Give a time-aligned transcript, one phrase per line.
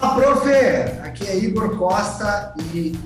[0.00, 0.48] Fala, prof!
[1.04, 2.96] Aqui é Igor Costa e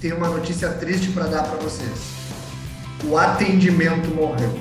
[0.00, 2.16] tenho uma notícia triste para dar para vocês.
[3.04, 4.58] O atendimento morreu.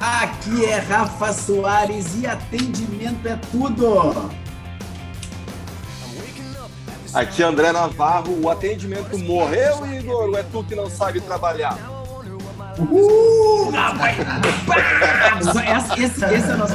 [0.00, 4.30] Aqui é Rafa Soares e atendimento é tudo.
[7.12, 12.01] Aqui é André Navarro, o atendimento morreu, Igor, ou é tu que não sabe trabalhar?
[12.78, 13.70] Uh,
[15.76, 16.74] esse, esse, esse é o nosso.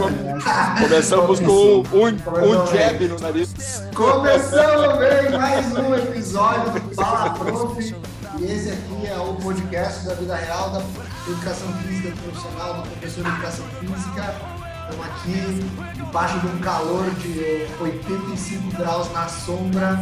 [0.80, 3.54] Começamos com um, um jab no nariz.
[3.96, 7.96] Começando bem mais um episódio do Fala Prof.
[8.38, 10.84] E esse aqui é o podcast da vida real da
[11.28, 14.36] educação física profissional, do professor de educação física.
[14.84, 19.98] Estamos aqui debaixo de um calor de 85 graus na sombra.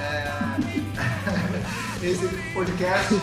[0.00, 0.28] É...
[2.04, 3.14] Esse podcast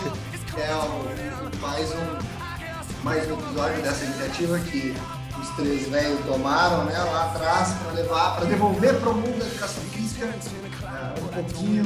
[0.60, 4.94] é o, mais, um, mais um episódio dessa iniciativa que
[5.40, 9.46] os três velhos tomaram né, lá atrás para levar, para devolver para o mundo da
[9.46, 11.84] educação física uh, um pouquinho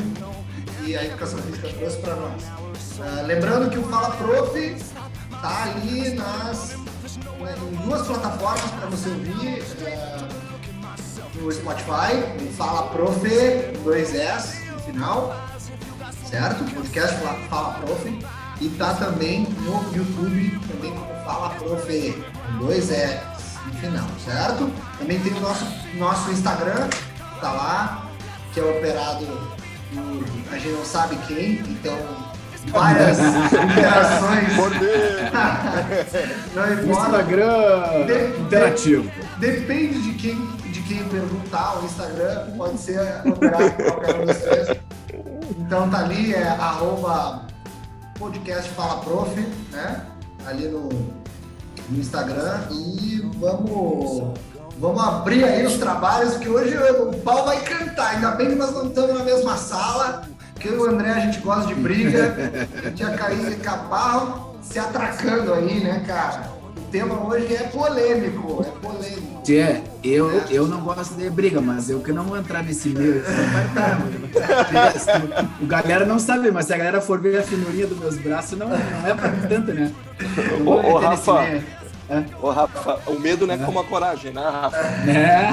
[0.85, 2.43] e a educação física trouxe para nós.
[2.43, 4.77] Uh, lembrando que o Fala Prof
[5.41, 6.77] tá ali nas
[7.41, 9.63] né, em duas plataformas para você ouvir.
[9.63, 10.49] Uh,
[11.41, 13.21] no Spotify, o Fala Prof,
[13.85, 15.37] dois S no final,
[16.29, 16.65] certo?
[16.75, 18.19] Podcast Fala, Fala Prof.
[18.61, 24.71] E tá também no YouTube, também como Fala Prof, com dois S no final, certo?
[24.99, 26.89] Também tem o nosso, nosso Instagram,
[27.41, 28.09] tá lá,
[28.53, 29.27] que é operado
[29.95, 31.97] por a gente não sabe quem, então
[32.71, 34.57] várias interações.
[36.55, 37.07] não importa.
[37.07, 39.11] Instagram de, interativo.
[39.39, 44.27] De, depende de quem, de quem perguntar, o Instagram pode ser operado por qualquer um
[44.27, 44.69] dos três.
[45.59, 47.47] Então tá ali, é arroba
[48.19, 50.05] podcast Fala Prof, né?
[50.45, 52.67] Ali no, no Instagram.
[52.73, 54.39] E vamos,
[54.79, 58.15] vamos abrir aí os trabalhos, que hoje o pau vai cantar.
[58.15, 61.69] Ainda bem que nós não estamos na mesma sala, porque o André a gente gosta
[61.69, 62.35] de briga.
[62.77, 66.58] A gente ia cair caparro se atracando aí, né, cara?
[66.89, 69.43] O tema hoje é polêmico, é polêmico.
[69.45, 70.47] Tchê, eu, é.
[70.49, 73.23] eu não gosto de briga, mas eu que não vou entrar nesse meio.
[75.61, 78.59] o galera não sabe, mas se a galera for ver a finurinha dos meus braços,
[78.59, 79.93] não, não é pra tanto, né?
[80.65, 81.63] Ô, ô Rafa, é.
[82.41, 84.79] Ô, Rafa, o medo não é, é como a coragem, né, Rafa?
[84.79, 85.51] É.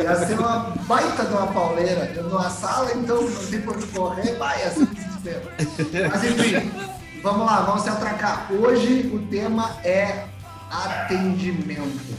[0.00, 2.12] Ia ser uma baita de uma pauleira.
[2.14, 5.42] Eu numa sala, então, não por correr, vai, ia ser desespero.
[6.08, 6.70] Mas enfim,
[7.22, 8.52] vamos lá, vamos se atracar.
[8.52, 10.26] Hoje o tema é
[10.70, 12.14] atendimento,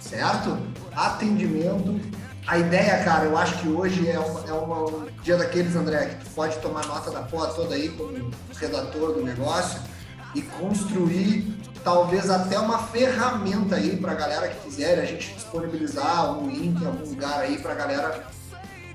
[0.00, 0.58] certo?
[0.94, 2.00] Atendimento.
[2.46, 6.06] A ideia, cara, eu acho que hoje é, uma, é uma, um dia daqueles, André,
[6.06, 9.80] que tu pode tomar nota da porra toda aí como redator do negócio
[10.34, 16.36] e construir talvez até uma ferramenta aí para a galera que quiser, a gente disponibilizar
[16.38, 18.24] um link em algum lugar aí para galera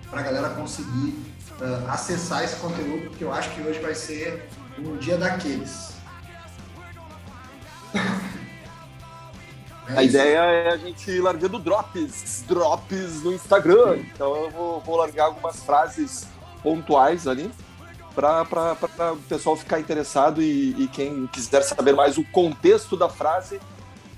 [0.10, 1.20] para galera conseguir
[1.60, 4.48] uh, acessar esse conteúdo, porque eu acho que hoje vai ser
[4.80, 5.94] um dia daqueles.
[9.90, 13.98] É a ideia é a gente ir largando drops, drops no Instagram.
[13.98, 16.28] Então eu vou, vou largar algumas frases
[16.62, 17.52] pontuais ali
[18.18, 23.60] para o pessoal ficar interessado e, e, quem quiser saber mais o contexto da frase,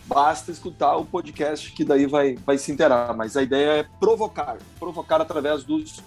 [0.05, 3.13] basta escutar o podcast que daí vai, vai se interar.
[3.15, 6.01] Mas a ideia é provocar, provocar através dos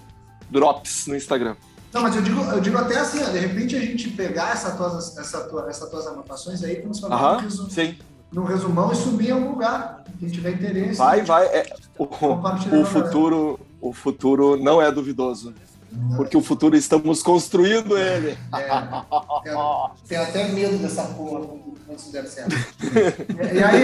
[0.50, 1.54] drops no Instagram.
[1.92, 4.70] Não, mas eu digo, eu digo até assim, ó, de repente a gente pegar essa
[4.72, 7.98] tuas, essa tua, essas tuas anotações aí, transformar Aham, no, sim.
[8.32, 10.04] no resumão e subir em algum lugar.
[10.18, 10.96] Quem tiver interesse.
[10.96, 11.46] Vai, vai.
[11.46, 15.52] É, o, o futuro, o futuro não é duvidoso
[16.16, 18.38] porque o futuro estamos construindo ele.
[18.54, 18.68] É,
[19.42, 21.46] tenho, tenho, até medo dessa porra
[21.86, 22.54] quando isso der certo.
[23.52, 23.82] E aí,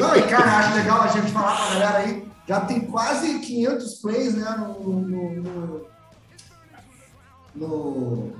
[0.00, 3.40] não, não, e cara, acho legal a gente falar pra galera aí, já tem quase
[3.40, 5.86] 500 plays né, no, no, no,
[7.54, 8.32] no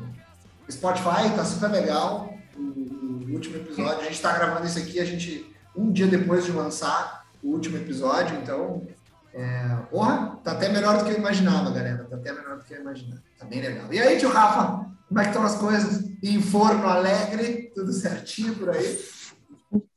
[0.70, 4.00] Spotify, tá super legal o, o último episódio.
[4.00, 7.76] A gente tá gravando isso aqui, a gente, um dia depois de lançar o último
[7.76, 8.86] episódio, então
[9.34, 12.04] é, porra, tá até melhor do que eu imaginava, galera.
[12.04, 13.22] Tá até melhor do que eu imaginava.
[13.38, 13.92] Tá bem legal.
[13.92, 16.10] E aí, tio Rafa, como é que estão as coisas?
[16.22, 18.98] Em forno alegre, tudo certinho por aí?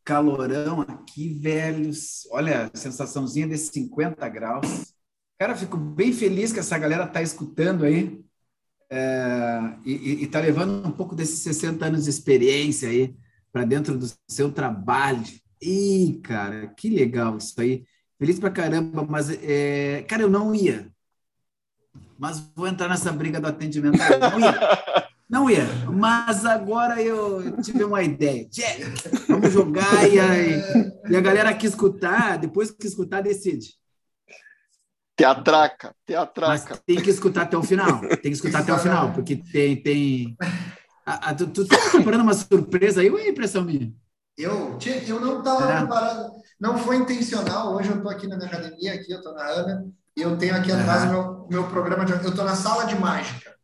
[0.03, 2.27] Calorão aqui, velhos.
[2.31, 4.93] Olha, sensaçãozinha desses 50 graus.
[5.37, 8.23] Cara, fico bem feliz que essa galera tá escutando aí
[8.89, 13.15] é, e, e tá levando um pouco desses 60 anos de experiência aí
[13.51, 15.23] para dentro do seu trabalho.
[15.61, 17.85] Ih, cara, que legal isso aí.
[18.17, 20.91] Feliz pra caramba, mas, é, cara, eu não ia.
[22.17, 23.97] Mas vou entrar nessa briga do atendimento.
[23.97, 25.05] Não ia.
[25.27, 28.47] Não ia, mas agora eu tive uma ideia.
[29.27, 33.73] Vamos jogar e a, e a galera que escutar, depois que escutar, decide.
[35.15, 36.65] Teatraca, teatraca.
[36.69, 38.01] Mas tem que escutar até o final.
[38.01, 39.81] Tem que escutar até o final, porque tem.
[39.81, 40.37] tem...
[41.05, 43.93] A, a, tu, tu tá preparando uma surpresa aí ou é impressão minha?
[44.37, 44.77] Eu,
[45.07, 45.77] eu não estava é.
[45.77, 47.75] preparado, não foi intencional.
[47.75, 50.55] Hoje eu estou aqui na minha academia, aqui eu estou na Ana, e eu tenho
[50.55, 52.11] aqui atrás o meu, meu programa de.
[52.11, 53.55] Eu estou na sala de mágica.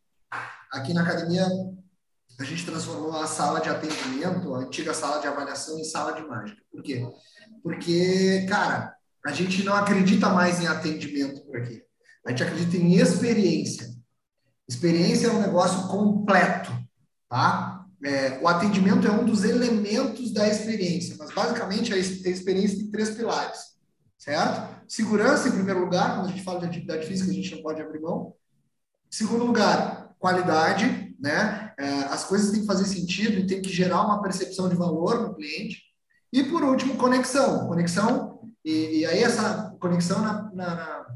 [0.72, 1.46] Aqui na academia,
[2.40, 6.22] a gente transformou a sala de atendimento, a antiga sala de avaliação, em sala de
[6.22, 6.62] mágica.
[6.72, 7.06] Por quê?
[7.62, 8.96] Porque, cara,
[9.26, 11.82] a gente não acredita mais em atendimento por aqui.
[12.26, 13.90] A gente acredita em experiência.
[14.68, 16.72] Experiência é um negócio completo,
[17.30, 17.86] tá?
[18.04, 23.12] É, o atendimento é um dos elementos da experiência, mas basicamente a experiência tem três
[23.12, 23.60] pilares,
[24.18, 24.84] certo?
[24.88, 27.82] Segurança, em primeiro lugar, quando a gente fala de atividade física, a gente não pode
[27.82, 28.34] abrir mão.
[29.10, 31.74] Segundo lugar, qualidade, né?
[31.78, 35.22] É, as coisas têm que fazer sentido e tem que gerar uma percepção de valor
[35.22, 35.84] no cliente.
[36.32, 37.68] E por último, conexão.
[37.68, 38.31] Conexão
[38.64, 41.08] e, e aí essa conexão na, na, na,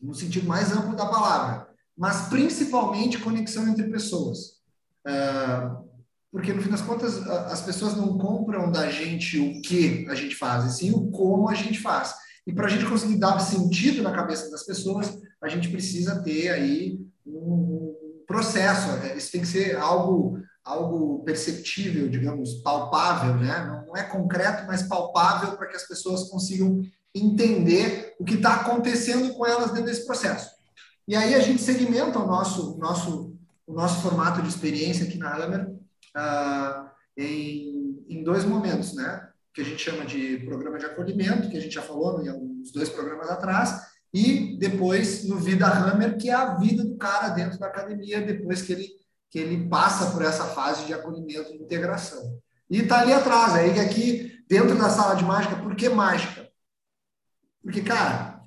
[0.00, 4.60] no sentido mais amplo da palavra, mas principalmente conexão entre pessoas.
[5.06, 5.84] Uh,
[6.32, 10.34] porque no fim das contas as pessoas não compram da gente o que a gente
[10.34, 12.14] faz, e sim o como a gente faz.
[12.46, 16.50] E para a gente conseguir dar sentido na cabeça das pessoas, a gente precisa ter
[16.50, 18.88] aí um, um processo.
[18.98, 19.16] Né?
[19.16, 23.66] Isso tem que ser algo algo perceptível, digamos, palpável, né?
[23.66, 26.82] Não é concreto, mas palpável para que as pessoas consigam
[27.14, 30.50] entender o que está acontecendo com elas dentro desse processo.
[31.06, 33.36] E aí a gente segmenta o nosso, nosso,
[33.66, 39.28] o nosso formato de experiência aqui na Hammer uh, em, em dois momentos, né?
[39.52, 42.72] Que a gente chama de programa de acolhimento, que a gente já falou em alguns
[42.72, 43.82] dois programas atrás,
[44.12, 48.62] e depois no Vida Hammer, que é a vida do cara dentro da academia, depois
[48.62, 49.04] que ele
[49.34, 52.38] que ele passa por essa fase de acolhimento e integração.
[52.70, 56.48] E está ali atrás, aí aqui dentro da sala de mágica, por que mágica?
[57.62, 58.42] Porque, cara,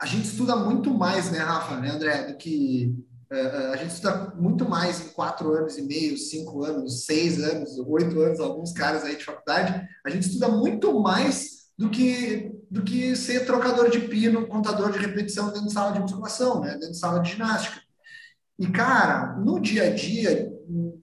[0.00, 2.94] a gente estuda muito mais, né, Rafa, né, André, do que.
[3.30, 7.78] Uh, a gente estuda muito mais em quatro anos e meio, cinco anos, seis anos,
[7.78, 9.88] oito anos, alguns caras aí de faculdade.
[10.04, 14.98] A gente estuda muito mais do que do que ser trocador de pino, contador de
[14.98, 17.80] repetição dentro de sala de musculação, né, dentro de sala de ginástica.
[18.56, 20.52] E, cara, no dia a dia,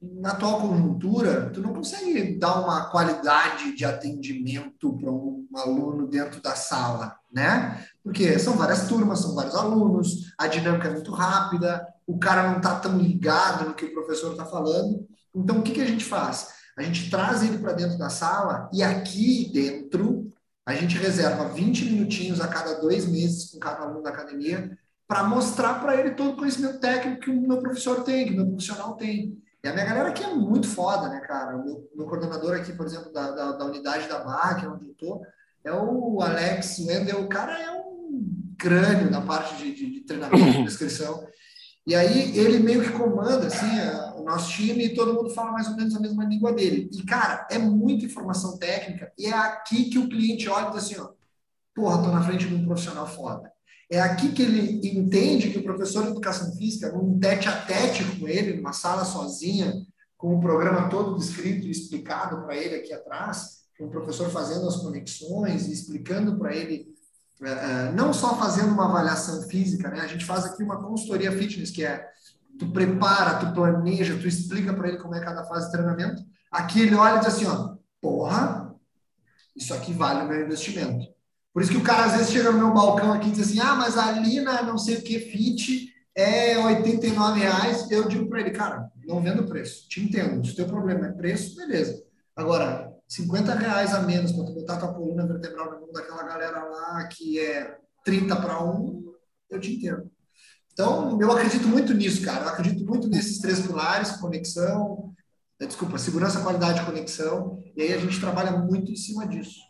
[0.01, 6.41] na atual conjuntura, tu não consegue dar uma qualidade de atendimento para um aluno dentro
[6.41, 7.85] da sala, né?
[8.03, 12.57] Porque são várias turmas, são vários alunos, a dinâmica é muito rápida, o cara não
[12.57, 15.05] está tão ligado no que o professor está falando.
[15.35, 16.49] Então, o que, que a gente faz?
[16.77, 20.31] A gente traz ele para dentro da sala e aqui dentro
[20.65, 24.77] a gente reserva 20 minutinhos a cada dois meses com cada aluno da academia
[25.07, 28.35] para mostrar para ele todo o conhecimento técnico que o meu professor tem, que o
[28.35, 29.41] meu profissional tem.
[29.63, 31.57] E a minha galera aqui é muito foda, né, cara?
[31.57, 34.17] O meu, meu coordenador aqui, por exemplo, da, da, da, unidade da
[34.63, 35.21] é onde eu tô,
[35.63, 37.21] é o Alex Wendel.
[37.21, 41.27] O cara é um crânio na parte de, de, de treinamento, de descrição.
[41.85, 45.53] E aí ele meio que comanda assim, a, o nosso time e todo mundo fala
[45.53, 46.89] mais ou menos a mesma língua dele.
[46.91, 50.83] E, cara, é muita informação técnica e é aqui que o cliente olha e diz
[50.83, 51.09] assim, ó,
[51.73, 53.51] porra, tô na frente de um profissional foda.
[53.89, 58.03] É aqui que ele entende que o professor de educação física, num tete a tete
[58.17, 59.73] com ele, numa sala sozinha,
[60.17, 64.67] com o programa todo descrito e explicado para ele aqui atrás, com o professor fazendo
[64.67, 66.87] as conexões e explicando para ele,
[67.41, 70.01] é, é, não só fazendo uma avaliação física, né?
[70.01, 72.05] A gente faz aqui uma consultoria fitness, que é
[72.57, 76.23] tu prepara, tu planeja, tu explica para ele como é cada fase de treinamento.
[76.51, 78.75] Aqui ele olha e diz assim, ó, porra,
[79.55, 81.05] isso aqui vale o meu investimento.
[81.57, 83.59] Por isso que o cara às vezes chega no meu balcão aqui e diz assim:
[83.59, 87.89] ah, mas ali na não sei o que fit é 89 reais.
[87.89, 90.45] Eu digo para ele, cara, não vendo preço, te entendo.
[90.45, 91.99] Se o teu problema é preço, beleza.
[92.35, 96.63] Agora, 50 reais a menos para tu botar tua coluna vertebral na mão daquela galera
[96.63, 99.13] lá que é 30 para 1,
[99.49, 100.11] eu te entendo.
[100.71, 102.45] Então, eu acredito muito nisso, cara.
[102.45, 105.11] Eu acredito muito nesses três pilares: conexão,
[105.59, 107.63] desculpa, segurança, qualidade e conexão.
[107.75, 109.66] E aí a gente trabalha muito em cima disso.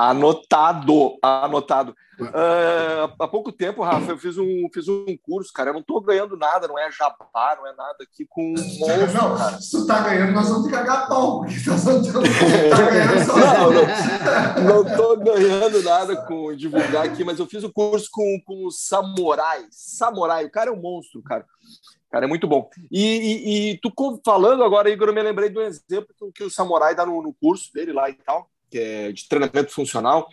[0.00, 1.94] Anotado, anotado.
[2.18, 5.68] Uh, há pouco tempo, Rafa, eu fiz um, fiz um curso, cara.
[5.68, 9.36] Eu não estou ganhando nada, não é jabá, não é nada aqui com monstro, Não,
[9.36, 9.60] cara.
[9.60, 12.18] se tu tá ganhando, nós vamos te cagar pau, porque nós vamos tá
[12.90, 14.60] ganhando só.
[14.62, 18.40] Não, não, tô ganhando nada com divulgar aqui, mas eu fiz o um curso com,
[18.46, 19.66] com o Samurai.
[19.70, 21.44] Samurai, o cara é um monstro, cara.
[22.10, 22.70] Cara, é muito bom.
[22.90, 23.92] E, e, e tu
[24.24, 27.70] falando agora, Igor, eu me lembrei do exemplo que o Samurai dá no, no curso
[27.74, 30.28] dele lá e tal que é de treinamento funcional,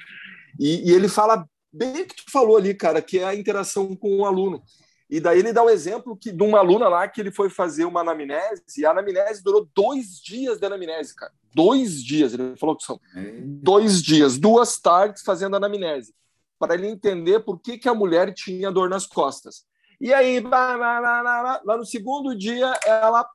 [0.59, 3.95] e, e, ele fala bem o que tu falou ali, cara, que é a interação
[3.95, 4.63] com o aluno.
[5.09, 7.85] E daí ele dá um exemplo que, de uma aluna lá que ele foi fazer
[7.85, 11.31] uma anamnese, e a anamnese durou dois dias de anamnese, cara.
[11.53, 12.33] Dois dias.
[12.33, 12.99] Ele falou que são
[13.43, 16.13] dois dias, duas tardes fazendo anamnese,
[16.59, 19.65] para ele entender por que, que a mulher tinha dor nas costas.
[19.99, 23.27] E aí, lá, lá no segundo dia, ela,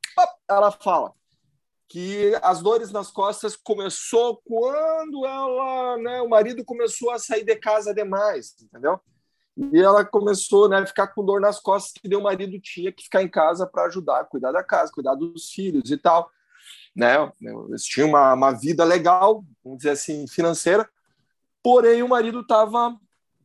[0.48, 1.12] ela fala
[1.92, 7.54] que as dores nas costas começou quando ela, né, o marido começou a sair de
[7.56, 8.98] casa demais, entendeu?
[9.54, 13.04] E ela começou né, a ficar com dor nas costas, que o marido tinha que
[13.04, 16.30] ficar em casa para ajudar, cuidar da casa, cuidar dos filhos e tal.
[16.96, 17.30] Né?
[17.68, 20.88] Eles tinham uma, uma vida legal, vamos dizer assim, financeira,
[21.62, 22.96] porém o marido estava,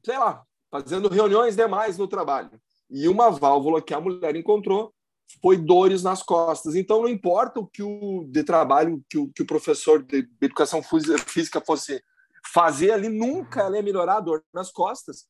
[0.05, 2.51] sei lá, fazendo reuniões demais no trabalho.
[2.89, 4.93] E uma válvula que a mulher encontrou
[5.41, 6.75] foi dores nas costas.
[6.75, 10.81] Então, não importa o que o de trabalho que o, que o professor de educação
[10.81, 12.01] física fosse
[12.53, 15.25] fazer ali, nunca ela ia melhorar a dor nas costas,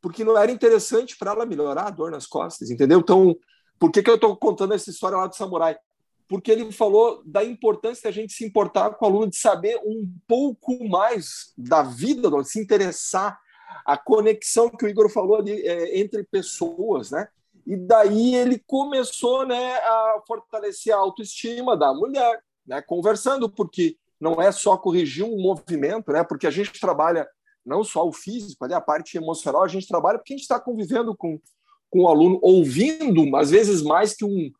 [0.00, 2.98] porque não era interessante para ela melhorar a dor nas costas, entendeu?
[2.98, 3.36] Então,
[3.78, 5.76] por que, que eu estou contando essa história lá do samurai?
[6.28, 10.12] Porque ele falou da importância da gente se importar com o aluno, de saber um
[10.26, 13.38] pouco mais da vida, de se interessar,
[13.84, 17.28] a conexão que o Igor falou ali é, entre pessoas, né?
[17.66, 24.40] E daí ele começou né, a fortalecer a autoestima da mulher, né, conversando, porque não
[24.40, 27.26] é só corrigir um movimento, né, porque a gente trabalha
[27.64, 30.60] não só o físico, ali, a parte emocional, a gente trabalha porque a gente está
[30.60, 31.40] convivendo com,
[31.90, 34.50] com o aluno, ouvindo, às vezes mais que um,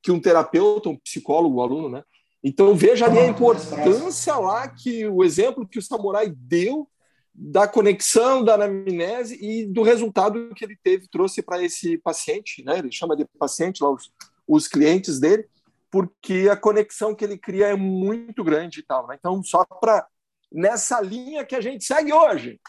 [0.00, 2.04] que um terapeuta, um psicólogo, o aluno, né?
[2.44, 6.88] Então veja ali a importância lá que o exemplo que o samurai deu
[7.34, 12.78] da conexão da anamnese e do resultado que ele teve, trouxe para esse paciente, né?
[12.78, 14.12] Ele chama de paciente lá os,
[14.46, 15.44] os clientes dele,
[15.90, 19.06] porque a conexão que ele cria é muito grande e tal.
[19.08, 19.16] Né?
[19.18, 20.06] Então, só para
[20.52, 22.60] nessa linha que a gente segue hoje.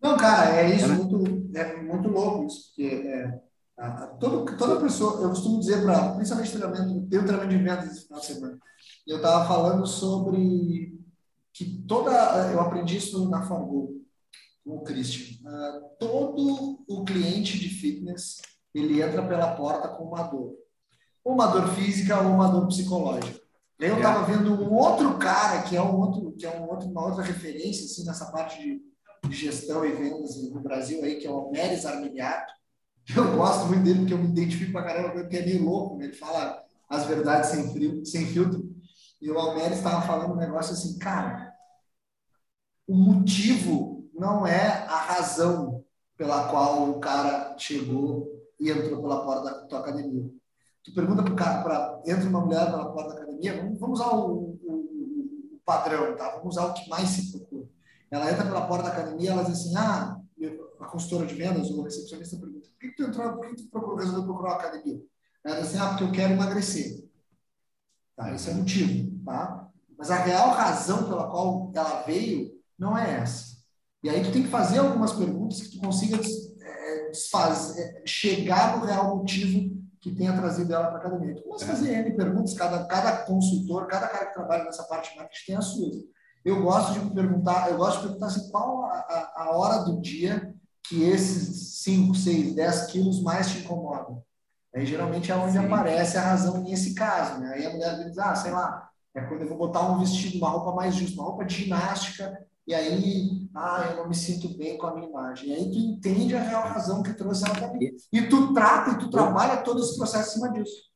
[0.00, 3.40] Não, cara, é isso, muito, é muito louco isso, porque é,
[3.78, 7.92] a, a, todo, toda pessoa, eu costumo dizer para, principalmente treinamento, um treinamento de vendas
[7.92, 8.58] esse final de semana,
[9.06, 10.98] eu estava falando sobre
[11.52, 12.10] que toda.
[12.52, 14.00] Eu aprendi isso na Fargo,
[14.64, 15.36] com o Christian.
[15.48, 18.40] Uh, todo o cliente de fitness
[18.74, 20.54] ele entra pela porta com uma dor.
[21.24, 23.40] Uma dor física ou uma dor psicológica.
[23.78, 27.06] Eu estava vendo um outro cara que é um outro, que é um outro, uma
[27.06, 28.90] outra referência assim nessa parte de,
[29.30, 32.52] gestão e vendas no Brasil aí, que é o Meres Armiliato.
[33.14, 36.06] Eu gosto muito dele porque eu me identifico pra caramba, porque é meio louco, né?
[36.06, 38.69] ele fala as verdades sem, frio, sem filtro.
[39.20, 41.54] E o Almeida estava falando um negócio assim, cara,
[42.86, 45.84] o motivo não é a razão
[46.16, 50.30] pela qual o cara chegou e entrou pela porta da tua academia.
[50.84, 54.00] Tu pergunta para o cara, pra, entra uma mulher pela porta da academia, vamos, vamos
[54.00, 56.36] usar o, o, o, padrão, tá?
[56.36, 57.68] Vamos usar o que mais se procura.
[58.10, 60.16] Ela entra pela porta da academia, ela diz assim, ah,
[60.80, 63.70] a consultora de vendas ou a recepcionista pergunta, por que, tu entrou, por que tu
[63.70, 65.00] procurou, resolveu procurar a academia?
[65.44, 67.08] Ela diz assim, ah, porque eu quero emagrecer.
[68.16, 69.68] Tá, esse é o motivo, tá?
[69.98, 73.58] Mas a real razão pela qual ela veio não é essa.
[74.02, 78.78] E aí tu tem que fazer algumas perguntas que tu consiga é, desfazer, é, chegar
[78.78, 81.34] no real motivo que tenha trazido ela para a academia.
[81.34, 85.10] Tu começa a fazer N perguntas, cada, cada consultor, cada cara que trabalha nessa parte
[85.10, 85.96] de marketing tem as suas.
[86.42, 90.54] Eu gosto de perguntar, eu gosto de perguntar assim, qual a, a hora do dia
[90.88, 94.22] que esses 5, 6, 10 quilos mais te incomodam.
[94.74, 95.66] Aí geralmente é onde Sim.
[95.66, 97.54] aparece a razão nesse caso, né?
[97.54, 100.50] Aí a mulher diz, ah, sei lá, é quando eu vou botar um vestido, uma
[100.50, 104.78] roupa mais justa, uma roupa de ginástica, e aí, ah, eu não me sinto bem
[104.78, 105.48] com a minha imagem.
[105.48, 107.90] E aí tu entende a real razão que trouxe ela para mim.
[108.12, 110.90] E tu trata e tu trabalha todo esse processo em cima disso.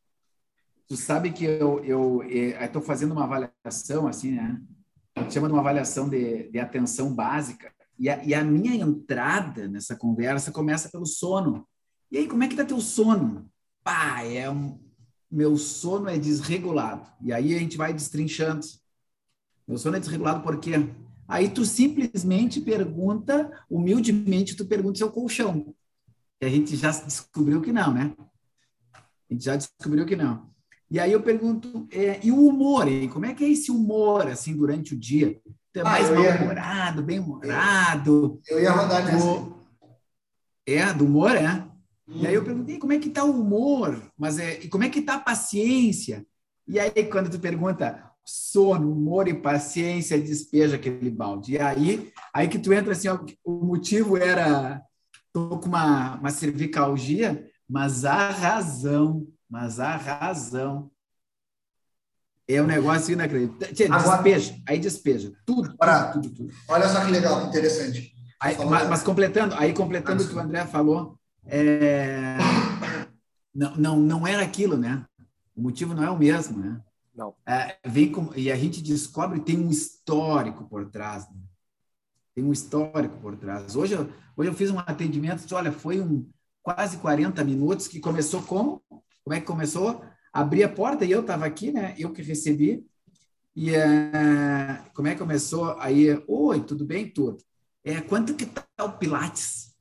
[0.86, 4.60] Tu sabe que eu eu estou fazendo uma avaliação assim, né?
[5.30, 7.72] Chama de uma avaliação de, de atenção básica.
[7.98, 11.66] E a, e a minha entrada nessa conversa começa pelo sono.
[12.10, 13.50] E aí, como é que tá teu sono?
[13.84, 14.80] pá, é um,
[15.34, 17.10] meu sono é desregulado.
[17.20, 18.64] E aí a gente vai destrinchando.
[19.66, 20.74] Meu sono é desregulado por quê?
[21.26, 25.74] Aí tu simplesmente pergunta, humildemente, tu pergunta seu colchão.
[26.38, 28.14] Que a gente já descobriu que não, né?
[28.94, 30.50] A gente já descobriu que não.
[30.88, 33.08] E aí eu pergunto, é, e o humor, hein?
[33.08, 35.40] Como é que é esse humor, assim, durante o dia?
[35.72, 38.40] Tu é ah, mais mal-humorado, bem-humorado?
[38.46, 39.52] Eu, eu ia rodar nessa.
[40.66, 41.63] É, do humor, é?
[42.06, 44.88] E aí eu perguntei como é que está o humor, mas é, e como é
[44.88, 46.24] que está a paciência?
[46.66, 51.52] E aí quando tu pergunta sono, humor e paciência, despeja aquele balde.
[51.52, 54.82] E aí, aí que tu entra assim, ó, o motivo era
[55.32, 60.90] tô com uma, uma cervicalgia, mas a razão, mas a razão
[62.46, 64.12] é um negócio inacreditável.
[64.12, 65.32] Despeja, aí despeja.
[65.44, 66.54] Tudo, Para, tudo, tudo, tudo.
[66.68, 68.14] Olha só que legal, interessante.
[68.40, 72.36] Aí, mas, mas, completando, aí completando o que o André falou, é,
[73.54, 75.04] não, não, não era aquilo, né?
[75.54, 76.80] O motivo não é o mesmo, né?
[77.14, 77.34] Não.
[77.46, 81.28] É, vem com, e a gente descobre tem um histórico por trás.
[81.30, 81.36] Né?
[82.34, 83.76] Tem um histórico por trás.
[83.76, 86.28] Hoje, eu, hoje eu fiz um atendimento, olha, foi um
[86.62, 88.82] quase 40 minutos que começou como?
[89.22, 90.04] Como é que começou?
[90.32, 91.94] Abri a porta e eu estava aqui, né?
[91.96, 92.84] Eu que recebi.
[93.54, 95.78] E uh, como é que começou?
[95.78, 97.08] Aí, oi, tudo bem?
[97.08, 97.38] Tudo.
[97.84, 99.73] É, quanto que tá o Pilates?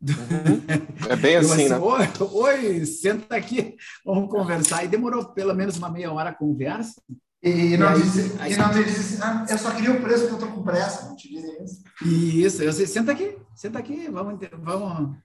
[0.00, 1.08] Uhum.
[1.08, 1.78] É bem assim, assim, né?
[1.78, 4.84] Oi, oi, senta aqui, vamos conversar.
[4.84, 7.02] E demorou pelo menos uma meia hora a conversa.
[7.42, 10.28] E, não, aí, disse, aí, e não me disse, ah, eu só queria o preço
[10.28, 11.84] porque eu estou com pressa, não te dizem isso.
[12.04, 15.16] Isso, eu disse, senta aqui, senta aqui, vamos, vamos.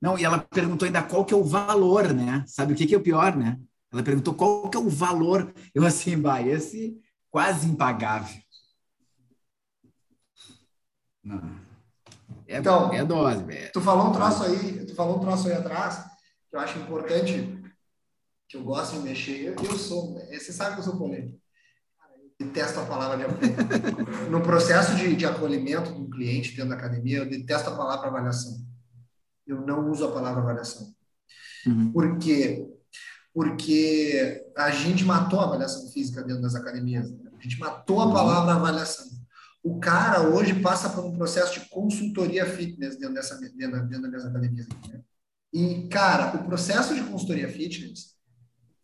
[0.00, 2.44] Não, e ela perguntou ainda qual que é o valor, né?
[2.46, 3.58] Sabe o que, que é o pior, né?
[3.92, 5.52] Ela perguntou qual que é o valor.
[5.74, 6.96] Eu assim, vai, esse
[7.30, 8.40] quase impagável.
[11.22, 11.67] Não.
[12.48, 13.44] É, então, é dose.
[13.52, 13.68] É.
[13.68, 16.02] Tu falou um troço aí, tu falou um troço aí atrás,
[16.48, 17.62] que eu acho importante,
[18.48, 19.54] que eu gosto de mexer.
[19.54, 21.38] Eu, sou, você sabe que eu sou polêmico.
[22.40, 24.30] Eu detesto a palavra de acolhimento.
[24.30, 28.66] no processo de, de acolhimento do cliente dentro da academia, eu detesto a palavra avaliação.
[29.46, 30.88] Eu não uso a palavra avaliação.
[31.66, 31.92] Uhum.
[31.92, 32.66] Por quê?
[33.34, 37.10] Porque a gente matou a avaliação física dentro das academias.
[37.10, 37.30] Né?
[37.38, 38.12] A gente matou a uhum.
[38.12, 39.17] palavra avaliação
[39.68, 44.24] o cara hoje passa por um processo de consultoria fitness dentro dessa dentro, dentro das
[44.24, 44.66] academias.
[44.70, 45.00] Aqui, né?
[45.52, 48.16] E, cara, o processo de consultoria fitness,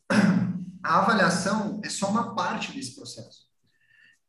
[0.82, 3.44] a avaliação é só uma parte desse processo.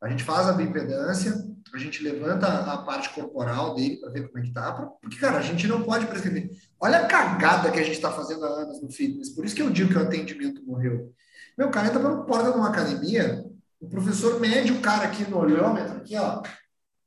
[0.00, 1.34] A gente faz a bioimpedância,
[1.74, 5.38] a gente levanta a parte corporal dele para ver como é que tá, porque, cara,
[5.38, 6.50] a gente não pode prescrever.
[6.78, 9.62] Olha a cagada que a gente está fazendo há anos no fitness, por isso que
[9.62, 11.12] eu digo que o atendimento morreu.
[11.56, 13.44] Meu, cara entra pela porta de uma academia,
[13.86, 16.42] o professor mede o cara aqui no olhômetro, aqui, ó,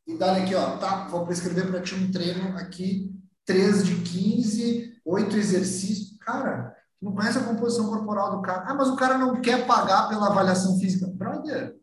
[0.08, 3.14] e dá aqui, ó, tá, vou prescrever para ti um treino aqui,
[3.46, 6.18] 3 de 15, 8 exercícios.
[6.20, 8.64] Cara, tu não conhece a composição corporal do cara.
[8.66, 11.06] Ah, mas o cara não quer pagar pela avaliação física.
[11.08, 11.76] Brother,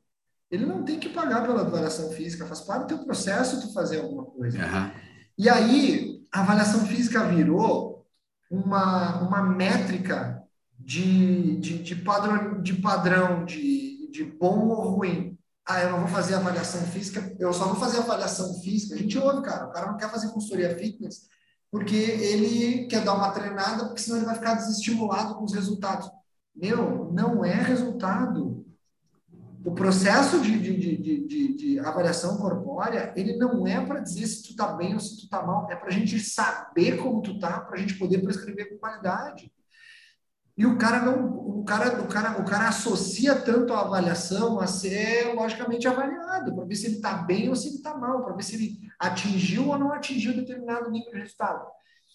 [0.51, 4.01] ele não tem que pagar pela avaliação física, faz parte do teu processo tu fazer
[4.01, 4.59] alguma coisa.
[4.59, 4.91] Uhum.
[5.39, 8.07] E aí, a avaliação física virou
[8.51, 10.43] uma, uma métrica
[10.79, 13.86] de, de, de, padrão, de padrão de
[14.17, 15.39] de bom ou ruim.
[15.65, 18.95] Ah, eu não vou fazer avaliação física, eu só vou fazer avaliação física.
[18.95, 21.27] A gente ouve, cara, o cara não quer fazer consultoria fitness
[21.71, 26.11] porque ele quer dar uma treinada, porque senão ele vai ficar desestimulado com os resultados.
[26.55, 28.65] Meu, não é resultado.
[29.65, 34.57] O processo de, de, de, de, avaliação corpórea, ele não é para dizer se tu
[34.57, 37.61] tá bem ou se tu tá mal, é para a gente saber como tu tá,
[37.61, 39.53] para a gente poder prescrever com qualidade.
[40.57, 44.67] E o cara não, o cara, o cara, o cara associa tanto a avaliação a
[44.67, 48.35] ser logicamente avaliado, para ver se ele está bem ou se ele está mal, para
[48.35, 51.67] ver se ele atingiu ou não atingiu determinado nível de resultado.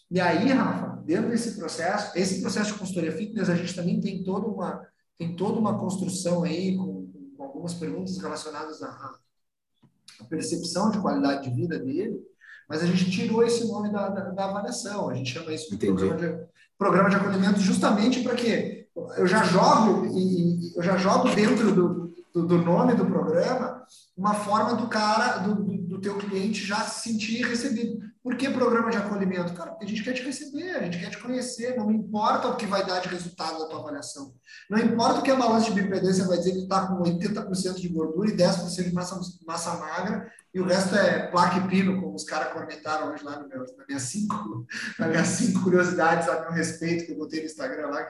[0.10, 4.24] E aí, Rafa, dentro desse processo, esse processo de consultoria fitness, a gente também tem
[4.24, 4.86] toda uma,
[5.18, 11.48] tem toda uma construção aí com, com algumas perguntas relacionadas à, à, percepção de qualidade
[11.48, 12.20] de vida dele,
[12.68, 15.86] mas a gente tirou esse nome da, da, da avaliação, a gente chama isso de
[15.86, 16.51] programa de,
[16.82, 22.12] programa de acolhimento justamente para que eu já jogo e eu já jogo dentro do,
[22.34, 23.84] do, do, nome do programa
[24.18, 28.00] uma forma do cara, do, do, teu cliente já se sentir recebido.
[28.24, 29.54] Por que programa de acolhimento?
[29.54, 32.56] Cara, porque a gente quer te receber, a gente quer te conhecer, não importa o
[32.56, 34.36] que vai dar de resultado da tua avaliação.
[34.70, 37.90] Não importa o que a balança de bioimpedância vai dizer que está com 80% de
[37.90, 42.14] gordura e 10% de massa, massa magra e o resto é placa e pino, como
[42.14, 44.68] os caras comentaram hoje lá no meu, na minhas cinco,
[45.00, 48.08] na minhas cinco curiosidades a meu respeito que eu botei no Instagram lá.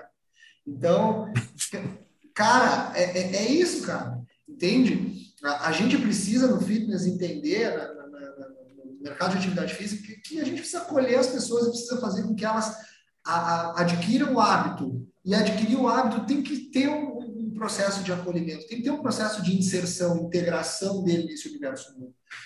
[0.67, 1.31] Então,
[2.35, 4.19] cara, é, é, é isso, cara.
[4.47, 5.30] Entende?
[5.43, 8.47] A, a, gente precisa no fitness entender, na, na, na,
[8.85, 11.99] no mercado de atividade física, que, que, a gente precisa acolher as pessoas e precisa
[11.99, 12.75] fazer com que elas
[13.25, 15.07] a, a, adquiram o hábito.
[15.23, 18.91] E adquirir o hábito tem que ter um, um processo de acolhimento, tem que ter
[18.91, 21.93] um processo de inserção, integração dele nesse universo.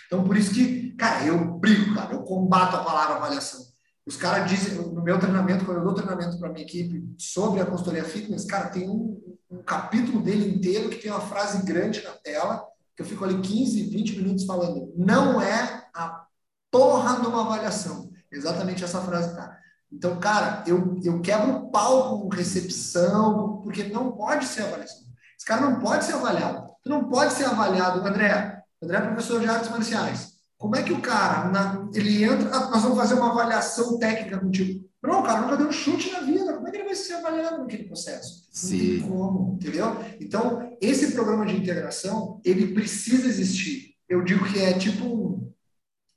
[0.08, 3.66] Então, por isso que, cara, eu brigo, cara, eu combato a palavra avaliação.
[4.06, 7.66] Os caras dizem, no meu treinamento, quando eu dou treinamento para minha equipe sobre a
[7.66, 12.12] consultoria fitness, cara, tem um, um, capítulo dele inteiro que tem uma frase grande na
[12.12, 12.64] tela,
[12.96, 14.94] que eu fico ali 15, 20 minutos falando.
[14.96, 16.26] Não é a
[16.72, 18.10] porra de uma avaliação.
[18.32, 19.58] Exatamente essa frase, tá?
[19.92, 25.06] Então, cara, eu, eu quebro o pau com recepção, porque não pode ser avaliação.
[25.38, 26.70] Esse cara não pode ser avaliado.
[26.84, 28.62] Tu não pode ser avaliado, André.
[28.82, 30.35] André é professor de artes marciais.
[30.58, 34.40] Como é que o cara, na, ele entra, ah, nós vamos fazer uma avaliação técnica
[34.40, 34.86] contigo.
[35.04, 36.54] Não, o cara nunca deu um chute na vida.
[36.54, 38.48] Como é que ele vai ser avaliado naquele processo?
[38.52, 38.78] Sim.
[38.78, 39.98] Não tem como, entendeu?
[40.20, 43.96] Então, esse programa de integração, ele precisa existir.
[44.10, 45.54] Eu digo que é tipo,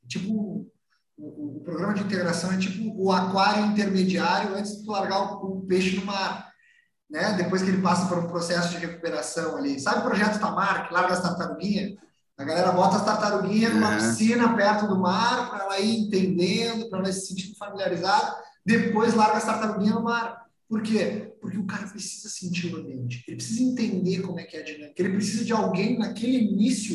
[0.06, 0.68] tipo
[1.16, 5.58] o, o, programa de integração é tipo o aquário intermediário antes de tu largar o,
[5.58, 6.50] o, peixe no mar,
[7.10, 7.34] né?
[7.34, 9.80] Depois que ele passa por um processo de recuperação ali.
[9.80, 11.96] Sabe o projeto Tamar, que larga as tartaruguinhas?
[12.38, 13.96] A galera bota as tartaruguinhas numa é.
[13.96, 18.36] piscina perto do mar para ela ir entendendo, para ela se sentindo familiarizada.
[18.64, 20.46] Depois larga as tartaruguinhas no mar.
[20.68, 21.34] Por quê?
[21.40, 24.64] Porque o cara precisa sentir o ambiente, ele precisa entender como é que é a
[24.64, 26.94] dinâmica, ele precisa de alguém naquele início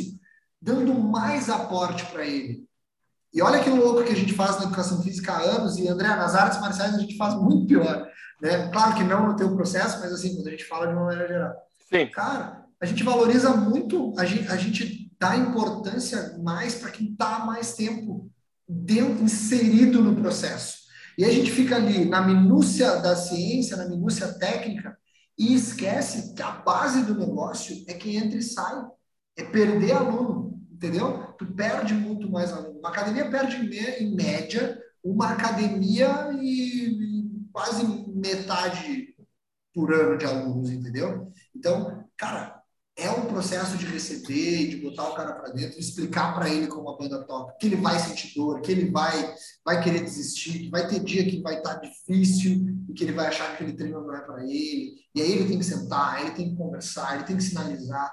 [0.62, 2.64] dando mais aporte para ele.
[3.34, 6.08] E olha que louco que a gente faz na educação física há anos, e André,
[6.10, 8.08] nas artes marciais a gente faz muito pior.
[8.40, 8.70] Né?
[8.70, 11.28] Claro que não no teu processo, mas assim, quando a gente fala de uma maneira
[11.28, 11.56] geral.
[11.90, 12.08] Sim.
[12.12, 17.40] Cara, a gente valoriza muito, a gente, a gente dá importância mais para quem está
[17.46, 18.30] mais tempo
[18.68, 20.80] dentro, inserido no processo.
[21.18, 24.98] E a gente fica ali na minúcia da ciência, na minúcia técnica,
[25.40, 28.84] e esquece que a base do negócio é quem entra e sai.
[29.38, 31.34] É perder aluno, entendeu?
[31.40, 32.80] Tu perde muito mais aluno.
[32.80, 33.56] Uma academia perde,
[34.04, 39.16] em média, uma academia e quase metade
[39.74, 41.32] por ano de alunos, entendeu?
[41.56, 42.62] Então, cara,
[42.96, 46.90] é um processo de receber, de botar o cara para dentro, explicar para ele como
[46.90, 49.34] a banda toca, que ele vai sentir dor, que ele vai
[49.66, 53.14] vai querer desistir, que vai ter dia que vai estar tá difícil e que ele
[53.14, 54.94] vai achar que aquele treino não é para ele.
[55.16, 58.12] E aí ele tem que sentar, ele tem que conversar, ele tem que sinalizar.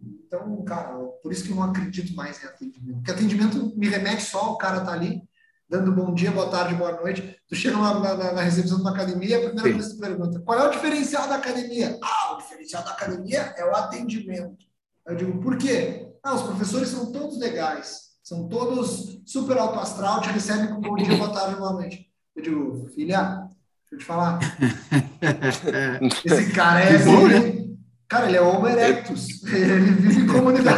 [0.00, 2.96] Então, cara, por isso que eu não acredito mais em atendimento.
[2.96, 5.22] Porque atendimento me remete só o cara tá ali
[5.68, 7.36] dando bom dia, boa tarde, boa noite.
[7.48, 9.74] Tu chega na, na, na recepção de uma academia, a primeira Sim.
[9.74, 11.98] coisa que tu pergunta, qual é o diferencial da academia?
[12.02, 14.64] Ah, o diferencial da academia é o atendimento.
[15.06, 16.08] Eu digo, por quê?
[16.22, 20.96] Ah, os professores são todos legais, são todos super alto astral, te recebem com bom
[20.96, 22.06] dia, boa tarde, boa noite.
[22.34, 23.48] Eu digo, filha,
[23.82, 24.38] deixa eu te falar.
[26.24, 26.94] Esse cara é...
[26.94, 29.42] Ele, cara, ele é Homo erectus.
[29.46, 30.76] Ele vive em comunidade.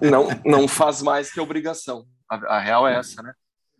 [0.00, 2.04] Não, não faz mais que obrigação.
[2.28, 3.32] A, a real é essa, né?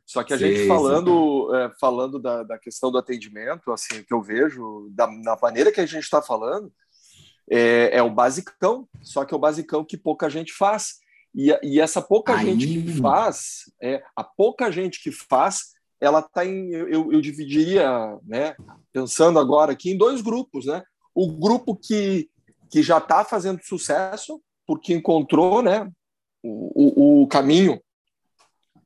[0.09, 4.15] Só que a sim, gente falando, é, falando da, da, questão do atendimento, assim, que
[4.15, 6.73] eu vejo, da, na maneira que a gente está falando,
[7.51, 10.95] é, é, o basicão, só que é o basicão que pouca gente faz.
[11.35, 16.43] E, e essa pouca gente que faz, é, a pouca gente que faz, ela está
[16.43, 18.57] em, eu, eu dividiria, né,
[18.91, 20.83] pensando agora aqui, em dois grupos, né?
[21.15, 22.31] O grupo que,
[22.71, 25.87] que já está fazendo sucesso, porque encontrou, né,
[26.43, 27.79] o, o, o caminho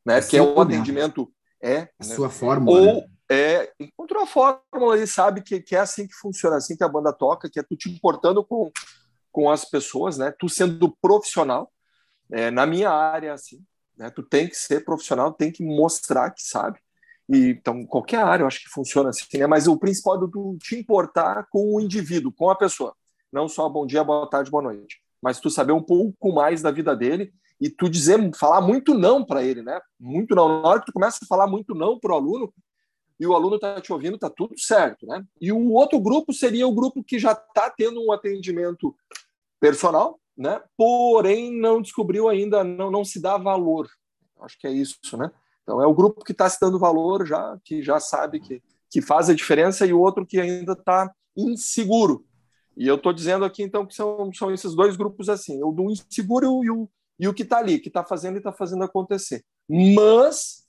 [0.04, 0.20] né?
[0.20, 2.14] que é o atendimento é a né?
[2.14, 2.80] sua fórmula.
[2.80, 3.06] Ou né?
[3.30, 6.88] é encontrou a fórmula, ele sabe que, que é assim que funciona, assim que a
[6.88, 8.70] banda toca, que é tu te importando com,
[9.30, 10.32] com as pessoas, né?
[10.38, 11.72] Tu sendo profissional,
[12.30, 13.64] é, na minha área assim,
[13.96, 14.10] né?
[14.10, 16.78] Tu tem que ser profissional, tem que mostrar que sabe.
[17.28, 19.46] E, então, qualquer área eu acho que funciona assim, né?
[19.46, 22.94] Mas o principal é tu te importar com o indivíduo, com a pessoa.
[23.32, 25.00] Não só bom dia, boa tarde, boa noite.
[25.22, 27.32] Mas tu saber um pouco mais da vida dele
[27.62, 29.80] e tu dizer, falar muito não para ele, né?
[29.98, 30.60] Muito não.
[30.60, 32.52] Na hora que tu começa a falar muito não para o aluno,
[33.20, 35.24] e o aluno está te ouvindo, está tudo certo, né?
[35.40, 38.92] E o outro grupo seria o grupo que já está tendo um atendimento
[39.60, 40.60] personal, né?
[40.76, 43.88] Porém, não descobriu ainda, não, não se dá valor.
[44.40, 45.30] Acho que é isso, né?
[45.62, 49.00] Então, é o grupo que está se dando valor já, que já sabe que, que
[49.00, 52.26] faz a diferença, e o outro que ainda está inseguro.
[52.76, 55.92] E eu estou dizendo aqui, então, que são, são esses dois grupos assim, o do
[55.92, 59.44] inseguro e o, e o que está ali, que está fazendo e está fazendo acontecer.
[59.68, 60.62] Mas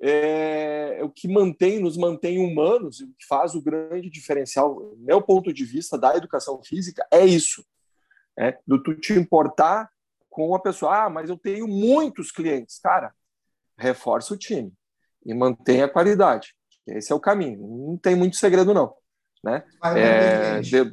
[0.00, 5.52] é, o que mantém, nos mantém humanos, o que faz o grande diferencial, meu ponto
[5.52, 7.64] de vista da educação física, é isso.
[8.38, 9.90] É, do tu te importar
[10.30, 11.04] com a pessoa.
[11.04, 12.78] Ah, mas eu tenho muitos clientes.
[12.78, 13.12] Cara,
[13.76, 14.72] reforça o time
[15.26, 16.54] e mantenha a qualidade.
[16.86, 17.58] Esse é o caminho.
[17.88, 18.94] Não tem muito segredo, não.
[19.42, 19.64] Né?
[19.96, 20.92] É, deu,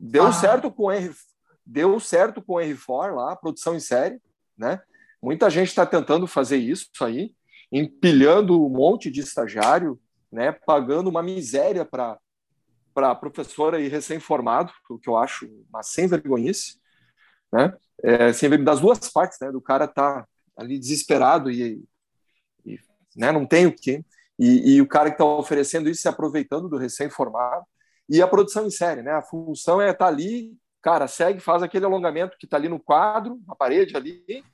[0.00, 0.32] deu ah.
[0.32, 1.10] certo com o R,
[1.68, 4.18] deu certo com o R4 lá, produção em série,
[4.56, 4.80] né?
[5.22, 7.34] Muita gente está tentando fazer isso aí,
[7.70, 10.00] empilhando um monte de estagiário,
[10.32, 10.50] né?
[10.50, 12.18] Pagando uma miséria para
[12.94, 16.80] para professora e recém-formado, o que eu acho uma sem vergonhice,
[17.52, 17.72] né?
[18.02, 19.52] É, sem das duas partes, né?
[19.52, 20.26] Do cara tá
[20.56, 21.84] ali desesperado e,
[22.64, 22.80] e
[23.14, 23.30] né?
[23.30, 24.04] Não tem o que
[24.38, 27.64] e, e o cara que está oferecendo isso se aproveitando do recém-formado
[28.08, 29.12] e a produção em série, né?
[29.12, 32.80] A função é estar tá ali cara, segue, faz aquele alongamento que está ali no
[32.80, 34.44] quadro, na parede ali,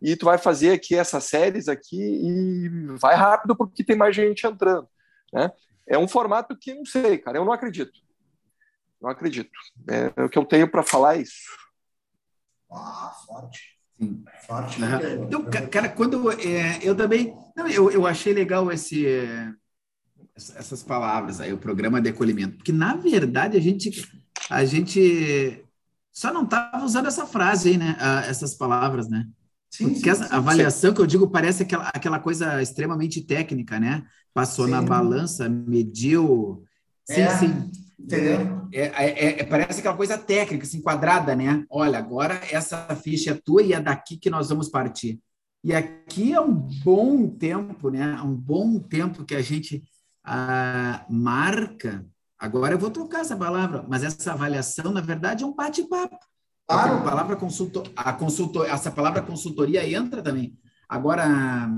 [0.00, 4.46] e tu vai fazer aqui essas séries aqui e vai rápido porque tem mais gente
[4.46, 4.88] entrando,
[5.32, 5.50] né?
[5.86, 8.00] É um formato que não sei, cara, eu não acredito.
[9.00, 9.50] Não acredito.
[9.88, 11.48] É, o que eu tenho para falar é isso.
[12.70, 13.76] Ah, forte.
[13.98, 14.24] Sim.
[14.46, 14.82] Forte.
[14.82, 15.24] Uhum.
[15.24, 19.06] Então, cara, quando é, eu também, não, eu, eu achei legal esse
[20.36, 24.06] essas palavras aí, o programa de acolhimento, porque na verdade a gente
[24.50, 25.64] a gente
[26.16, 27.94] só não estava usando essa frase aí, né?
[28.00, 29.28] Ah, essas palavras, né?
[29.70, 33.78] Sim, Porque sim, essa sim, avaliação que eu digo parece aquela, aquela coisa extremamente técnica,
[33.78, 34.02] né?
[34.32, 36.64] Passou na balança, mediu.
[37.04, 37.70] Sim, é, sim.
[38.00, 38.66] Entendeu?
[38.72, 41.66] É, é, é, é, parece aquela coisa técnica, assim, quadrada, né?
[41.68, 45.20] Olha, agora essa ficha é tua e é daqui que nós vamos partir.
[45.62, 48.18] E aqui é um bom tempo, né?
[48.22, 49.82] Um bom tempo que a gente
[50.24, 52.06] ah, marca.
[52.38, 56.18] Agora eu vou trocar essa palavra, mas essa avaliação, na verdade, é um bate-papo.
[56.68, 56.96] Claro.
[56.96, 60.58] A palavra consultor, a consultor, essa palavra consultoria entra também.
[60.88, 61.70] Agora,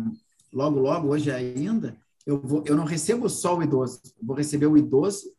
[0.53, 4.77] logo, logo, hoje ainda, eu, vou, eu não recebo só o idoso, vou receber o
[4.77, 5.33] idoso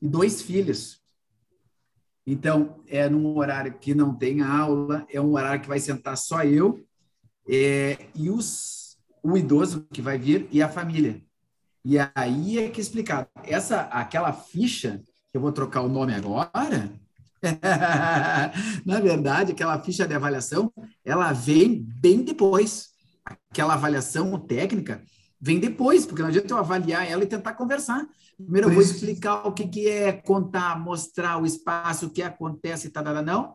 [0.00, 1.02] e dois filhos.
[2.26, 6.44] Então, é num horário que não tem aula, é um horário que vai sentar só
[6.44, 6.86] eu
[7.48, 11.22] é, e os, o idoso que vai vir e a família.
[11.84, 13.28] E aí é que é explicado.
[13.44, 16.90] Essa, aquela ficha, que eu vou trocar o nome agora,
[18.84, 20.72] Na verdade, aquela ficha de avaliação,
[21.04, 22.88] ela vem bem depois.
[23.24, 25.02] Aquela avaliação técnica
[25.40, 28.06] vem depois, porque não adianta eu avaliar ela e tentar conversar.
[28.36, 32.90] Primeiro eu vou explicar o que, que é contar, mostrar o espaço, o que acontece,
[32.90, 33.54] tá, não?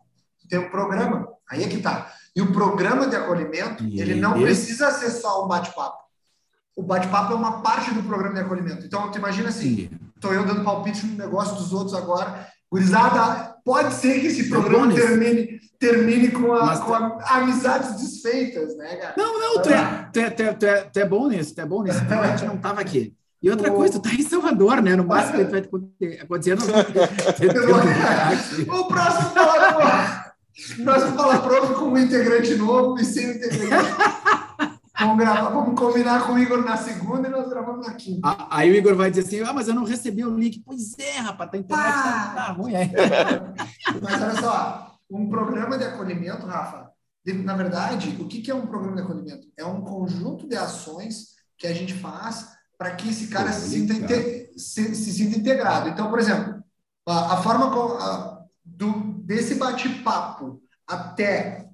[0.49, 2.11] Tem um programa, aí é que tá.
[2.35, 6.03] E o programa de acolhimento, ele não precisa ser só um bate-papo.
[6.75, 8.85] O bate-papo é uma parte do programa de acolhimento.
[8.85, 13.93] Então, tu imagina assim, estou eu dando palpite no negócio dos outros agora, Gurizada, pode
[13.93, 19.13] ser que esse programa termine, termine com, a, Mas, com a, amizades desfeitas, né, cara?
[19.15, 21.61] Não, não, tu é, tu é, tu é, tu é, tu é bom nisso, tu
[21.61, 23.13] é bom nisso, a gente não estava aqui.
[23.43, 23.75] E outra o...
[23.75, 24.95] coisa, tu tá em Salvador, né?
[24.95, 25.59] No máximo que vai
[26.19, 26.57] acontecer.
[26.57, 26.65] Não...
[28.79, 30.33] o próximo fala,
[30.83, 33.69] próximo fala pronto com um integrante novo e sem integrante.
[35.03, 38.47] Vamos gravar, vamos combinar com o Igor na segunda e nós gravamos na quinta.
[38.49, 40.63] Aí o Igor vai dizer assim: ah, mas eu não recebi o link.
[40.65, 42.89] Pois é, rapaz, tá internet tá, tá ruim aí.
[44.01, 46.89] mas olha só, um programa de acolhimento, Rafa,
[47.25, 49.47] na verdade, o que é um programa de acolhimento?
[49.57, 53.93] É um conjunto de ações que a gente faz para que esse cara se, sinta
[54.57, 55.89] se, se, sinta integrado.
[55.89, 56.63] Então, por exemplo,
[57.07, 58.91] a, a forma com, a, do,
[59.23, 61.69] desse bate-papo até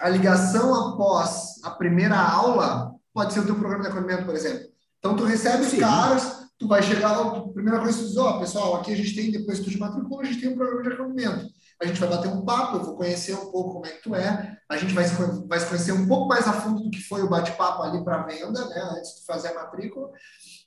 [0.00, 4.68] a ligação após a primeira aula pode ser o teu programa de acolhimento, por exemplo.
[4.98, 8.16] Então, tu recebe os caras, tu vai chegar lá, a primeira coisa que tu diz,
[8.16, 10.50] ó, oh, pessoal, aqui a gente tem, depois que tu te matricula, a gente tem
[10.50, 11.46] um programa de acolhimento.
[11.82, 14.14] A gente vai bater um papo, eu vou conhecer um pouco como é que tu
[14.14, 15.14] é, a gente vai se,
[15.46, 18.22] vai se conhecer um pouco mais a fundo do que foi o bate-papo ali para
[18.22, 20.10] venda, né, antes de fazer a matrícula.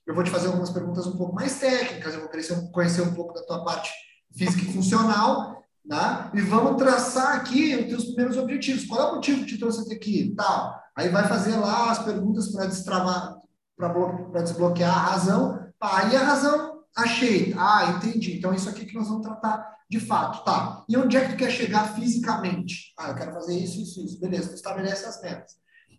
[0.06, 2.30] Eu vou te fazer algumas perguntas um pouco mais técnicas, eu vou
[2.72, 3.92] conhecer um pouco da tua parte
[4.36, 5.59] física e funcional,
[5.90, 6.32] Tá?
[6.36, 8.86] E vamos traçar aqui os teus primeiros objetivos.
[8.86, 10.36] Qual é o motivo que te trouxe até aqui?
[10.38, 10.80] Tal.
[10.96, 13.36] Aí vai fazer lá as perguntas para destravar,
[13.76, 15.60] para desbloquear a razão.
[15.82, 17.56] Aí a razão, achei.
[17.58, 18.38] Ah, entendi.
[18.38, 20.44] Então isso aqui que nós vamos tratar de fato.
[20.44, 20.86] Tá.
[20.88, 22.94] E onde é que tu quer chegar fisicamente?
[22.96, 24.20] Ah, eu quero fazer isso, isso, isso.
[24.20, 25.54] Beleza, tu estabelece as metas.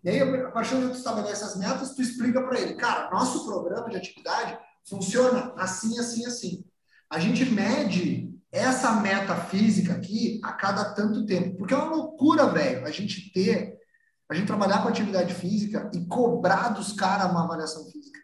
[0.05, 3.11] E aí, a partir do que tu estabelece as metas, tu explica para ele, cara,
[3.11, 4.57] nosso programa de atividade
[4.89, 6.65] funciona assim, assim, assim.
[7.11, 11.57] A gente mede essa meta física aqui a cada tanto tempo.
[11.57, 13.79] Porque é uma loucura, velho, a gente ter,
[14.29, 18.19] a gente trabalhar com atividade física e cobrar dos caras uma avaliação física.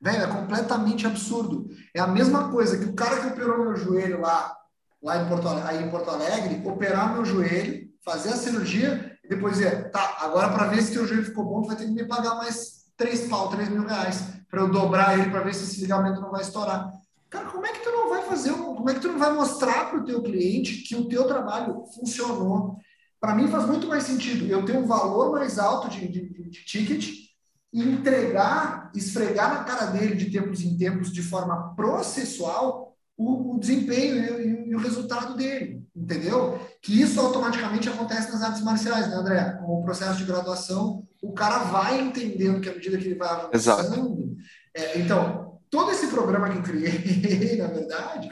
[0.00, 1.68] Velho, é completamente absurdo.
[1.94, 4.54] É a mesma coisa que o cara que operou meu joelho lá,
[5.02, 9.54] lá em Porto, aí em Porto Alegre, operar meu joelho, fazer a cirurgia e depois
[9.54, 12.06] dizer, tá, agora para ver se teu joelho ficou bom, tu vai ter que me
[12.06, 15.80] pagar mais três pau, três mil reais para eu dobrar ele para ver se esse
[15.80, 16.90] ligamento não vai estourar.
[17.36, 19.90] Cara, como é que tu não vai fazer, como é que tu não vai mostrar
[19.90, 22.78] para o teu cliente que o teu trabalho funcionou?
[23.20, 26.64] Para mim faz muito mais sentido eu ter um valor mais alto de, de, de
[26.64, 27.26] ticket
[27.74, 33.60] e entregar, esfregar na cara dele de tempos em tempos, de forma processual, o, o
[33.60, 36.58] desempenho e, e, o resultado dele, entendeu?
[36.80, 39.58] Que isso automaticamente acontece nas artes marciais, né, André?
[39.60, 43.28] Com o processo de graduação, o cara vai entendendo que à medida que ele vai
[43.28, 44.36] avançando.
[44.74, 48.30] É, então, todo esse programa que eu criei, na verdade,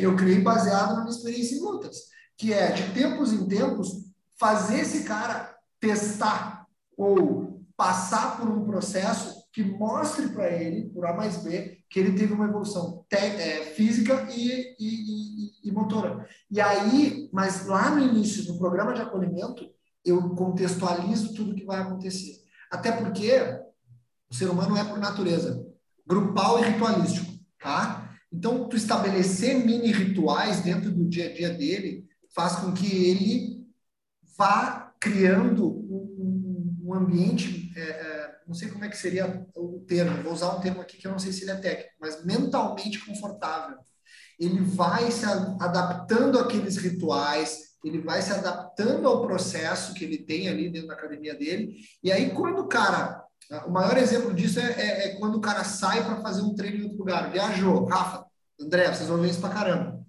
[0.00, 1.96] eu criei baseado na minha experiência em lutas,
[2.36, 6.66] que é, de tempos em tempos, fazer esse cara testar
[6.96, 12.12] ou passar por um processo que mostre para ele, por A mais B, que ele
[12.12, 16.26] teve uma evolução é, física e, e, e, e, motora.
[16.50, 19.68] E aí, mas lá no início do programa de acolhimento,
[20.04, 22.42] eu contextualizo tudo que vai acontecer.
[22.70, 23.30] Até porque
[24.30, 25.61] o ser humano é por natureza
[26.06, 28.10] grupal e ritualístico, tá?
[28.32, 33.66] Então, tu estabelecer mini rituais dentro do dia a dia dele faz com que ele
[34.36, 40.22] vá criando um, um ambiente, é, é, não sei como é que seria o termo,
[40.22, 43.04] vou usar um termo aqui que eu não sei se ele é técnico, mas mentalmente
[43.04, 43.78] confortável.
[44.38, 50.48] Ele vai se adaptando àqueles rituais, ele vai se adaptando ao processo que ele tem
[50.48, 51.76] ali dentro da academia dele.
[52.02, 53.22] E aí, quando o cara.
[53.66, 56.78] O maior exemplo disso é, é, é quando o cara sai para fazer um treino
[56.78, 57.30] em outro lugar.
[57.30, 57.84] Viajou.
[57.84, 58.24] Rafa,
[58.60, 60.00] André, vocês vão ver isso pra caramba.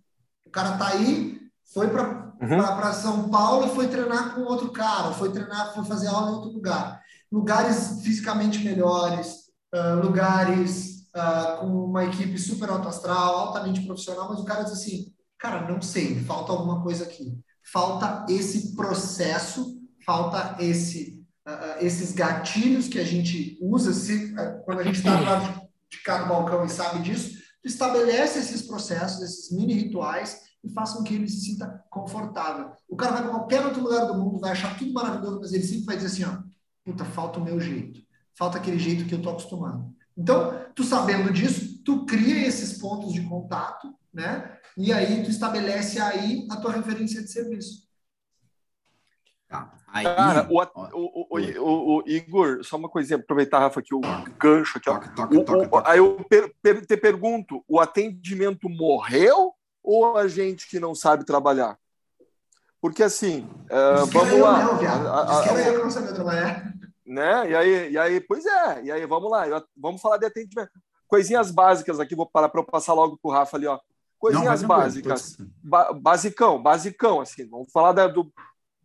[0.45, 1.39] O cara tá aí,
[1.73, 2.93] foi para uhum.
[2.93, 6.51] São Paulo e foi treinar com outro cara, foi treinar, foi fazer aula em outro
[6.51, 7.01] lugar.
[7.31, 14.39] Lugares fisicamente melhores, uh, lugares uh, com uma equipe super alto astral, altamente profissional, mas
[14.39, 20.57] o cara diz assim, cara, não sei, falta alguma coisa aqui falta esse processo, falta
[20.59, 25.23] esse, uh, esses gatilhos que a gente usa, se, uh, quando a gente está do
[25.23, 30.41] lado de, de cá do balcão e sabe disso, estabelece esses processos, esses mini rituais
[30.63, 32.71] e faça com que ele se sinta confortável.
[32.87, 35.63] O cara vai para qualquer outro lugar do mundo, vai achar tudo maravilhoso, mas ele
[35.63, 36.41] sempre vai dizer assim, ó,
[36.83, 38.01] puta, falta o meu jeito,
[38.37, 39.93] falta aquele jeito que eu tô acostumado.
[40.17, 44.57] Então, tu sabendo disso, tu cria esses pontos de contato, né?
[44.77, 47.83] E aí tu estabelece aí a tua referência de serviço.
[49.47, 49.75] Tá.
[49.93, 54.01] Aí, Cara, o, o, o, o, Igor, só uma coisinha, aproveitar, Rafa, aqui o
[54.39, 54.85] gancho aqui.
[54.85, 59.53] Toca, toca, toca, aí eu per, per, te pergunto: o atendimento morreu
[59.83, 61.77] ou a gente que não sabe trabalhar?
[62.81, 64.63] Porque assim, uh, vamos lá.
[64.63, 65.07] Não, viado.
[65.07, 66.73] A, eu não sabia trabalhar.
[67.05, 67.51] Né?
[67.51, 69.43] E aí, e aí, pois é, e aí vamos lá,
[69.77, 70.71] vamos falar de atendimento.
[71.07, 73.79] Coisinhas básicas aqui, vou parar para eu passar logo para o Rafa ali, ó.
[74.17, 75.37] Coisinhas não, básicas.
[75.61, 77.47] Ba basicão, basicão, assim.
[77.47, 78.33] Vamos falar da, do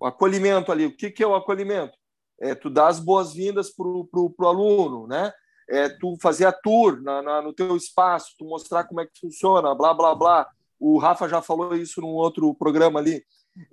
[0.06, 0.86] acolhimento ali.
[0.86, 1.96] O que, que é o acolhimento?
[2.40, 5.32] É tu dar as boas-vindas para o aluno, né?
[5.68, 9.18] É tu fazer a tour na, na, no teu espaço, tu mostrar como é que
[9.20, 10.48] funciona, blá, blá, blá.
[10.80, 13.22] O Rafa já falou isso num outro programa ali.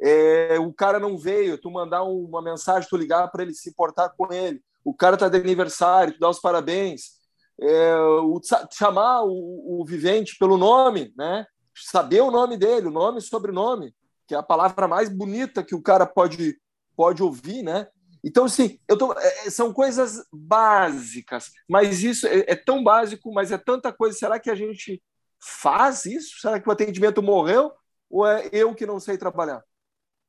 [0.01, 4.09] É, o cara não veio, tu mandar uma mensagem, tu ligar para ele se importar
[4.09, 4.61] com ele.
[4.83, 7.15] O cara tá de aniversário, tu dá os parabéns.
[7.59, 11.45] É, o, chamar o, o, vivente pelo nome, né?
[11.73, 13.93] saber o nome dele, o nome e sobrenome,
[14.27, 16.59] que é a palavra mais bonita que o cara pode,
[16.95, 17.87] pode ouvir, né?
[18.23, 23.31] Então, assim, eu tô, é, é, são coisas básicas, mas isso é, é, tão básico,
[23.31, 24.17] mas é tanta coisa.
[24.17, 25.01] Será que a gente
[25.39, 26.39] faz isso?
[26.39, 27.71] Será que o atendimento morreu?
[28.09, 29.63] Ou é eu que não sei trabalhar?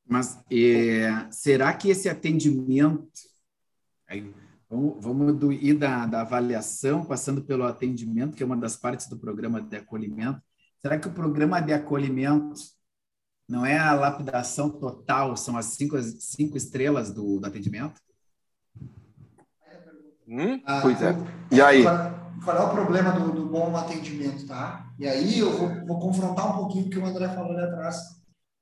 [0.06, 3.08] Mas é, será que esse atendimento.
[4.06, 4.30] Aí,
[4.68, 9.08] vamos, vamos do, ir da, da avaliação, passando pelo atendimento, que é uma das partes
[9.08, 10.42] do programa de acolhimento.
[10.80, 12.60] Será que o programa de acolhimento
[13.48, 18.00] não é a lapidação total, são as cinco, cinco estrelas do, do atendimento?
[20.28, 20.60] Hum?
[20.66, 21.14] Ah, pois é.
[21.52, 21.84] E aí?
[22.44, 24.86] Qual, é o problema do, do, bom atendimento, tá?
[24.98, 28.15] E aí eu vou, vou, confrontar um pouquinho o que o André falou ali atrás.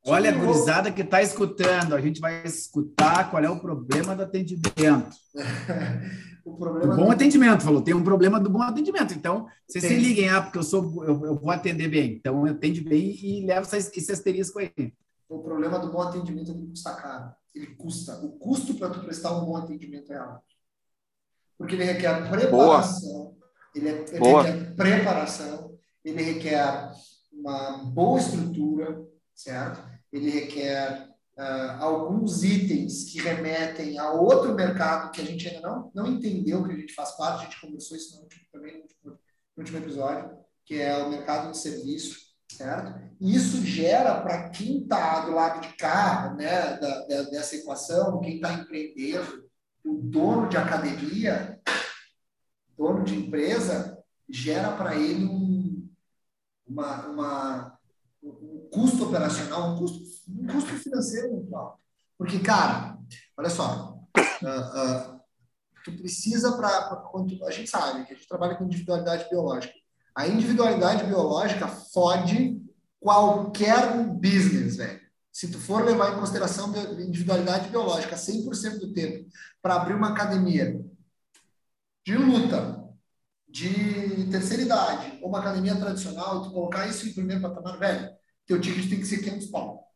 [0.07, 4.23] Olha, a gurizada que está escutando, a gente vai escutar qual é o problema do
[4.23, 5.17] atendimento.
[6.45, 7.12] o problema bom do...
[7.12, 7.81] atendimento, falou.
[7.81, 9.14] Tem um problema do bom atendimento.
[9.14, 9.97] Então, vocês tem.
[9.97, 12.17] se liguem, ah, porque eu sou, eu, eu, vou atender bem.
[12.17, 14.93] Então, eu atende bem e levo esse asterisco aí.
[15.27, 17.33] O problema do bom atendimento é que custa caro.
[17.55, 18.19] Ele custa.
[18.19, 20.45] O custo para tu prestar um bom atendimento é alto.
[21.57, 23.35] Porque ele requer preparação.
[23.75, 25.79] Ele, é, ele requer preparação.
[26.05, 26.93] Ele requer
[27.33, 29.03] uma boa estrutura,
[29.35, 29.93] certo?
[30.14, 35.90] Ele requer uh, alguns itens que remetem a outro mercado que a gente ainda não,
[35.92, 38.83] não entendeu que a gente faz parte, a gente conversou isso no último, também no
[38.83, 39.18] último, no
[39.59, 42.94] último episódio, que é o mercado de serviço, certo?
[43.20, 48.20] E isso gera para quem está do lado de cá, né, da, da, dessa equação,
[48.20, 49.44] quem está empreendendo,
[49.85, 51.61] o dono de academia,
[52.77, 53.98] dono de empresa,
[54.29, 55.88] gera para ele um,
[56.66, 57.84] uma, uma, um
[58.68, 61.79] custo operacional, um custo um custo financeiro muito alto.
[62.16, 62.98] Porque, cara,
[63.37, 65.20] olha só, uh, uh,
[65.85, 66.68] tu precisa para.
[67.46, 69.74] A gente sabe que a gente trabalha com individualidade biológica.
[70.14, 72.62] A individualidade biológica fode
[73.00, 75.00] qualquer business, velho.
[75.33, 79.29] Se tu for levar em consideração individualidade biológica 100% do tempo
[79.61, 80.81] para abrir uma academia
[82.07, 82.88] de luta,
[83.48, 88.14] de terceira idade, ou uma academia tradicional, tu colocar isso em primeiro patamar, velho,
[88.46, 89.88] teu ticket tem que ser 500 pau.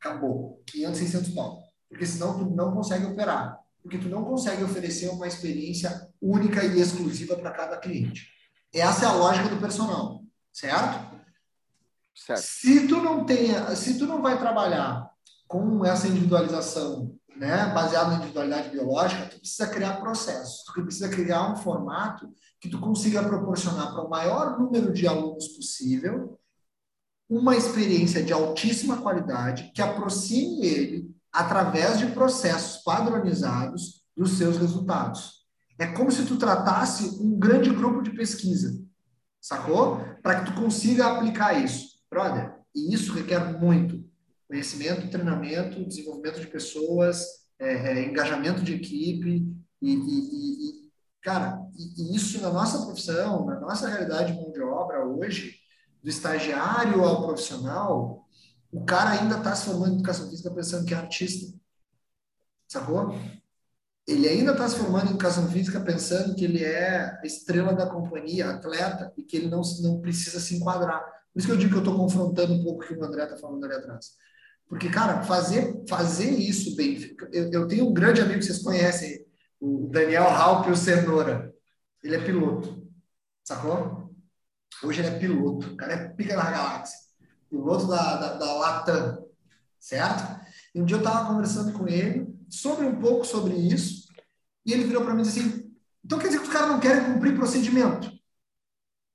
[0.00, 0.62] Acabou.
[0.66, 1.62] 500, 600 pau.
[1.88, 3.58] Porque senão tu não consegue operar.
[3.82, 8.28] Porque tu não consegue oferecer uma experiência única e exclusiva para cada cliente.
[8.72, 10.22] Essa é a lógica do personal,
[10.52, 11.20] certo?
[12.14, 12.42] certo?
[12.42, 15.08] Se tu não tenha, se tu não vai trabalhar
[15.46, 21.52] com essa individualização, né, baseado na individualidade biológica, tu precisa criar processos, tu precisa criar
[21.52, 26.38] um formato que tu consiga proporcionar para o maior número de alunos possível
[27.28, 35.44] uma experiência de altíssima qualidade que aproxime ele, através de processos padronizados, dos seus resultados.
[35.78, 38.80] É como se tu tratasse um grande grupo de pesquisa,
[39.40, 40.00] sacou?
[40.22, 41.94] Para que tu consiga aplicar isso.
[42.08, 44.04] Brother, e isso requer muito
[44.54, 47.24] Conhecimento, treinamento, desenvolvimento de pessoas,
[47.58, 50.90] é, é, engajamento de equipe e, e, e
[51.22, 55.56] cara, e, isso na nossa profissão, na nossa realidade de mão de obra hoje,
[56.04, 58.28] do estagiário ao profissional,
[58.70, 61.58] o cara ainda está se formando em educação física pensando que é artista.
[62.68, 63.14] Sacou?
[64.06, 68.50] Ele ainda está se formando em educação física pensando que ele é estrela da companhia,
[68.50, 71.00] atleta, e que ele não, não precisa se enquadrar.
[71.32, 73.24] Por isso que eu digo que eu estou confrontando um pouco o que o André
[73.24, 74.10] está falando ali atrás.
[74.68, 77.16] Porque, cara, fazer, fazer isso bem.
[77.32, 79.24] Eu, eu tenho um grande amigo que vocês conhecem,
[79.58, 81.50] o Daniel Halpe Cenoura.
[82.02, 82.86] Ele é piloto.
[83.42, 84.03] Sacou?
[84.82, 85.68] Hoje ele é piloto.
[85.68, 86.98] O cara é pica da galáxia.
[87.48, 89.24] Piloto da, da, da Latam.
[89.78, 90.40] Certo?
[90.74, 94.08] E um dia eu estava conversando com ele sobre um pouco sobre isso.
[94.66, 95.64] E ele virou para mim e disse assim:
[96.04, 98.10] então quer dizer que os caras não querem cumprir procedimento?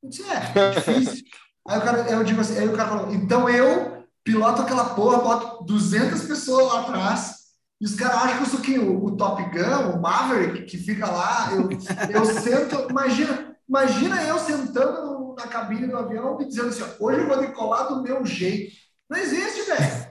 [0.01, 1.23] Eu disse: é, é difícil.
[1.67, 5.19] aí, o cara, eu digo assim, aí o cara falou: então eu piloto aquela porra,
[5.19, 7.39] boto 200 pessoas lá atrás.
[7.79, 8.79] E os caras acham que eu sou quem?
[8.79, 11.51] O, o Top Gun, o Maverick, que fica lá.
[11.53, 11.69] Eu,
[12.11, 12.89] eu sento.
[12.89, 17.87] Imagina, imagina eu sentando na cabine do avião e dizendo assim: hoje eu vou decolar
[17.87, 18.75] do meu jeito.
[19.09, 20.09] Não existe, velho.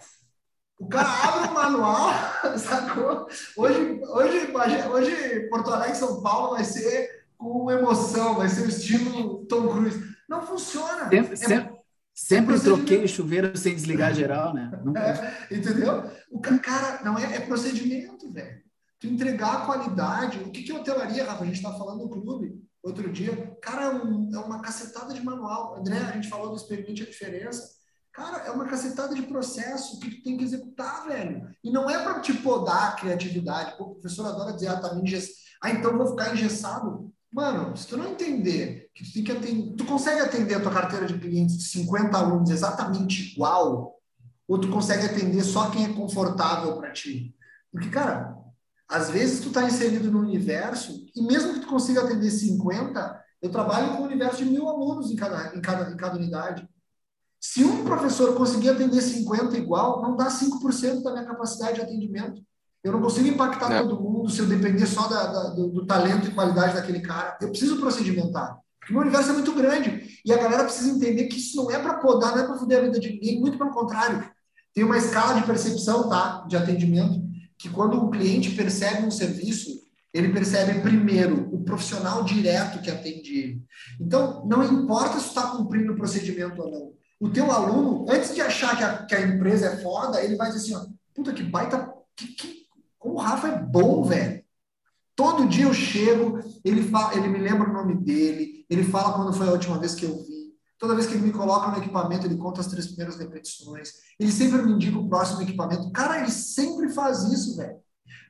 [0.80, 2.12] O cara abre o manual,
[2.56, 3.26] sacou?
[3.56, 4.52] Hoje, hoje,
[4.88, 10.16] hoje, Porto Alegre São Paulo vai ser com emoção, vai ser o estilo Tom Cruise.
[10.28, 11.08] Não funciona.
[11.08, 11.78] Sempre, é, sempre,
[12.14, 14.70] sempre é troquei o chuveiro sem desligar geral, né?
[15.50, 16.04] É, entendeu?
[16.30, 18.62] O cara, não é, é procedimento, velho.
[19.00, 20.38] Tu entregar a qualidade.
[20.38, 21.42] O que, que é hotelaria, Rafa?
[21.42, 23.56] A gente está falando no clube outro dia.
[23.62, 25.78] Cara, é, um, é uma cacetada de manual.
[25.78, 27.78] André, a gente falou do experimente a diferença
[28.18, 31.48] Cara, é uma cacetada de processo que tu tem que executar, velho.
[31.62, 33.76] E não é para te podar a criatividade.
[33.78, 35.28] Pô, o professor adora dizer, ah, tá me engess...
[35.62, 37.12] Ah, então vou ficar engessado.
[37.32, 40.72] Mano, se tu não entender que tu tem que atender, tu consegue atender a tua
[40.72, 43.94] carteira de clientes de 50 alunos exatamente igual,
[44.48, 47.36] ou tu consegue atender só quem é confortável para ti?
[47.70, 48.36] Porque, cara,
[48.89, 53.51] às vezes tu tá inserido no universo e mesmo que tu consiga atender 50, eu
[53.51, 56.66] trabalho com um universo de mil alunos em cada, em cada, em cada unidade.
[57.39, 62.43] Se um professor conseguir atender 50 igual, não dá 5% da minha capacidade de atendimento.
[62.82, 63.82] Eu não consigo impactar é.
[63.82, 67.36] todo mundo se eu depender só da, da, do, do, talento e qualidade daquele cara.
[67.41, 68.59] Eu preciso procedimentar.
[68.80, 70.20] Porque o meu universo é muito grande.
[70.24, 72.78] E a galera precisa entender que isso não é para podar, não é para foder
[72.78, 73.41] a vida de ninguém.
[73.41, 74.28] Muito pelo contrário.
[74.72, 77.27] Tem uma escala de percepção tá, de atendimento
[77.59, 79.70] que quando o cliente percebe um serviço,
[80.14, 83.62] ele percebe primeiro o profissional direto que atende ele.
[84.00, 88.40] Então, não importa se está cumprindo o procedimento ou não o teu aluno, antes de
[88.40, 91.42] achar que a, que a empresa é foda, ele vai dizer assim, ó, puta que
[91.42, 92.66] baita, que, que,
[92.98, 94.44] como o Rafa é bom, velho.
[95.16, 99.36] Todo dia eu chego, ele, fala, ele me lembra o nome dele, ele fala quando
[99.36, 100.38] foi a última vez que eu vi.
[100.78, 103.94] Toda vez que ele me coloca no equipamento, ele conta as três primeiras repetições.
[104.18, 105.90] Ele sempre me indica o próximo equipamento.
[105.90, 107.76] Cara, ele sempre faz isso, velho.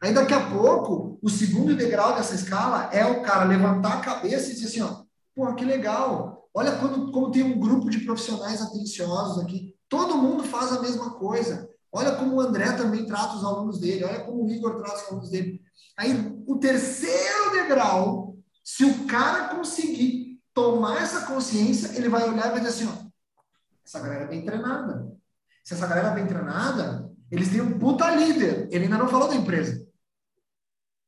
[0.00, 4.50] Aí daqui a pouco, o segundo degrau dessa escala é o cara levantar a cabeça
[4.50, 5.02] e dizer assim, ó,
[5.34, 6.48] pô, que legal.
[6.54, 9.74] Olha quando, como tem um grupo de profissionais atenciosos aqui.
[9.88, 11.68] Todo mundo faz a mesma coisa.
[11.92, 14.04] Olha como o André também trata os alunos dele.
[14.04, 15.60] Olha como o Igor trata os alunos dele.
[15.98, 16.12] Aí,
[16.46, 20.27] o terceiro degrau, se o cara conseguir
[20.58, 23.08] tomar essa consciência, ele vai olhar e vai dizer assim: ó,
[23.84, 25.16] essa galera é bem treinada.
[25.64, 28.68] Se essa galera é bem treinada, eles têm um puta líder.
[28.72, 29.86] Ele ainda não falou da empresa.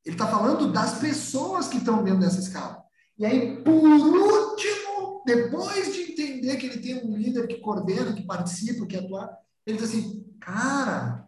[0.05, 2.83] Ele está falando das pessoas que estão dentro dessa escala.
[3.19, 8.23] E aí, por último, depois de entender que ele tem um líder que coordena, que
[8.23, 9.31] participa, que atua,
[9.67, 11.27] ele diz assim, cara,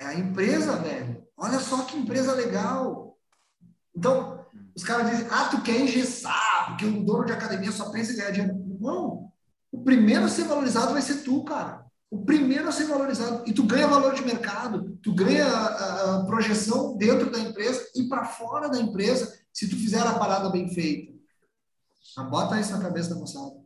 [0.00, 1.24] é a empresa, velho.
[1.36, 3.16] Olha só que empresa legal.
[3.94, 4.37] Então,
[4.74, 8.16] os caras dizem, ah, tu quer engessar, porque o dono de academia só pensa em
[8.16, 8.76] ganhar dinheiro.
[8.80, 9.28] Não.
[9.70, 11.84] O primeiro a ser valorizado vai ser tu, cara.
[12.10, 13.42] O primeiro a ser valorizado.
[13.46, 18.08] E tu ganha valor de mercado, tu ganha a, a projeção dentro da empresa e
[18.08, 21.12] para fora da empresa, se tu fizer a parada bem feita.
[22.16, 23.58] Mas bota isso na cabeça da moçada.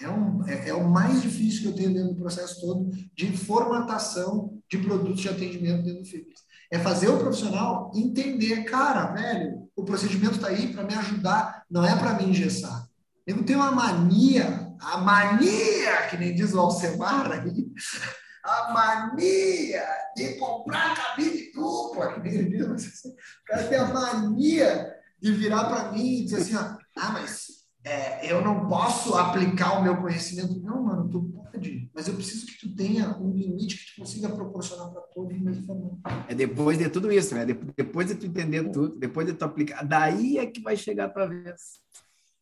[0.00, 3.36] É, um, é, é, o mais difícil que eu tenho dentro do processo todo de
[3.36, 6.40] formatação de produtos de atendimento dentro do fitness.
[6.70, 11.84] É fazer o profissional entender, cara, velho, o procedimento está aí para me ajudar, não
[11.84, 12.86] é para me engessar.
[13.26, 17.66] Eu tenho uma mania, a mania, que nem diz o Alcemar aí,
[18.44, 23.04] a mania de comprar cabine dupla, que nem diz.
[23.04, 27.46] O cara tem a mania de virar para mim e dizer assim, ó, ah, mas
[27.82, 30.60] é, eu não posso aplicar o meu conhecimento.
[30.60, 34.28] Não, mano, tu pode, mas eu preciso que tu tenha um limite que tu consiga
[34.28, 37.46] proporcionar para todos mesmo É depois de tudo isso, né?
[37.46, 41.10] Depois de tu entender tudo, depois de tu aplicar, daí é que vai chegar a
[41.10, 41.80] tua vez.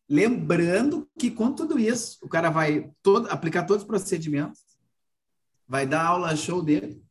[0.08, 4.60] Lembrando que com tudo isso, o cara vai todo, aplicar todos os procedimentos,
[5.66, 7.02] vai dar aula show dele,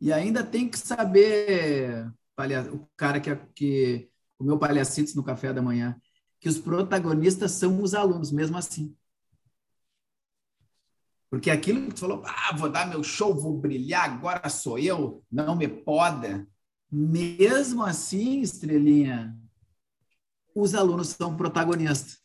[0.00, 2.12] E ainda tem que saber,
[2.72, 5.96] o cara que, que comeu palhacitos no café da manhã,
[6.38, 8.94] que os protagonistas são os alunos, mesmo assim.
[11.28, 15.22] Porque aquilo que tu falou, ah, vou dar meu show, vou brilhar, agora sou eu,
[15.30, 16.46] não me poda.
[16.90, 19.36] Mesmo assim, estrelinha,
[20.54, 22.24] os alunos são protagonistas.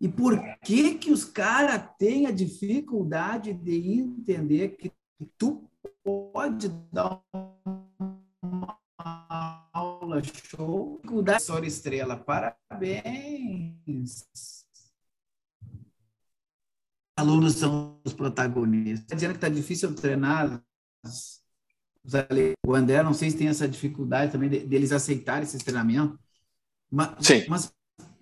[0.00, 4.92] E por que que os caras têm a dificuldade de entender que
[5.36, 5.68] tu
[6.04, 7.20] pode dar
[8.42, 8.78] uma
[9.72, 12.16] aula show da Sora Estrela?
[12.16, 12.56] Parabéns!
[17.16, 19.00] Alunos são os protagonistas.
[19.00, 20.62] Está dizendo que está difícil treinar
[22.66, 26.18] o André, não sei se tem essa dificuldade também deles aceitarem esse treinamento.
[26.90, 27.44] Mas, Sim.
[27.48, 27.72] Mas,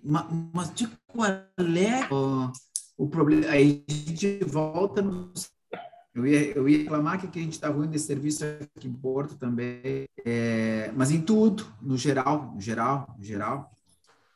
[0.01, 2.51] mas, mas de qual é o,
[2.97, 3.47] o problema?
[3.47, 5.31] Aí a gente volta no.
[6.13, 9.35] Eu ia, eu ia reclamar que a gente está ruim de serviço aqui em Porto
[9.35, 13.69] também, é, mas em tudo, no geral, no geral, no geral.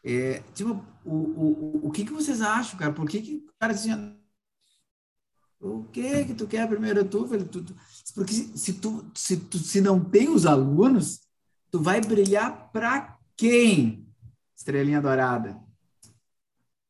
[0.04, 2.92] É, tipo, o, o, o que, que vocês acham, cara?
[2.92, 3.92] Por que, que o cara assim,
[5.60, 7.46] o que que tu quer primeiro tu, velho?
[7.46, 7.76] Tu, tu,
[8.16, 11.22] porque se, tu, se tu se não tem os alunos,
[11.70, 14.08] tu vai brilhar para quem?
[14.56, 15.60] Estrelinha Dourada.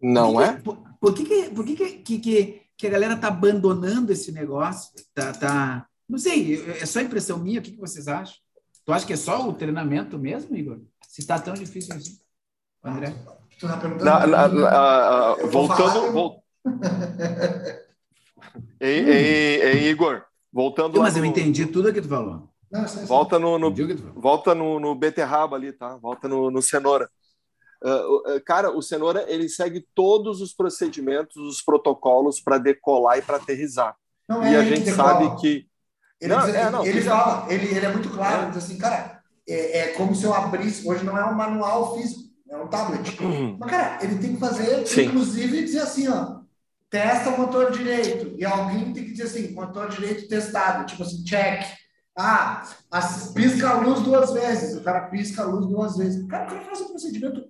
[0.02, 0.54] Não por é?
[0.58, 4.92] Por, por, que, que, por que, que, que, que a galera tá abandonando esse negócio?
[5.14, 8.36] Tá, tá, não sei, é só impressão minha, o que, que vocês acham?
[8.86, 10.80] Tu acha que é só o treinamento mesmo, Igor?
[11.08, 12.20] Se tá tão difícil assim,
[12.84, 13.14] André?
[13.60, 14.06] Tu tá perguntando?
[14.06, 16.12] Na, na, na, voltando...
[16.12, 16.44] Vol...
[18.80, 21.00] ei, ei, ei, Igor, voltando...
[21.00, 22.50] Mas eu entendi tudo que tu falou.
[22.72, 23.74] Não, volta no, no
[24.16, 25.98] volta no, no beterraba ali, tá?
[25.98, 27.10] Volta no, no cenoura.
[27.82, 33.38] Uh, cara, o Cenoura ele segue todos os procedimentos, os protocolos para decolar e para
[33.38, 33.96] aterrizar.
[34.28, 35.66] Não e é a gente sabe que.
[36.20, 38.50] Ele, não, diz, é, não, ele fala, ele, ele é muito claro, é.
[38.50, 40.86] diz assim, cara, é, é, como se eu abrisse.
[40.86, 43.18] Hoje não é um manual físico, é um tablet.
[43.24, 43.56] Uhum.
[43.58, 45.06] Mas, cara, ele tem que fazer, Sim.
[45.06, 46.39] inclusive, dizer assim, ó,
[46.90, 48.36] testa o motor direito.
[48.38, 51.64] E alguém tem que dizer assim, motor direito testado, tipo assim, check.
[52.18, 52.64] Ah,
[53.34, 54.78] pisca a luz duas vezes.
[54.78, 56.24] O cara pisca a luz duas vezes.
[56.24, 57.44] O cara, o cara faz um procedimento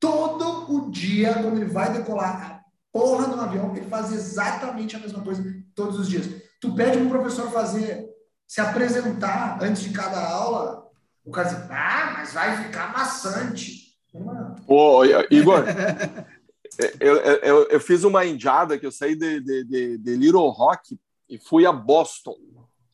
[0.00, 2.60] todo o dia, quando ele vai decolar a
[2.92, 5.42] porra no avião, ele faz exatamente a mesma coisa
[5.74, 6.26] todos os dias.
[6.60, 8.06] Tu pede para o professor fazer,
[8.46, 10.86] se apresentar antes de cada aula,
[11.24, 13.86] o cara diz, ah, mas vai ficar maçante.
[14.66, 15.64] Ô, Igor,
[17.00, 20.98] eu, eu, eu, fiz uma indiada que eu saí de, de, de, de Little Rock
[21.28, 22.36] e fui a Boston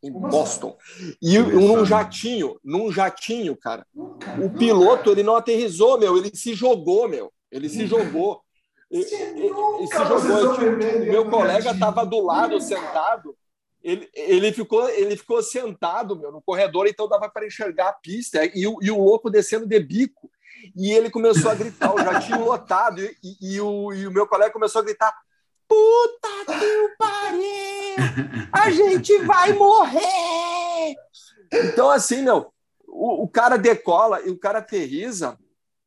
[0.02, 0.76] em Como Boston.
[0.80, 1.16] Assim?
[1.22, 3.86] E num jatinho, num jatinho, cara.
[3.94, 7.32] O piloto, ele não aterrizou, meu, ele se jogou, meu.
[7.50, 8.42] Ele se jogou.
[8.90, 9.80] Se jogou.
[9.80, 13.36] O meu colega estava do lado, sentado.
[13.82, 18.44] Ele, ele, ficou, ele ficou sentado meu, no corredor, então dava para enxergar a pista.
[18.44, 20.30] E, e o louco descendo de bico.
[20.76, 23.00] E ele começou a gritar, o jatinho lotado.
[23.00, 25.14] E, e, e, o, e o meu colega começou a gritar:
[25.68, 28.48] Puta que pariu!
[28.52, 30.94] A gente vai morrer!
[31.52, 32.52] Então, assim, meu,
[32.86, 35.38] o, o cara decola e o cara aterriza,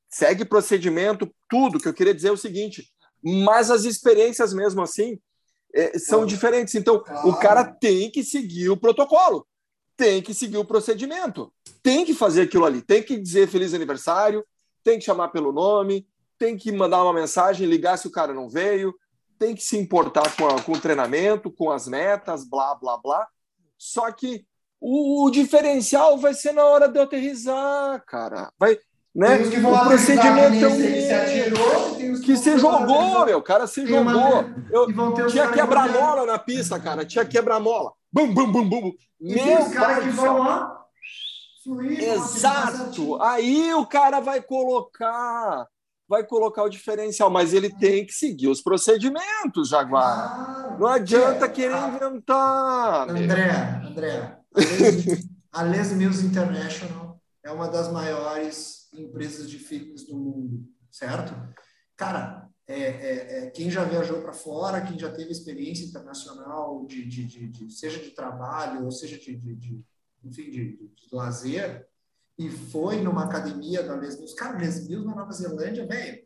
[0.10, 1.80] segue procedimento, tudo.
[1.80, 2.90] que eu queria dizer é o seguinte,
[3.24, 5.20] mas as experiências mesmo assim
[5.74, 6.76] é, são diferentes.
[6.76, 9.48] Então, o cara tem que seguir o protocolo,
[9.98, 11.54] tem que seguir o procedimento,
[11.84, 14.46] tem que fazer aquilo ali, tem que dizer feliz aniversário,
[14.86, 16.08] tem que chamar pelo nome,
[16.38, 18.94] tem que mandar uma mensagem, ligar se o cara não veio,
[19.40, 23.28] tem que se importar com, a, com o treinamento, com as metas, blá, blá, blá.
[23.78, 24.46] Só que
[24.80, 28.52] o, o diferencial vai ser na hora de eu aterrizar, cara.
[28.60, 28.78] Vai,
[29.14, 29.38] né?
[29.38, 34.46] o procedimento é um que, se atirou, que se jogou, meu, cara se jogou.
[34.70, 37.92] Eu tinha quebra-mola na pista, cara, tinha quebra-mola.
[38.14, 38.92] Bum, bum, bum, bum.
[39.20, 40.75] E meu os caras que vão lá.
[41.68, 43.22] Exato.
[43.22, 45.68] Aí o cara vai colocar
[46.08, 50.06] vai colocar o diferencial, mas ele tem que seguir os procedimentos, Jaguar.
[50.06, 53.10] Ah, não adianta é, querer ah, inventar.
[53.10, 53.52] André,
[53.84, 54.40] André,
[55.52, 61.34] a Les Mills International é uma das maiores empresas de fitness do mundo, certo?
[61.96, 67.06] Cara, é, é, é quem já viajou para fora, quem já teve experiência internacional, de,
[67.06, 69.36] de, de, de seja de trabalho, ou seja de,
[70.26, 71.88] de enfim, de, lazer,
[72.38, 74.36] e foi numa academia da Les Mills.
[74.36, 76.22] Cara, Les Mills na Nova Zelândia, velho,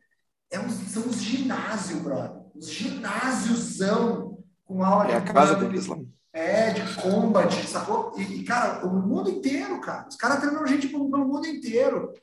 [0.50, 2.42] é um, são os ginásios, brother.
[2.56, 5.98] Os ginásiosão com aula é de a casa deles lá.
[6.32, 8.14] É, de combat, sacou?
[8.18, 10.08] E, e, cara, o mundo inteiro, cara.
[10.08, 12.14] Os caras treinam gente pelo, pelo mundo inteiro.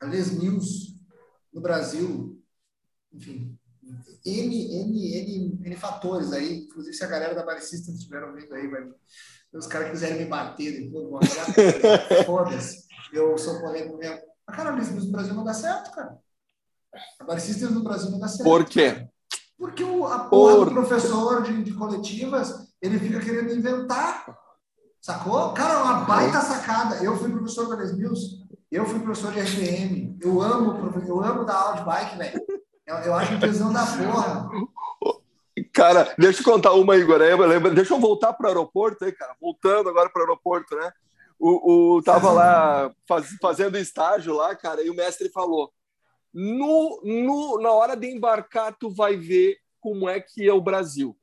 [0.00, 0.96] A Les Mills,
[1.52, 2.40] no Brasil,
[3.12, 3.58] enfim,
[4.24, 6.64] N, N, N, N fatores aí.
[6.64, 8.82] Inclusive, se a galera da Balicistas estiver ouvindo aí, vai,
[9.54, 11.28] os caras quiserem me bater depois,
[12.26, 12.84] foda-se.
[13.12, 14.18] Eu sou polêmico mesmo.
[14.46, 16.18] Mas, cara, o Brasil não dá certo, cara.
[17.20, 18.44] Agora, Systems no Brasil não dá certo.
[18.44, 19.08] Por quê?
[19.58, 20.64] Porque o, a porra Por...
[20.66, 24.26] do professor de, de coletivas, ele fica querendo inventar.
[25.00, 25.52] Sacou?
[25.52, 26.96] Cara, uma baita sacada.
[26.96, 30.18] Eu fui professor da Les Mills, eu fui professor de RPM.
[30.20, 32.40] Eu amo, eu amo dar aula de bike, velho.
[32.86, 34.50] Eu, eu acho tesão da porra.
[35.74, 37.18] Cara, deixa eu contar uma, Igor.
[37.74, 39.34] Deixa eu voltar para o aeroporto aí, cara.
[39.40, 40.92] Voltando agora para o aeroporto, né?
[41.36, 45.72] O, o tava lá faz, fazendo estágio lá, cara, e o mestre falou:
[46.32, 51.16] no, no, na hora de embarcar, tu vai ver como é que é o Brasil.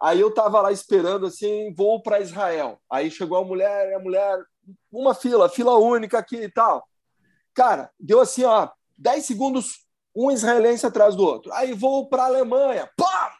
[0.00, 2.80] Aí eu tava lá esperando assim, vou para Israel.
[2.88, 4.38] Aí chegou a mulher, a mulher,
[4.92, 6.86] uma fila, fila única aqui e tal.
[7.52, 11.52] Cara, deu assim, ó, 10 segundos, um israelense atrás do outro.
[11.52, 13.37] Aí vou para Alemanha, pá!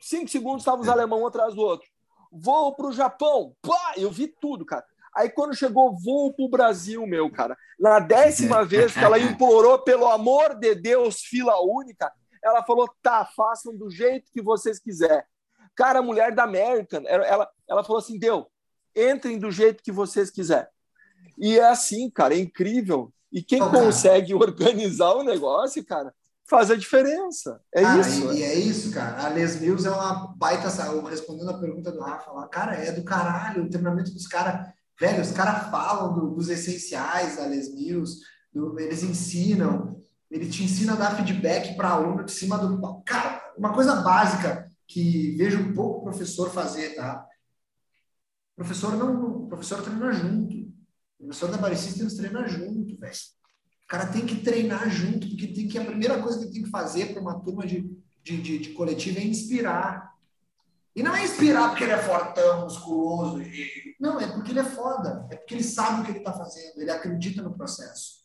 [0.00, 1.88] Cinco segundos estavam os alemães um atrás do outro.
[2.30, 3.94] Vou para o Japão, pá!
[3.96, 4.84] Eu vi tudo, cara.
[5.14, 9.78] Aí quando chegou voo para o Brasil, meu cara, na décima vez que ela implorou,
[9.80, 15.24] pelo amor de Deus, fila única, ela falou: tá, façam do jeito que vocês quiserem.
[15.74, 18.50] Cara, a mulher da American, ela, ela falou assim: deu,
[18.94, 20.68] entrem do jeito que vocês quiserem.
[21.36, 23.12] E é assim, cara, é incrível.
[23.32, 26.14] E quem consegue organizar o negócio, cara,
[26.48, 27.60] faz a diferença.
[27.74, 28.32] É isso.
[28.32, 29.26] E, é isso, cara.
[29.26, 30.68] A Les Mills é uma baita.
[31.08, 33.64] Respondendo a pergunta do Rafa lá, cara, é do caralho.
[33.64, 34.68] O treinamento dos caras
[34.98, 38.20] Velho, os caras falam do, dos essenciais da Les Mills,
[38.52, 43.02] do, eles ensinam, ele te ensina a dar feedback para aluno de cima do.
[43.02, 47.24] Cara, uma coisa básica que vejo um pouco professor fazer, tá?
[48.54, 49.44] O professor não.
[49.44, 50.56] O professor treina junto.
[51.20, 53.14] O professor da Baricistas treina junto, velho.
[53.88, 56.62] O cara tem que treinar junto, porque tem que a primeira coisa que ele tem
[56.64, 57.90] que fazer para uma turma de,
[58.22, 60.12] de, de, de coletivo é inspirar.
[60.94, 63.40] E não é inspirar porque ele é fortão, musculoso.
[63.40, 63.96] E...
[63.98, 65.26] Não, é porque ele é foda.
[65.30, 66.76] É porque ele sabe o que ele está fazendo.
[66.76, 68.18] Ele acredita no processo.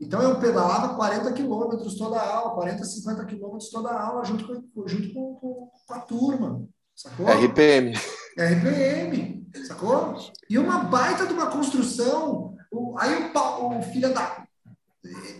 [0.00, 4.44] Então eu pedalava 40 quilômetros toda a aula, 40, 50 quilômetros toda a aula, junto
[4.44, 6.66] com, junto com, com, com a turma.
[6.96, 7.26] Sacou?
[7.26, 7.92] RPM.
[8.36, 10.16] RPM, sacou?
[10.50, 12.56] E uma baita de uma construção.
[12.72, 14.45] O, aí o, o filho da.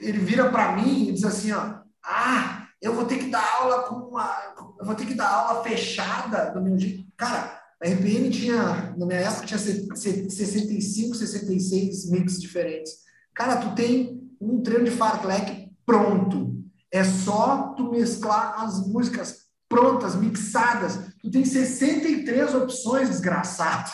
[0.00, 3.82] Ele vira para mim e diz assim: ó, ah, eu vou ter que dar aula
[3.84, 4.34] com uma.
[4.78, 7.04] Eu vou ter que dar aula fechada do meu jeito.
[7.16, 12.92] Cara, a RPM tinha, na minha época, tinha 65, 66 mix diferentes.
[13.34, 16.54] Cara, tu tem um treino de fartlek pronto.
[16.90, 20.98] É só tu mesclar as músicas prontas, mixadas.
[21.20, 23.90] Tu tem 63 opções, desgraçado.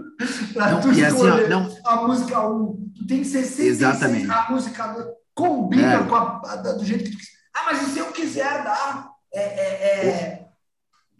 [0.54, 1.78] pra não, tu escolher assim, não...
[1.84, 2.92] a música 1.
[2.96, 4.30] Tu tem 66 Exatamente.
[4.30, 5.06] a música 2.
[5.36, 6.04] Combina é.
[6.04, 7.32] com a, do jeito que tu quiser.
[7.54, 10.46] Ah, mas e se eu quiser dar, é, é, é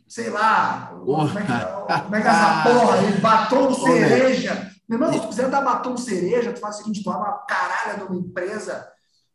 [0.09, 1.53] sei lá, como é, que,
[2.03, 4.73] como é que é essa porra aí, batom cereja.
[4.89, 7.39] Meu irmão, se tu quiser dar batom cereja, tu faz o seguinte, tu abre uma
[7.39, 8.89] caralha de uma empresa,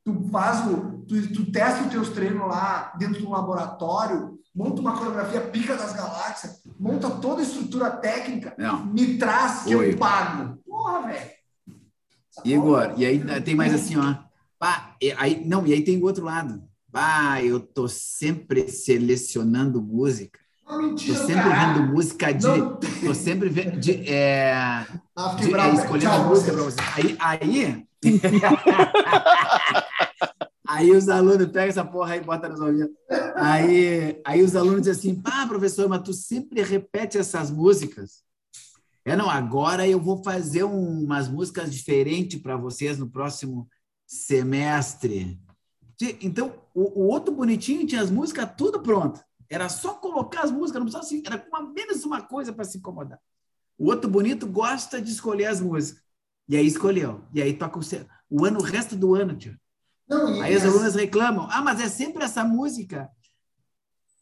[0.04, 4.98] tu faz o, tu, tu testa os teus treinos lá dentro do laboratório, monta uma
[4.98, 8.86] coreografia pica das galáxias, monta toda a estrutura técnica, Não.
[8.86, 9.94] me traz que Oi.
[9.94, 10.58] eu pago.
[10.66, 11.32] Porra, velho.
[12.46, 14.31] Igor, e aí tem mais assim, ó.
[15.02, 16.62] E aí, não, e aí tem o outro lado.
[16.94, 20.40] Ah, eu tô sempre selecionando música.
[20.70, 22.48] Mentira, tô sempre vendo música de.
[22.48, 22.78] Não.
[22.78, 23.80] Tô sempre vendo.
[23.80, 24.54] De, é,
[25.16, 26.78] ah, de, é, escolhendo música para você.
[26.96, 27.18] Aí.
[27.20, 27.86] Aí,
[30.68, 32.92] aí os alunos pegam essa porra aí e botam nos ouvidos.
[33.36, 38.22] Aí, aí os alunos dizem assim: pá, professor, mas tu sempre repete essas músicas.
[39.04, 43.68] É, não, agora eu vou fazer um, umas músicas diferentes para vocês no próximo
[44.12, 45.40] semestre.
[46.22, 49.24] Então, o, o, outro bonitinho tinha as músicas tudo pronto.
[49.50, 52.78] Era só colocar as músicas, não precisava assim, era uma, menos uma coisa para se
[52.78, 53.20] incomodar.
[53.78, 56.04] O outro bonito gosta de escolher as músicas.
[56.50, 57.24] E aí escolheu.
[57.34, 57.82] E aí toca o,
[58.30, 59.58] o ano, o resto do ano, tio.
[60.10, 63.10] Não, aí as alunas reclamam: ah, mas é sempre essa música.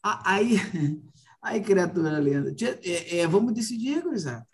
[0.02, 0.56] Aí,
[1.42, 2.54] aí criatura linda.
[2.54, 4.46] Tia, é, é, vamos decidir, gurizada.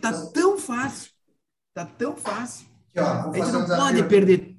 [0.00, 1.10] Tá tão fácil.
[1.72, 2.68] Tá tão fácil.
[2.90, 4.53] Aqui, ó, a gente não pode perder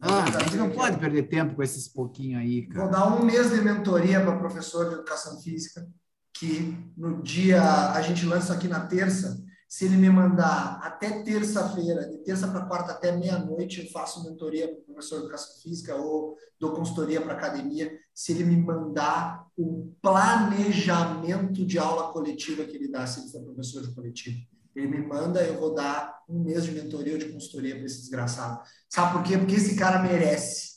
[0.00, 2.84] ah, a gente não pode perder tempo com esses pouquinho aí, cara.
[2.84, 5.86] Vou dar um mês de mentoria para professor de educação física,
[6.34, 12.08] que no dia, a gente lança aqui na terça, se ele me mandar até terça-feira,
[12.08, 16.36] de terça para quarta até meia-noite, eu faço mentoria para professor de educação física ou
[16.58, 22.90] dou consultoria para academia, se ele me mandar o planejamento de aula coletiva que ele
[22.90, 24.38] dá, se ele for professor de coletivo.
[24.74, 28.00] Ele me manda, eu vou dar um mês de mentoria ou de consultoria para esse
[28.00, 28.60] desgraçado.
[28.88, 29.36] Sabe por quê?
[29.36, 30.70] Porque esse cara merece.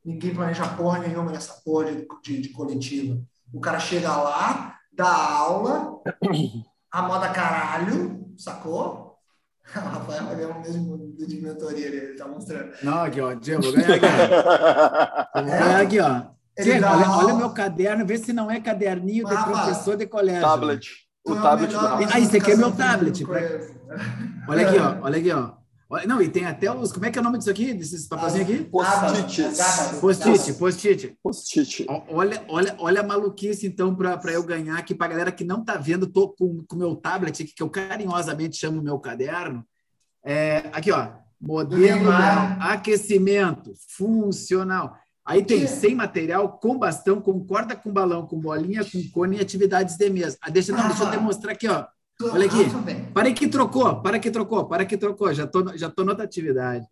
[0.03, 3.21] Ninguém planeja porra nenhuma nessa porra de, de, de coletiva.
[3.53, 6.01] O cara chega lá, dá aula,
[6.91, 9.05] a moda caralho, sacou?
[9.75, 12.71] O Rafael vai ganhar o mesmo de mentoria ali, ele tá mostrando.
[12.83, 13.33] Não, aqui, ó.
[13.33, 14.05] Diego, vou ganhar aqui.
[14.05, 15.41] Ó.
[15.41, 16.21] Vou ganhar aqui, ó.
[16.63, 20.41] Diego, olha, olha o meu caderno, vê se não é caderninho de professor de colégio.
[20.41, 20.87] Tablet.
[21.25, 22.15] O é tablet melhor do Rafa.
[22.15, 23.75] Ah, esse aqui é meu tablet, conheço.
[24.47, 25.03] Olha aqui, ó.
[25.03, 25.53] Olha aqui, ó.
[26.07, 26.91] Não, e tem até os.
[26.91, 27.73] Como é que é o nome disso aqui?
[27.73, 28.63] Desses papelzinhos aqui?
[30.01, 31.17] Post-it, post-it.
[31.21, 31.85] Post-it.
[31.87, 34.95] Ó, Olha, olha, olha a maluquice, então, para eu ganhar aqui.
[34.95, 37.69] Para a galera que não está vendo, tô com o meu tablet aqui, que eu
[37.69, 39.65] carinhosamente chamo meu caderno.
[40.23, 41.09] É, aqui, ó.
[41.39, 42.09] Modelo,
[42.59, 44.97] aquecimento, funcional.
[45.23, 49.41] Aí tem sem material, com bastão, com corda, com balão, com bolinha, com cone e
[49.41, 50.37] atividades de mesa.
[50.41, 51.85] Ah, deixa, não, deixa eu demonstrar aqui, ó.
[52.21, 53.11] Olha aqui.
[53.13, 55.33] Para que trocou, para que trocou, para que trocou.
[55.33, 56.85] Já tô, já tô noutra atividade.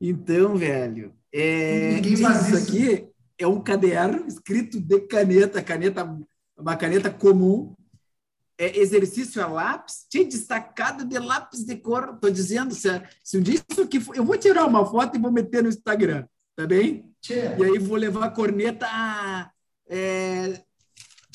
[0.00, 2.56] Então, velho, é, isso isso.
[2.56, 6.18] aqui é um caderno escrito de caneta, caneta,
[6.56, 7.74] uma caneta comum.
[8.60, 12.10] É exercício a lápis, tinha destacado de lápis de cor.
[12.14, 12.88] Estou dizendo, se,
[13.22, 15.68] se um dia isso aqui for, eu vou tirar uma foto e vou meter no
[15.68, 17.08] Instagram, tá bem?
[17.20, 17.56] Tchê.
[17.56, 19.48] E aí vou levar a corneta a.
[19.88, 20.60] É,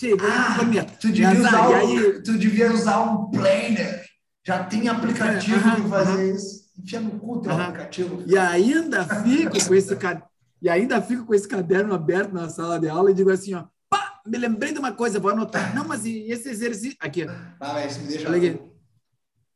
[0.02, 0.94] a Ah, corneta.
[1.00, 4.04] Tu devia, usar aí, um, tu devia usar um planner.
[4.46, 6.64] Já tem aplicativo É, fazer isso.
[6.78, 8.24] Enfia no cu teu aplicativo.
[8.26, 10.24] E ainda fico com esse ca-
[10.62, 13.66] e ainda fico com esse caderno aberto na sala de aula e digo assim, ó,
[13.90, 15.74] pá, me lembrei de uma coisa, vou anotar.
[15.76, 17.26] Não, mas e esse exercício aqui.
[17.60, 18.28] Ah, me deixa.
[18.28, 18.60] olha aqui.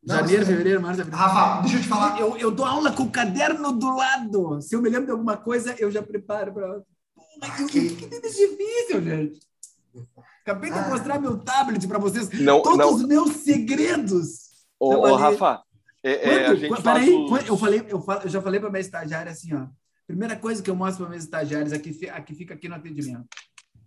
[0.05, 1.17] Não, Janeiro, isso- fevereiro, março, abril.
[1.17, 2.19] Rafa, deixa eu te falar.
[2.19, 4.61] Eu, eu dou aula com o caderno do lado.
[4.61, 6.77] Se eu me lembro de alguma coisa, eu já preparo para.
[6.77, 9.39] O que que difícil, gente?
[10.47, 10.87] Acabei de Ah.
[10.87, 12.29] mostrar meu tablet para vocês.
[12.39, 12.93] Não, Todos não.
[12.95, 14.47] os meus segredos.
[14.79, 15.61] Ô, ô, Rafa,
[16.01, 16.83] é, é, a Quanto?
[16.83, 19.67] Peraí, os- eu, falei, eu, falo- eu já falei para minha estagiária assim, ó.
[20.07, 23.25] Primeira coisa que eu mostro para meus estagiários aqui, fi- aqui fica aqui no atendimento.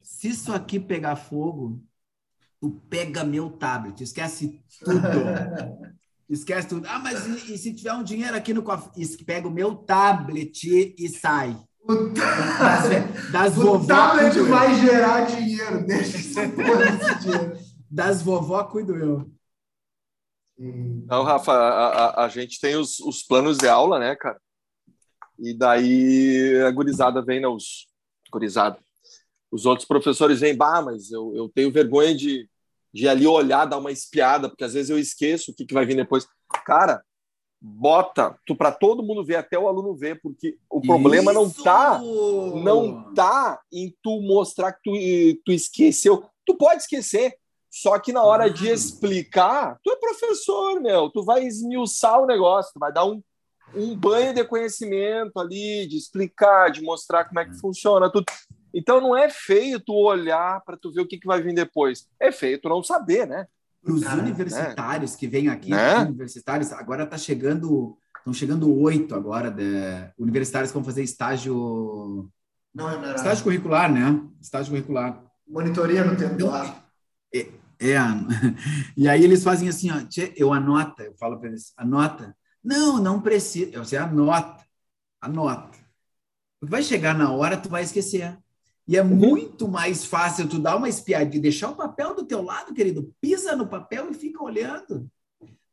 [0.03, 1.83] Se isso aqui pegar fogo,
[2.61, 5.01] tu pega meu tablet, esquece tudo.
[6.29, 6.87] esquece tudo.
[6.91, 8.91] Ah, mas e, e se tiver um dinheiro aqui no cofre?
[9.25, 11.57] Pega o meu tablet e sai.
[11.83, 14.47] O, Das, das o vovó tablet cuido eu.
[14.49, 15.87] vai gerar dinheiro.
[15.87, 17.59] Deixa essa porra desse dinheiro.
[17.91, 19.31] Das vovó cuido eu.
[20.59, 24.39] Não, Rafa, a, a- a gente tem os, os planos de aula, né, cara?
[25.39, 27.87] E daí a gurizada vem, né, os
[28.31, 28.79] gurizada.
[29.51, 32.49] Os outros professores vêm, bah, mas eu, eu tenho vergonha de,
[32.93, 35.87] de ali olhar, dar uma espiada, porque às vezes eu esqueço o que, que vai
[35.87, 36.27] vir depois.
[36.67, 37.03] Cara,
[37.61, 41.63] bota, tu para todo mundo ver, até o aluno ver, porque o problema não Isso!
[41.63, 46.25] tá não tá em tu mostrar que tu, tu esqueceu.
[46.47, 47.37] Tu pode esquecer,
[47.71, 52.73] só que na hora de explicar, tu é professor, meu, tu vai esmiuçar o negócio,
[52.73, 53.23] tu vai dar um,
[53.75, 58.25] um banho de conhecimento ali, de explicar, de mostrar como é que funciona tudo.
[58.73, 62.09] Então não é feio tu olhar para tu ver o que, que vai vir depois.
[62.19, 63.47] É feio tu não saber, né?
[63.83, 65.99] Para os universitários que vêm aqui, Né?
[65.99, 69.65] os universitários, agora está chegando, estão chegando oito agora, de,
[70.19, 72.31] universitários que vão fazer estágio,
[72.75, 74.23] Não, não estágio curricular, né?
[74.41, 75.25] Estágio curricular.
[75.49, 76.85] Monitoria no tempo lá.
[77.35, 77.49] É,
[78.97, 82.37] e aí eles fazem assim, ó, "Tchê, eu anota, eu falo para eles, anota.
[82.63, 84.63] Não, não precisa, você anota,
[85.21, 85.79] anota.
[86.61, 88.39] Porque vai chegar na hora, tu vai esquecer.
[88.91, 92.75] E é muito mais fácil tu dar uma espiadinha, deixar o papel do teu lado,
[92.75, 95.09] querido, pisa no papel e fica olhando.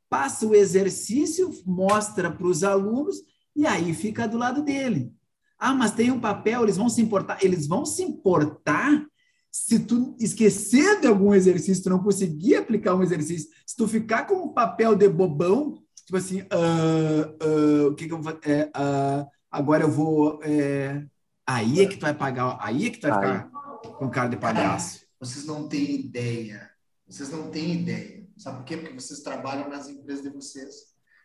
[0.08, 3.18] Passa o exercício, mostra para os alunos
[3.56, 5.12] e aí fica do lado dele.
[5.58, 7.44] Ah, mas tem um papel, eles vão se importar.
[7.44, 9.04] Eles vão se importar
[9.52, 14.28] se tu esquecer de algum exercício, tu não conseguir aplicar um exercício, se tu ficar
[14.28, 18.38] com um papel de bobão, tipo assim, ah, ah, o que, que eu vou?
[18.44, 20.40] É, ah, agora eu vou.
[20.44, 21.04] é,
[21.48, 23.50] aí é que tu vai pagar, aí é que tu vai ficar
[23.98, 25.08] com cara de palhaço.
[25.20, 26.70] Vocês não têm ideia.
[27.08, 28.28] Vocês não têm ideia.
[28.38, 28.78] Sabe por quê?
[28.78, 30.76] Porque vocês trabalham nas empresas de vocês.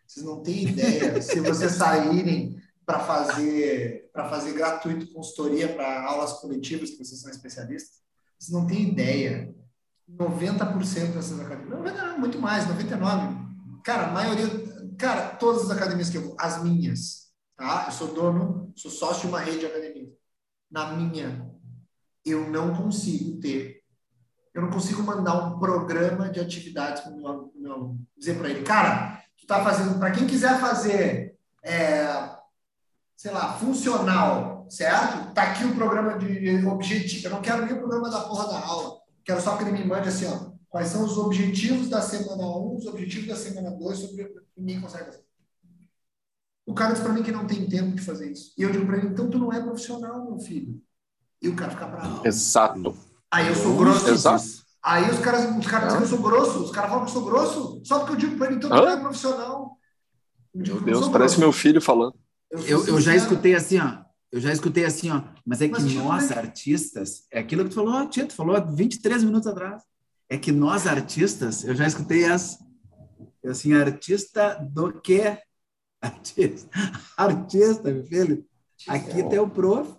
[0.06, 2.56] Vocês não têm ideia se vocês saírem
[2.86, 8.02] para fazer para fazer gratuito consultoria para aulas coletivas, que vocês são especialistas.
[8.38, 9.54] Vocês não têm ideia.
[10.10, 13.34] 90% dessas academias, não, muito mais, 99.
[13.82, 14.46] Cara, a maioria,
[14.98, 17.21] cara, todas as academias que eu vou, as minhas,
[17.56, 17.84] tá?
[17.86, 20.10] Eu sou dono, sou sócio de uma rede de academias.
[20.70, 21.50] Na minha,
[22.24, 23.82] eu não consigo ter
[24.54, 28.62] eu não consigo mandar um programa de atividades para o meu, meu dizer para ele,
[28.62, 32.04] cara, tu tá fazendo, para quem quiser fazer, é,
[33.16, 35.32] sei lá, funcional, certo?
[35.32, 37.26] Tá aqui o programa de objetivo.
[37.26, 39.00] Eu não quero nem o programa da porra da aula.
[39.24, 42.76] Quero só que ele me mande assim, ó, quais são os objetivos da semana 1,
[42.76, 45.24] os objetivos da semana 2, sobre ninguém consegue fazer.
[46.64, 48.52] O cara diz para mim que não tem tempo de fazer isso.
[48.56, 50.80] E eu digo para ele, então tu não é profissional, meu filho.
[51.40, 52.26] E o cara fica bravo.
[52.26, 52.96] Exato.
[53.30, 54.08] Aí eu sou grosso.
[54.08, 54.44] Exato.
[54.82, 56.58] Aí os caras, os caras dizem que eu sou grosso.
[56.64, 57.82] Os caras falam que eu sou grosso.
[57.84, 59.76] Só porque eu digo para ele, então tu não é profissional.
[60.54, 61.40] Meu Deus, parece grosso.
[61.40, 62.14] meu filho falando.
[62.50, 64.02] Eu, eu, eu, já escutei assim, ó.
[64.30, 65.22] Eu já escutei assim, ó.
[65.44, 66.38] Mas é que mas, nós, é...
[66.38, 69.82] artistas, é aquilo que tu falou, tia, tu falou 23 minutos atrás.
[70.28, 72.58] É que nós, artistas, eu já escutei essa.
[73.44, 75.38] Assim, artista do quê?
[76.02, 76.68] Artista,
[77.16, 78.44] artista, meu filho.
[78.88, 79.94] Aqui tem o prof.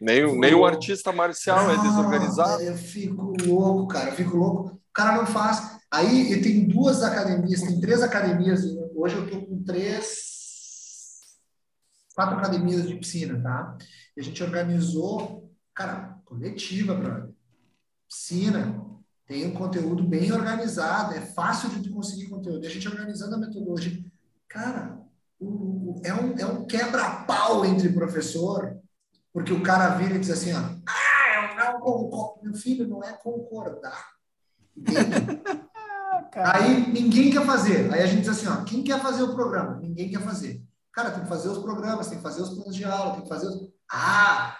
[0.00, 2.62] Nem, o, nem o artista marcial é desorganizado.
[2.62, 4.08] Eu fico louco, cara.
[4.10, 4.68] Eu fico louco.
[4.70, 5.78] O cara não faz.
[5.90, 8.64] Aí eu tenho duas academias, tem três academias.
[8.94, 10.06] Hoje eu tô com três,
[12.14, 13.76] quatro academias de piscina, tá?
[14.16, 17.30] E a gente organizou, cara, coletiva, brother.
[18.08, 18.84] Piscina,
[19.26, 22.64] tem um conteúdo bem organizado, é fácil de conseguir conteúdo.
[22.64, 24.02] E a gente organizando a metodologia.
[24.50, 24.98] Cara,
[25.38, 28.76] o, o, é um, é um quebra-pau entre professor,
[29.32, 32.40] porque o cara vira e diz assim, ó, ah, eu não concordo.
[32.42, 34.08] Meu filho, não é concordar.
[36.34, 37.92] Aí ninguém quer fazer.
[37.92, 39.78] Aí a gente diz assim, ó, quem quer fazer o programa?
[39.80, 40.60] Ninguém quer fazer.
[40.92, 43.28] Cara, tem que fazer os programas, tem que fazer os planos de aula, tem que
[43.28, 43.68] fazer os...
[43.92, 44.56] Ah!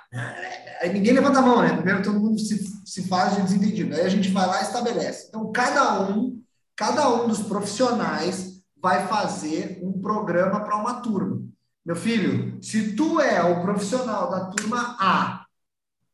[0.81, 1.75] Aí ninguém levanta a mão, né?
[1.75, 3.95] Primeiro todo mundo se, se faz de desentendido.
[3.95, 5.27] Aí a gente vai lá e estabelece.
[5.29, 6.41] Então, cada um,
[6.77, 8.50] cada um dos profissionais
[8.81, 11.43] vai fazer um programa para uma turma.
[11.85, 15.47] Meu filho, se tu é o profissional da turma A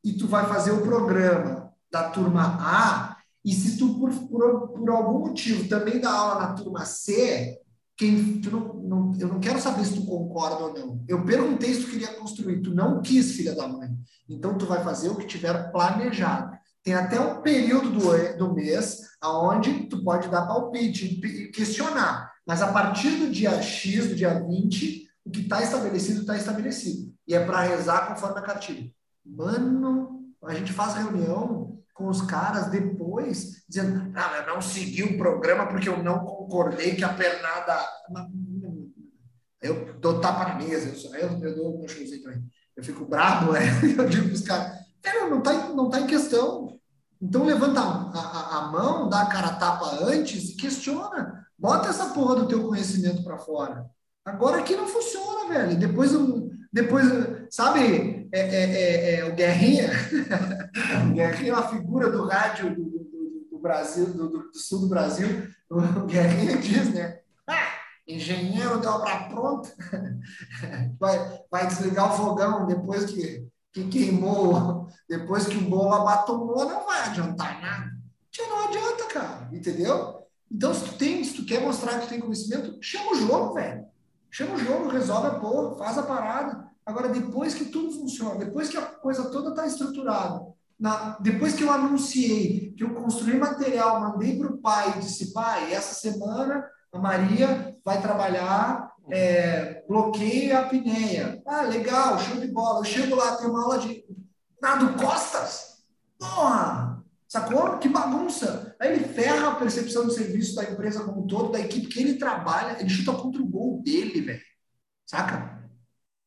[0.02, 4.90] e tu vai fazer o programa da turma A, e se tu, por, por, por
[4.90, 7.60] algum motivo, também dá aula na turma C,
[7.96, 11.04] quem, não, não, eu não quero saber se tu concorda ou não.
[11.08, 13.88] Eu perguntei se tu queria construir, tu não quis, filha da mãe.
[14.28, 16.56] Então, tu vai fazer o que tiver planejado.
[16.82, 22.36] Tem até um período do, do mês onde tu pode dar palpite e questionar.
[22.47, 27.12] Mas a partir do dia X, do dia 20, o que está estabelecido, está estabelecido.
[27.26, 28.88] E é para rezar conforme a cartilha.
[29.24, 35.18] Mano, a gente faz reunião com os caras depois, dizendo, ah, eu não segui o
[35.18, 37.84] programa porque eu não concordei que a pernada...
[39.61, 42.44] Eu dou tapa na mesa, eu, eu, eu dou meu showzinho também.
[42.76, 43.66] Eu fico bravo, é.
[43.99, 44.78] eu digo para os caras,
[45.28, 46.78] não está não tá em questão.
[47.20, 51.45] Então levanta a, a, a mão, dá a cara tapa antes e questiona.
[51.59, 53.86] Bota essa porra do teu conhecimento para fora.
[54.24, 55.78] Agora aqui não funciona, velho.
[55.78, 56.11] Depois,
[56.72, 57.07] depois
[57.50, 59.90] sabe, é, é, é, é o Guerrinha?
[61.09, 64.88] o Guerrinha é uma figura do rádio do, do, do Brasil, do, do, sul do
[64.88, 65.48] Brasil.
[65.70, 67.20] O Guerrinha diz, né?
[67.46, 67.68] Ah,
[68.07, 69.72] engenheiro de obra pronta
[70.98, 76.84] vai, vai desligar o fogão depois que, que queimou, depois que o bolo abatomou, não
[76.84, 77.96] vai adiantar nada.
[78.38, 80.15] Não adianta, cara, entendeu?
[80.51, 83.55] Então, se tu tem, se tu quer mostrar que tu tem conhecimento, chama o jogo,
[83.55, 83.86] velho.
[84.30, 86.66] Chama o jogo, resolve a porra, faz a parada.
[86.84, 90.47] Agora, depois que tudo funciona, depois que a coisa toda está estruturada,
[90.78, 95.32] na, depois que eu anunciei, que eu construí material, mandei para o pai e disse,
[95.32, 99.84] pai, essa semana a Maria vai trabalhar é,
[100.20, 101.42] e apneia.
[101.47, 102.80] Ah, legal, show de bola.
[102.80, 104.05] Eu chego lá, tem uma aula de
[104.61, 105.84] nado costas.
[106.18, 106.95] Porra!
[107.29, 107.79] Sacou?
[107.79, 108.77] Que bagunça.
[108.81, 112.01] Aí ele ferra a percepção de serviço da empresa como um todo, da equipe que
[112.01, 114.43] ele trabalha, ele chuta contra o gol dele, velho.
[115.05, 115.57] Saca?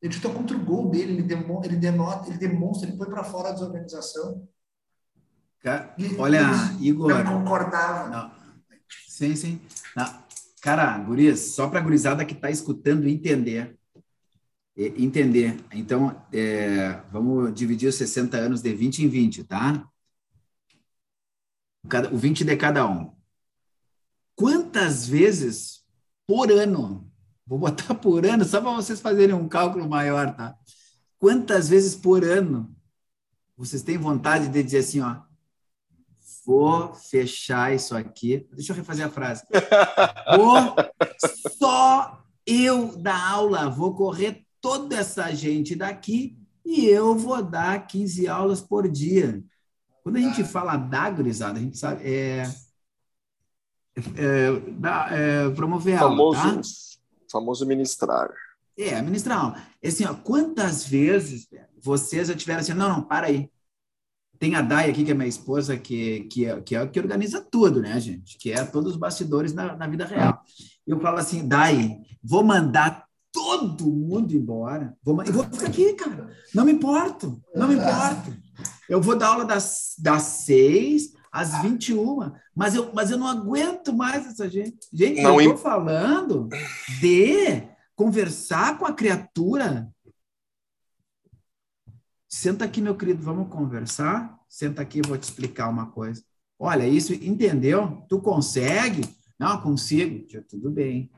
[0.02, 3.24] Ele chuta contra o gol dele, ele, demo, ele, denota, ele demonstra, ele põe para
[3.24, 4.46] fora a desorganização.
[5.60, 6.42] Cara, olha,
[6.80, 7.22] Igor.
[7.22, 8.08] Não concordava.
[8.08, 8.32] Não.
[9.06, 9.60] Sim, sim.
[9.94, 10.06] Não.
[10.62, 13.76] Cara, Gurias, só para a gurizada que está escutando entender.
[14.76, 15.58] Entender.
[15.72, 19.89] Então, é, vamos dividir os 60 anos de 20 em 20, tá?
[22.12, 23.12] O 20 de cada um.
[24.34, 25.84] Quantas vezes
[26.26, 27.10] por ano,
[27.46, 30.56] vou botar por ano, só para vocês fazerem um cálculo maior, tá?
[31.18, 32.74] Quantas vezes por ano
[33.56, 35.20] vocês têm vontade de dizer assim, ó,
[36.46, 38.48] vou fechar isso aqui.
[38.52, 39.44] Deixa eu refazer a frase.
[40.36, 40.74] Vou
[41.58, 48.26] só eu dar aula, vou correr toda essa gente daqui e eu vou dar 15
[48.26, 49.42] aulas por dia.
[50.10, 52.42] Quando a gente fala da gurizada, a gente sabe, é,
[54.16, 56.60] é, da, é promover famoso, aula, tá?
[57.30, 58.28] Famoso ministrar.
[58.76, 59.62] É, ministrar aula.
[59.84, 61.46] Assim, ó, quantas vezes
[61.80, 63.48] vocês já tiveram assim, não, não, para aí.
[64.36, 67.40] tem a Dai aqui, que é minha esposa, que, que, é, que é que organiza
[67.48, 68.36] tudo, né, gente?
[68.36, 70.42] Que é todos os bastidores na, na vida real.
[70.84, 74.92] Eu falo assim, Dai, vou mandar todo mundo embora.
[75.04, 76.34] Vou, eu vou ficar aqui, cara.
[76.52, 78.49] Não me importo, não me importo.
[78.88, 83.92] Eu vou dar aula das, das seis às 21, mas eu, mas eu não aguento
[83.92, 84.88] mais essa gente.
[84.92, 86.48] Gente, não, eu estou falando
[87.00, 87.62] de
[87.94, 89.88] conversar com a criatura
[92.32, 94.38] Senta aqui, meu querido, vamos conversar.
[94.48, 96.22] Senta aqui, eu vou te explicar uma coisa.
[96.56, 98.04] Olha, isso, entendeu?
[98.08, 99.02] Tu consegue?
[99.36, 100.24] Não, consigo.
[100.48, 101.10] Tudo bem.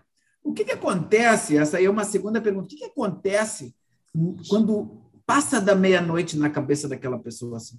[0.42, 1.56] O que, que acontece?
[1.56, 2.64] Essa aí é uma segunda pergunta.
[2.64, 3.74] O que, que acontece
[4.48, 7.78] quando passa da meia-noite na cabeça daquela pessoa assim?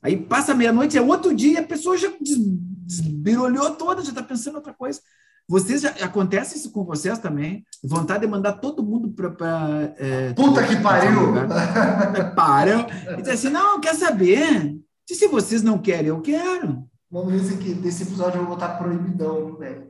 [0.00, 4.56] Aí passa meia-noite, é outro dia, a pessoa já desbirolhou toda, já está pensando em
[4.56, 5.00] outra coisa.
[5.48, 7.64] Vocês já, acontece isso com vocês também?
[7.82, 9.94] Vontade de mandar todo mundo para.
[9.96, 11.32] É, Puta que pariu!
[12.36, 12.86] Param.
[13.16, 14.76] E diz assim: não, quer saber?
[15.08, 16.86] E se vocês não querem, eu quero.
[17.10, 19.87] Vamos ver se aqui, desse episódio eu vou botar proibidão, velho.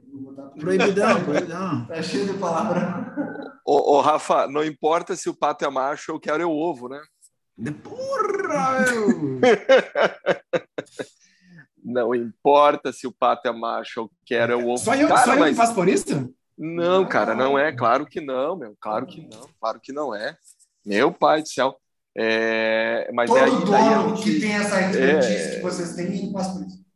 [0.59, 1.87] Proibidão, proibidão.
[1.89, 3.14] Tá cheio de palavra.
[3.64, 6.89] Ô, ô, Rafa, não importa se o pato é macho, eu quero é o ovo,
[6.89, 7.01] né?
[7.83, 9.41] Porra, meu!
[11.85, 14.85] Não importa se o pato é macho ou quero é o ovo.
[14.85, 15.51] Só eu, cara, só eu mas...
[15.51, 16.35] que faço por isso?
[16.57, 17.73] Não, cara, não é.
[17.73, 18.77] Claro que não, meu.
[18.81, 19.49] Claro que não.
[19.61, 20.37] Claro que não é.
[20.85, 21.77] Meu pai do céu.
[22.16, 23.11] É...
[23.14, 25.57] Mas Todo é aí, dono daí que tem essa expertise é...
[25.57, 26.88] que vocês têm, faz por isso.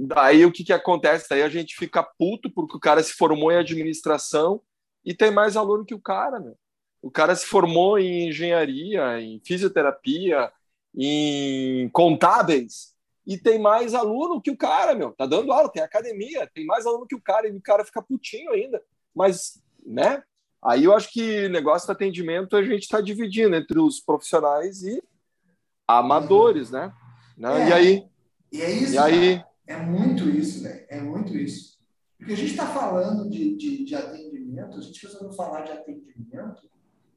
[0.00, 1.28] Daí o que, que acontece?
[1.28, 4.62] Daí a gente fica puto porque o cara se formou em administração
[5.04, 6.56] e tem mais aluno que o cara, meu.
[7.02, 10.52] O cara se formou em engenharia, em fisioterapia,
[10.94, 12.94] em contábeis
[13.26, 15.12] e tem mais aluno que o cara, meu.
[15.12, 18.00] Tá dando aula, tem academia, tem mais aluno que o cara, e o cara fica
[18.00, 18.80] putinho ainda.
[19.14, 20.22] Mas, né?
[20.62, 25.02] Aí eu acho que negócio do atendimento a gente está dividindo entre os profissionais e
[25.86, 26.92] amadores, né?
[27.36, 27.64] né?
[27.64, 28.08] É, e aí?
[28.50, 29.44] E é isso, e aí?
[29.68, 30.86] É muito isso, velho.
[30.88, 31.78] É muito isso.
[32.16, 36.68] Porque a gente está falando de, de, de, atendimento, a gente resolveu falar de atendimento,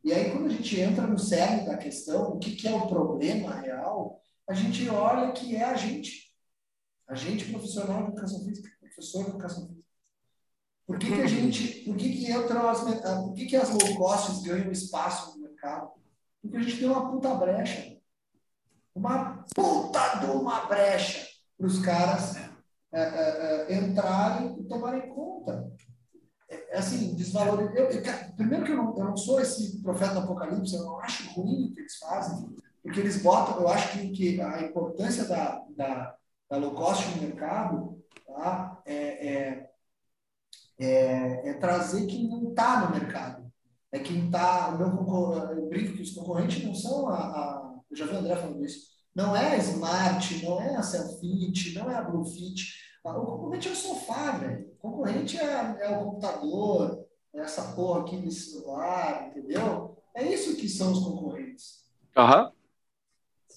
[0.03, 2.87] e aí quando a gente entra no cerne da questão, o que, que é o
[2.87, 6.31] problema real, a gente olha que é a gente.
[7.07, 9.87] A gente profissional de educação física, professor de educação física.
[10.85, 13.95] Por que, que a gente, por que, que entram as, por que, que as low
[13.95, 15.91] costs ganham espaço no mercado?
[16.41, 17.97] Porque a gente tem uma puta brecha.
[18.93, 21.30] Uma puta de uma brecha
[21.61, 22.37] para os caras
[22.91, 25.71] é, é, é, entrarem e tomarem conta.
[26.49, 28.35] É, é assim, desvalorizar.
[28.35, 31.67] Primeiro que eu não, eu não sou esse profeta do apocalipse, eu não acho ruim
[31.67, 32.49] o que eles fazem,
[32.81, 36.15] porque eles botam, eu acho que, que a importância da, da,
[36.49, 39.69] da low cost no mercado tá, é,
[40.79, 43.51] é, é, trazer quem não está no mercado.
[43.93, 44.75] É quem está.
[44.79, 47.75] Eu brinco que os concorrentes não são a, a.
[47.91, 48.89] Eu já vi o André falando isso.
[49.13, 52.73] Não é a Smart, não é a Selfit, não é a Bluefit.
[53.03, 54.71] O concorrente é o sofá, velho.
[54.73, 59.97] O concorrente é, é o computador, é essa porra aqui desse celular, entendeu?
[60.15, 61.85] É isso que são os concorrentes.
[62.15, 62.45] Aham.
[62.45, 62.51] Uhum.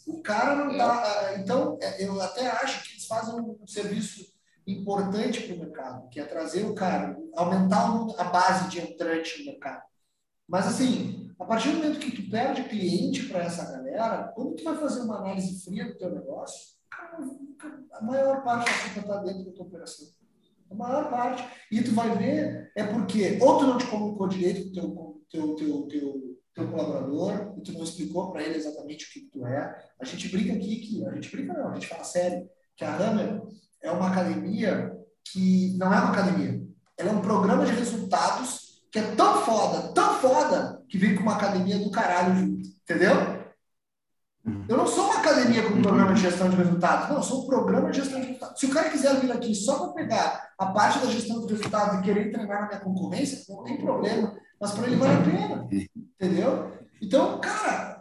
[0.07, 1.31] O cara não dá.
[1.31, 1.39] É.
[1.41, 4.35] Então, é, eu até acho que eles fazem um serviço
[4.67, 9.53] importante para o mercado, que é trazer o cara, aumentar a base de entrante no
[9.53, 9.83] mercado.
[10.47, 14.65] Mas, assim, a partir do momento que tu perde cliente para essa galera, quando tu
[14.65, 16.75] vai fazer uma análise fria do teu negócio,
[17.93, 20.09] a maior parte da culpa está dentro da tua operação.
[20.71, 21.45] A maior parte.
[21.71, 25.55] E tu vai ver, é porque ou tu não te comunicou direito com o teu,
[25.55, 29.45] teu, teu, teu teu colaborador e tu não explicou para ele exatamente o que tu
[29.45, 29.77] é.
[30.01, 32.97] A gente brinca aqui que a gente brinca não, a gente fala sério que a
[32.97, 33.43] Hammer
[33.83, 36.63] é uma academia que não é uma academia.
[36.97, 38.64] Ela é um programa de resultados
[38.95, 43.15] que é tão foda, tão foda que vem com uma academia do caralho junto, entendeu?
[44.47, 44.67] Uhum.
[44.69, 47.09] Eu não sou uma academia com um programa de gestão de resultados.
[47.09, 48.61] Não, eu sou um programa de gestão de resultados.
[48.61, 51.99] Se o cara quiser vir aqui só para pegar a parte da gestão de resultados
[51.99, 55.69] e querer treinar na minha concorrência, não tem problema mas para ele vale a pena.
[55.95, 56.73] Entendeu?
[57.03, 58.01] Então, cara,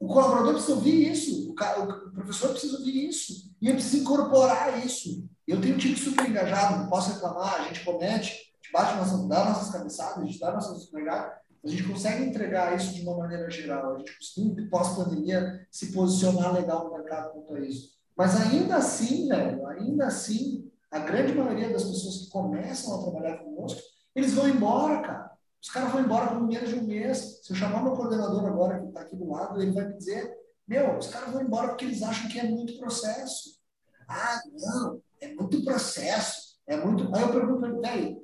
[0.00, 4.02] o colaborador precisa ouvir isso, o, cara, o professor precisa ouvir isso, e eu preciso
[4.02, 5.24] incorporar isso.
[5.46, 9.44] Eu tenho um time super engajado, não posso reclamar, a gente comete, bate nossas, dá
[9.44, 11.32] nossas cabeçadas, a gente dá nossas pegadas,
[11.64, 16.52] a gente consegue entregar isso de uma maneira geral, a gente consegue, pós-pandemia, se posicionar
[16.54, 17.92] legal no mercado quanto a isso.
[18.16, 23.38] Mas ainda assim, velho, ainda assim, a grande maioria das pessoas que começam a trabalhar
[23.38, 23.80] conosco,
[24.14, 25.32] eles vão embora, cara.
[25.62, 27.40] Os caras vão embora com menos de um mês.
[27.42, 30.36] Se eu chamar meu coordenador agora, que está aqui do lado, ele vai me dizer:
[30.66, 33.60] Meu, os caras vão embora porque eles acham que é muito processo.
[34.08, 36.58] Ah, não, é muito processo.
[36.66, 37.14] É muito.
[37.14, 38.21] Aí eu pergunto para ele: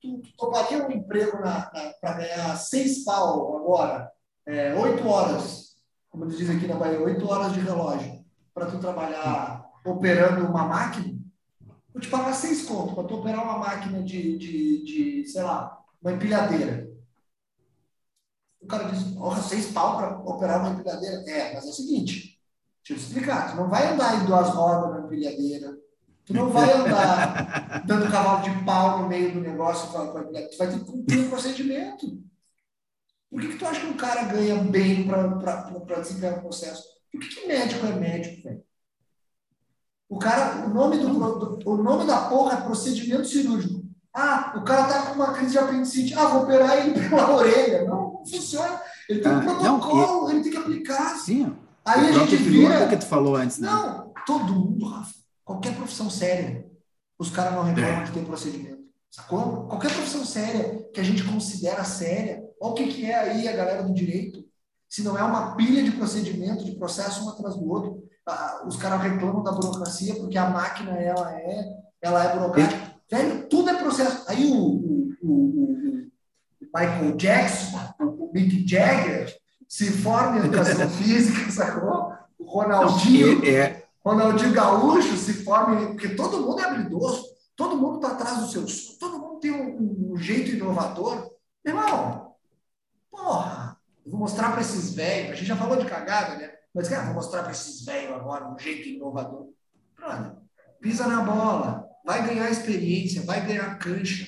[0.00, 4.10] tu, tu toparia um emprego para ganhar seis pau agora,
[4.46, 5.76] é, oito horas,
[6.08, 8.24] como eles dizem aqui na Bahia, oito horas de relógio.
[8.52, 11.18] para tu trabalhar operando uma máquina,
[11.92, 15.78] vou te pagar seis contos para tu operar uma máquina de, de, de, sei lá,
[16.02, 16.90] uma empilhadeira.
[18.60, 21.30] O cara diz, porra, seis pau para operar uma empilhadeira?
[21.30, 22.38] É, mas é o seguinte,
[22.82, 25.78] deixa eu te explicar, tu não vai andar em duas rodas na empilhadeira,
[26.26, 30.78] tu não vai andar dando cavalo de pau no meio do negócio, tu vai ter
[30.78, 32.20] que cumprir um procedimento.
[33.30, 36.82] Por que, que tu acha que um cara ganha bem para desempenhar o processo?
[37.12, 38.62] Por que, que médico é médico, velho?
[40.08, 43.84] O cara, o nome, do, o nome da porra é procedimento cirúrgico.
[44.12, 46.14] Ah, o cara tá com uma crise de apendicite.
[46.14, 47.84] Ah, vou operar ele pela orelha.
[47.84, 48.80] Não, não funciona.
[49.08, 51.16] Ele tem um ah, protocolo, não, ele tem que aplicar.
[51.16, 51.56] Sim.
[51.84, 52.88] Aí a gente vira...
[52.88, 53.70] que tu falou antes, né?
[53.70, 55.19] Não, todo mundo, Rafa.
[55.50, 56.64] Qualquer profissão séria,
[57.18, 58.04] os caras não reclamam é.
[58.04, 58.84] que tem procedimento.
[59.10, 59.66] Sacou?
[59.66, 63.56] Qualquer profissão séria que a gente considera séria, olha o que, que é aí a
[63.56, 64.44] galera do direito.
[64.88, 68.00] Se não é uma pilha de procedimento, de processo um atrás do outro,
[68.64, 71.64] os caras reclamam da burocracia porque a máquina ela é,
[72.00, 72.94] ela é burocrática.
[73.10, 74.24] Velho, tudo é processo.
[74.28, 76.08] Aí o, o, o, o
[76.72, 79.36] Michael Jackson, o Mick Jagger,
[79.68, 82.12] se forma em educação física, sacou?
[82.38, 83.79] O Ronaldinho, é.
[84.04, 87.24] Ronaldinho Gaúcho se forma, porque todo mundo é habilidoso,
[87.54, 91.30] todo mundo está atrás do seu sonho, todo mundo tem um, um jeito inovador.
[91.64, 92.34] Irmão,
[93.10, 96.50] porra, eu vou mostrar para esses velhos, a gente já falou de cagada, né?
[96.74, 99.48] Mas, cara, vou mostrar para esses velhos agora um jeito inovador.
[100.80, 104.26] Pisa na bola, vai ganhar experiência, vai ganhar cancha,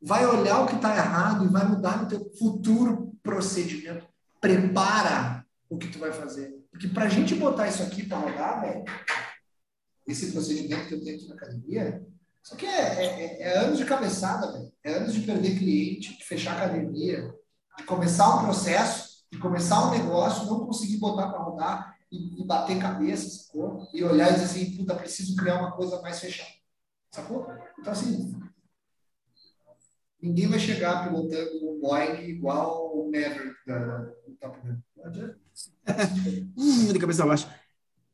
[0.00, 4.06] vai olhar o que está errado e vai mudar no teu futuro procedimento.
[4.40, 6.61] Prepara o que tu vai fazer.
[6.82, 8.84] Porque para a gente botar isso aqui para rodar, velho,
[10.04, 12.04] esse procedimento que eu tenho aqui na academia,
[12.42, 14.72] isso aqui é, é, é anos de cabeçada, velho.
[14.82, 17.32] É anos de perder cliente, de fechar academia,
[17.78, 22.44] de começar um processo, de começar um negócio, não conseguir botar para rodar e, e,
[22.44, 23.86] bater cabeça, sacou?
[23.94, 26.50] E olhar e dizer assim, puta, preciso criar uma coisa mais fechada.
[27.12, 27.46] Sacou?
[27.78, 28.40] Então, assim,
[30.20, 34.78] ninguém vai chegar pilotando um Boeing igual o Maverick da, do Top Gun.
[34.96, 35.41] Não
[36.92, 37.48] de cabeça baixa.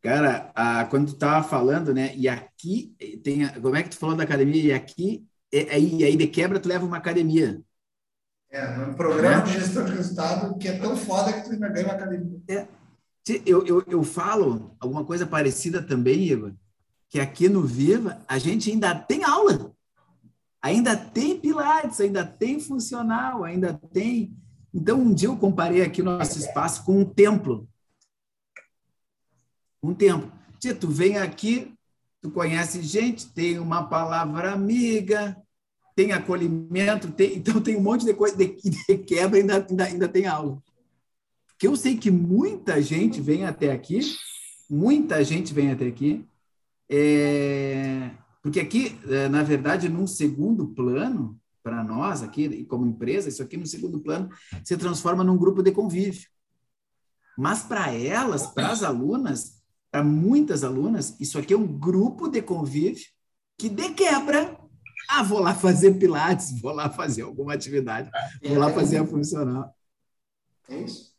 [0.00, 2.14] Cara, a, quando tu tava falando, né?
[2.16, 3.44] E aqui tem.
[3.44, 4.62] A, como é que tu falou da academia?
[4.62, 7.60] E aqui, e, aí, aí de quebra, tu leva uma academia.
[8.50, 11.86] É, um programa de gestão de resultado que é tão foda que tu ainda ganha
[11.86, 12.40] uma academia.
[12.48, 12.66] É.
[13.44, 16.54] Eu, eu, eu falo alguma coisa parecida também, Igor,
[17.10, 19.70] que aqui no Viva a gente ainda tem aula,
[20.62, 24.34] ainda tem Pilates, ainda tem funcional, ainda tem.
[24.72, 27.68] Então, um dia eu comparei aqui o nosso espaço com um templo.
[29.82, 30.30] Um templo.
[30.60, 31.72] Tu vem aqui,
[32.20, 35.36] tu conhece gente, tem uma palavra amiga,
[35.94, 40.08] tem acolhimento, tem, então tem um monte de coisa de, de quebra ainda, ainda, ainda
[40.08, 40.62] tem aula.
[41.48, 44.00] Porque eu sei que muita gente vem até aqui,
[44.70, 46.24] muita gente vem até aqui,
[46.88, 48.10] é,
[48.40, 51.36] porque aqui, é, na verdade, num segundo plano,
[51.68, 54.30] para nós aqui, como empresa, isso aqui no segundo plano
[54.64, 56.26] se transforma num grupo de convívio.
[57.36, 59.60] Mas para elas, para as alunas,
[59.90, 63.04] para muitas alunas, isso aqui é um grupo de convívio
[63.58, 64.58] que de quebra,
[65.10, 68.10] ah, vou lá fazer pilates, vou lá fazer alguma atividade,
[68.42, 69.74] vou lá fazer a funcional.
[70.70, 71.12] É isso.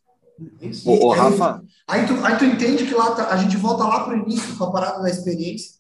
[0.62, 0.90] É isso.
[0.90, 1.64] Ô, Rafa.
[1.88, 4.58] Aí tu, aí tu entende que lá tá, a gente volta lá para o início
[4.58, 5.79] com a parada da experiência.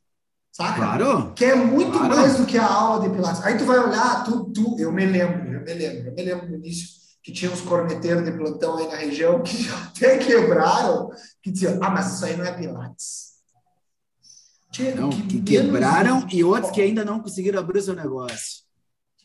[0.52, 0.76] Saca?
[0.76, 1.34] Claro.
[1.34, 2.16] Que é muito claro.
[2.16, 3.44] mais do que a aula de Pilates.
[3.44, 6.50] Aí tu vai olhar, tu, tu, eu me lembro, eu me lembro, eu me lembro
[6.50, 11.10] no início que tinha uns corneteiros de plantão aí na região que até quebraram,
[11.42, 13.30] que diziam, ah, mas isso aí não é Pilates.
[14.96, 18.64] Não, que, que quebraram e outros que ainda não conseguiram abrir o seu negócio.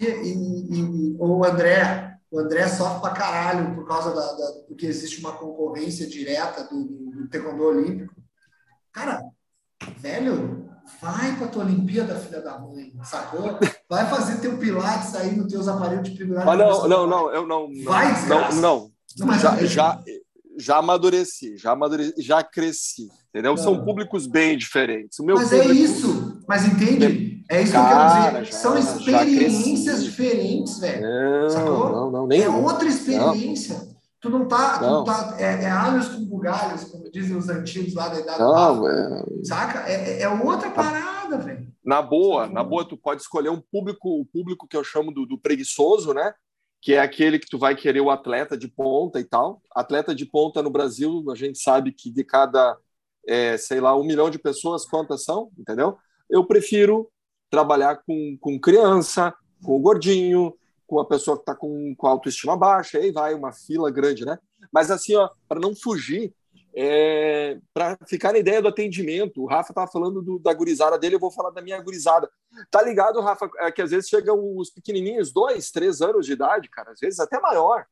[0.00, 4.86] E, e, e, o André, o André sofre pra caralho por causa da, da porque
[4.86, 8.14] existe uma concorrência direta do, do taekwondo olímpico.
[8.90, 9.22] Cara,
[9.98, 10.68] velho,
[11.00, 13.58] vai pra tua Olimpíada, filha da mãe, sacou?
[13.88, 17.46] Vai fazer teu pilates aí nos teus aparelhos de primeira ah, não, não, não, eu
[17.46, 17.68] não.
[17.84, 19.38] Vai, não, não, não.
[19.38, 20.02] Já, já,
[20.58, 23.54] já amadureci, já amadureci, já cresci, entendeu?
[23.54, 23.62] Não.
[23.62, 25.18] São públicos bem diferentes.
[25.18, 25.72] O meu mas é público...
[25.72, 27.44] é isso, mas entende?
[27.50, 28.52] É isso Cara, que eu quero dizer.
[28.52, 31.02] Já, São experiências diferentes, velho.
[31.02, 31.92] Não, sacou?
[31.92, 33.93] Não, não, nem é outra experiência.
[34.24, 34.30] Não.
[34.30, 35.04] Tu não tá, não.
[35.04, 38.88] Tu tá é, é alhos com bugalhos, como dizem os antigos lá da idade não,
[38.88, 39.24] é...
[39.44, 39.88] Saca?
[39.88, 41.72] É, é outra parada, velho.
[41.84, 45.26] Na boa, na boa, tu pode escolher um público, o público que eu chamo do,
[45.26, 46.32] do preguiçoso, né?
[46.80, 49.60] Que é aquele que tu vai querer o atleta de ponta e tal.
[49.74, 52.76] Atleta de ponta no Brasil, a gente sabe que de cada,
[53.26, 55.98] é, sei lá, um milhão de pessoas, quantas são, entendeu?
[56.28, 57.10] Eu prefiro
[57.50, 60.54] trabalhar com, com criança, com o gordinho,
[60.86, 64.38] com a pessoa que está com, com autoestima baixa, aí vai uma fila grande, né?
[64.72, 65.14] Mas assim,
[65.48, 66.34] para não fugir,
[66.76, 69.42] é, para ficar na ideia do atendimento.
[69.42, 72.28] O Rafa estava falando do, da gurizada dele, eu vou falar da minha gurizada.
[72.70, 76.68] Tá ligado, Rafa, é que às vezes chegam os pequenininhos, dois, três anos de idade,
[76.68, 77.86] cara, às vezes até maior.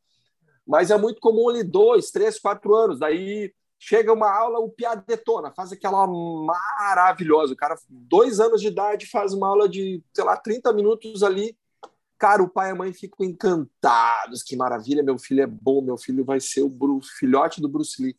[0.66, 2.98] Mas é muito comum ali dois, três, quatro anos.
[2.98, 7.52] Daí chega uma aula, o piá detona, faz aquela maravilhosa.
[7.52, 11.56] O cara, dois anos de idade, faz uma aula de, sei lá, 30 minutos ali
[12.22, 14.44] Cara, o pai e a mãe ficam encantados.
[14.44, 18.00] Que maravilha, meu filho é bom, meu filho vai ser o Bruce, filhote do Bruce
[18.00, 18.16] Lee.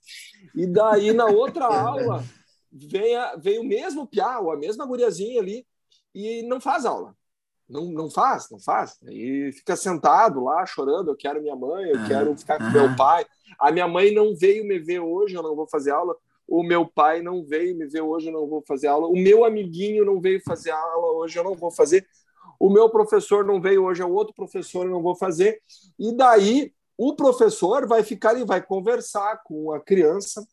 [0.53, 2.21] E daí, na outra aula,
[2.69, 5.65] vem, a, vem o mesmo piau, a mesma guriazinha ali,
[6.13, 7.15] e não faz aula.
[7.69, 8.99] Não, não faz, não faz.
[9.03, 11.09] E fica sentado lá chorando.
[11.09, 13.25] Eu quero minha mãe, eu quero ficar com meu pai.
[13.57, 16.13] A minha mãe não veio me ver hoje, eu não vou fazer aula.
[16.45, 19.07] O meu pai não veio me ver hoje, eu não vou fazer aula.
[19.07, 22.05] O meu amiguinho não veio fazer aula hoje, eu não vou fazer
[22.63, 25.61] o meu professor não veio hoje, é o outro professor, eu não vou fazer.
[25.99, 30.47] E daí o professor vai ficar e vai conversar com a criança,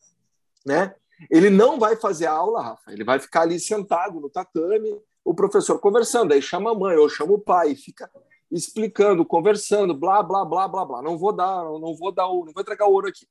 [0.65, 0.93] né?
[1.29, 4.93] Ele não vai fazer aula, Rafa, ele vai ficar ali sentado no tatame,
[5.23, 8.11] o professor conversando, aí chama a mãe ou chama o pai, fica
[8.51, 11.01] explicando, conversando, blá, blá, blá, blá, blá.
[11.01, 13.25] Não vou dar, não vou dar, não vou entregar ouro aqui.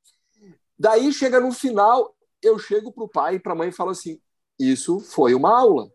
[0.79, 3.91] Daí chega no final, eu chego para o pai e para a mãe e falo
[3.91, 4.19] assim:
[4.59, 5.93] Isso foi uma aula.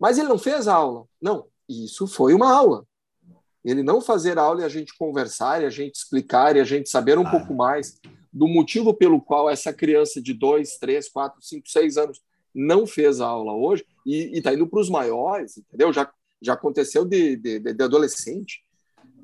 [0.00, 1.06] Mas ele não fez aula.
[1.20, 2.84] Não, isso foi uma aula.
[3.64, 6.88] Ele não fazer aula e a gente conversar, e a gente explicar, e a gente
[6.88, 7.30] saber um ah.
[7.30, 8.00] pouco mais
[8.32, 12.22] do motivo pelo qual essa criança de dois, três, quatro, cinco, seis anos
[12.54, 15.92] não fez a aula hoje e está indo para os maiores, entendeu?
[15.92, 16.10] Já,
[16.40, 18.64] já aconteceu de, de, de, adolescente,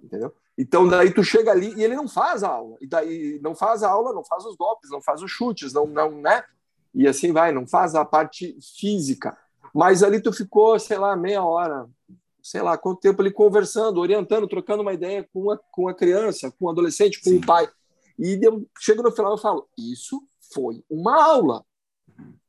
[0.03, 0.33] entendeu?
[0.57, 3.83] Então daí tu chega ali e ele não faz a aula, e daí não faz
[3.83, 6.45] a aula, não faz os golpes, não faz os chutes, não, não, né?
[6.95, 9.37] E assim vai, não faz a parte física.
[9.75, 11.89] Mas ali tu ficou, sei lá, meia hora,
[12.41, 16.53] sei lá quanto tempo ali conversando, orientando, trocando uma ideia com a, com a criança,
[16.53, 17.39] com o adolescente, com Sim.
[17.39, 17.69] o pai.
[18.17, 20.23] E eu chego no final e falo: Isso
[20.53, 21.65] foi uma aula.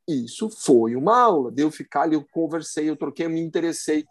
[0.07, 1.51] Isso foi uma aula.
[1.51, 4.05] De eu ficar ali, eu conversei, eu troquei, eu me interessei.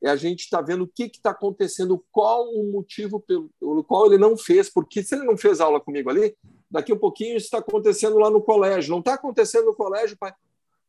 [0.00, 4.06] E a gente está vendo o que está acontecendo, qual o motivo pelo, pelo qual
[4.06, 6.34] ele não fez, porque se ele não fez aula comigo ali,
[6.70, 8.90] daqui a um pouquinho isso está acontecendo lá no colégio.
[8.90, 10.32] Não está acontecendo no colégio, pai.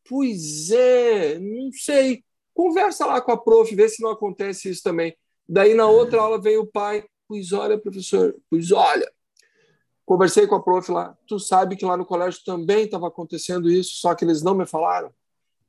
[0.07, 2.23] Pois é, não sei.
[2.53, 5.15] Conversa lá com a prof, vê se não acontece isso também.
[5.47, 9.11] Daí na outra aula vem o pai, pois olha, professor, pois olha.
[10.05, 13.95] Conversei com a prof lá, tu sabe que lá no colégio também estava acontecendo isso,
[13.95, 15.11] só que eles não me falaram.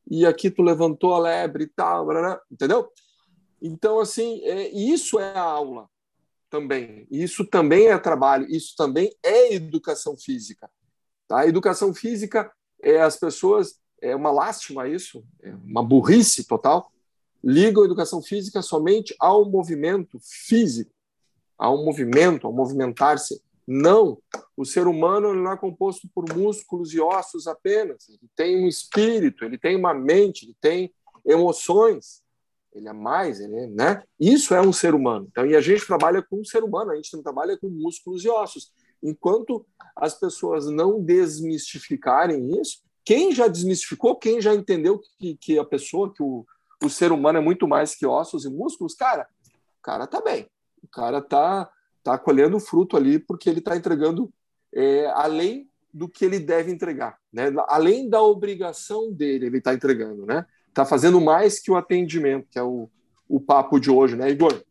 [0.09, 2.07] E aqui tu levantou a lebre e tal,
[2.51, 2.89] entendeu?
[3.61, 5.89] Então, assim, é, isso é a aula
[6.51, 7.07] também.
[7.11, 10.71] Isso também é trabalho, isso também é educação física.
[11.27, 11.41] Tá?
[11.41, 12.53] A educação física
[12.83, 16.91] é as pessoas é uma lástima isso, é uma burrice total,
[17.43, 20.93] ligam a educação física somente ao movimento físico,
[21.57, 23.43] ao movimento, ao movimentar-se.
[23.67, 24.19] Não,
[24.57, 28.09] o ser humano não é composto por músculos e ossos apenas.
[28.09, 30.93] Ele tem um espírito, ele tem uma mente, ele tem
[31.25, 32.23] emoções.
[32.73, 34.03] Ele é mais, ele é, né?
[34.21, 35.27] Isso é um ser humano.
[35.31, 38.25] Então, e a gente trabalha com um ser humano, a gente não trabalha com músculos
[38.25, 38.71] e ossos.
[39.03, 39.67] Enquanto
[39.97, 46.13] as pessoas não desmistificarem isso, quem já desmistificou, quem já entendeu que, que a pessoa,
[46.13, 46.45] que o,
[46.83, 49.29] o ser humano é muito mais que ossos e músculos, cara,
[49.79, 50.49] o cara tá bem.
[50.83, 51.71] O cara tá,
[52.03, 54.29] tá colhendo fruto ali porque ele está entregando
[54.75, 57.45] é, além do que ele deve entregar, né?
[57.69, 60.45] Além da obrigação dele, ele está entregando, né?
[60.69, 62.91] Está fazendo mais que o atendimento, que é o,
[63.29, 64.63] o papo de hoje, né, Igor?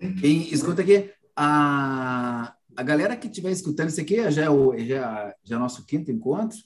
[0.00, 5.34] E, escuta aqui, a, a galera que estiver escutando isso aqui já é o, já,
[5.42, 6.56] já é nosso quinto encontro.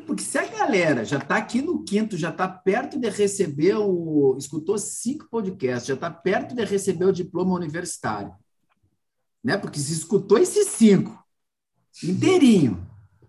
[0.00, 4.36] Porque se a galera já está aqui no quinto, já está perto de receber o.
[4.38, 8.34] escutou cinco podcasts, já está perto de receber o diploma universitário.
[9.42, 9.56] Né?
[9.56, 11.24] Porque se escutou esses cinco
[12.02, 12.86] inteirinho,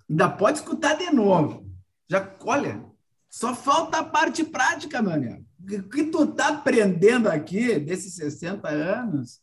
[0.09, 1.65] ainda pode escutar de novo.
[2.09, 2.83] Já, olha,
[3.29, 5.45] só falta a parte prática, mano.
[5.61, 9.41] O que tu está aprendendo aqui desses 60 anos?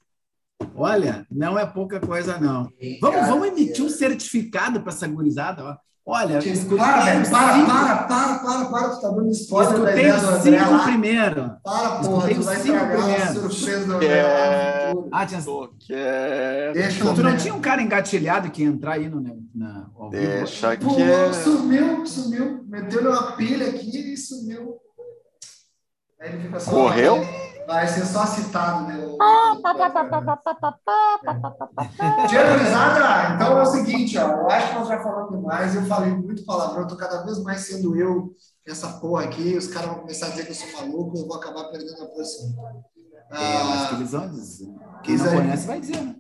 [0.75, 2.69] Olha, não é pouca coisa, não.
[3.01, 5.65] Vamos, vamos emitir um certificado para essa gurizada.
[5.65, 5.77] Ó.
[6.07, 7.67] Olha, escutei para, velho, para, cinco...
[7.67, 9.73] para, para, para, para, tu tá dando spoiler.
[9.73, 11.57] Escutei os cinco primeiro.
[11.65, 14.93] Para, porra, tu vai estragar a surpresa do é...
[15.11, 15.41] Ah, tinha...
[16.75, 19.23] Deixa tu não tinha um cara engatilhado que ia entrar aí no...
[19.55, 19.87] Na...
[20.11, 20.85] Deixa que...
[20.85, 20.93] Pô,
[21.33, 22.65] sumiu, sumiu.
[22.69, 24.77] Meteu uma pilha aqui e sumiu.
[26.21, 26.71] Aí ele fica só...
[26.71, 27.44] Correu?
[27.67, 28.97] Vai ser só citado, né?
[32.29, 32.41] Tia
[33.35, 36.45] então é o seguinte, ó, eu acho que nós já falamos demais, eu falei muito
[36.45, 38.35] palavrão, eu tô cada vez mais sendo eu
[38.67, 41.37] essa porra aqui, os caras vão começar a dizer que eu sou maluco, eu vou
[41.37, 42.55] acabar perdendo a posição.
[43.31, 44.69] É, mas que eles vão dizer.
[45.03, 46.17] Quem não conhece vai dizer.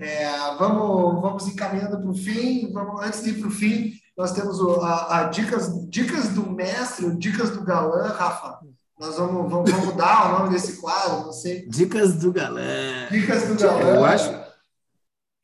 [0.00, 2.72] é, vamos, vamos encaminhando para o fim.
[2.72, 6.50] Vamos, antes de ir para o fim, nós temos o, a, a, dicas, dicas do
[6.50, 8.60] mestre, dicas do galã, Rafa.
[8.98, 11.66] Nós vamos, vamos, vamos mudar o nome desse quadro, não sei.
[11.68, 13.08] Dicas do galã.
[13.10, 13.80] Dicas do galã.
[13.80, 14.46] Eu acho,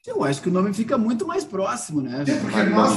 [0.07, 2.24] eu acho que o nome fica muito mais próximo, né?
[2.27, 2.97] É porque nós,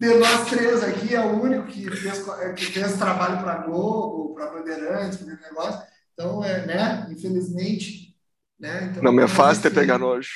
[0.00, 2.24] de nós três aqui, é o único que fez,
[2.56, 5.82] que fez trabalho para Globo, para Bandeirantes, para negócio.
[6.12, 7.08] Então, é, né?
[7.10, 8.14] Infelizmente.
[8.58, 8.88] Né?
[8.90, 10.30] Então, não me afaste de pegar nojo.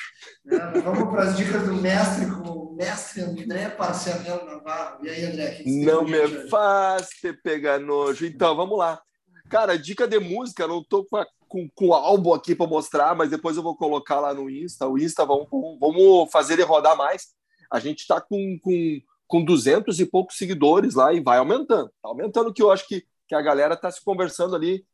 [0.45, 0.59] Né?
[0.83, 5.03] Vamos para as dicas do mestre com o mestre André Parcianel Navarro.
[5.05, 5.51] E aí, André?
[5.51, 8.25] Que que não me afaste pegar nojo.
[8.25, 9.01] Então, vamos lá.
[9.49, 13.15] Cara, dica de música, não tô com, a, com, com o álbum aqui para mostrar,
[13.15, 14.87] mas depois eu vou colocar lá no Insta.
[14.87, 15.47] O Insta, vamos,
[15.79, 17.33] vamos fazer ele rodar mais.
[17.71, 21.89] A gente está com, com, com 200 e poucos seguidores lá e vai aumentando.
[22.01, 24.85] Tá aumentando que eu acho que, que a galera está se conversando ali.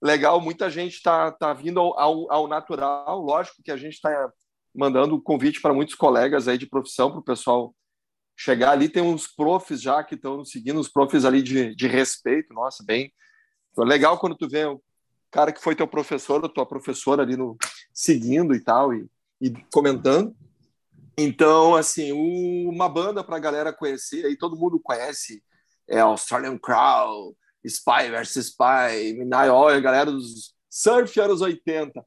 [0.00, 3.20] Legal, muita gente está tá vindo ao, ao, ao, natural.
[3.20, 4.32] Lógico que a gente está
[4.74, 7.74] mandando convite para muitos colegas aí de profissão, para o pessoal
[8.34, 8.88] chegar ali.
[8.88, 12.54] Tem uns profs já que estão seguindo, os profs ali de, de respeito.
[12.54, 13.12] Nossa, bem,
[13.78, 14.82] então, legal quando tu vê o
[15.30, 17.56] cara que foi teu professor ou tua professora ali no
[17.94, 19.08] seguindo e tal e,
[19.40, 20.34] e comentando.
[21.16, 22.10] Então, assim,
[22.66, 25.44] uma banda para a galera conhecer, aí todo mundo conhece,
[25.88, 32.04] é Australian Crow, Spy vs Spy, Midnight Oil, galera dos surf anos 80.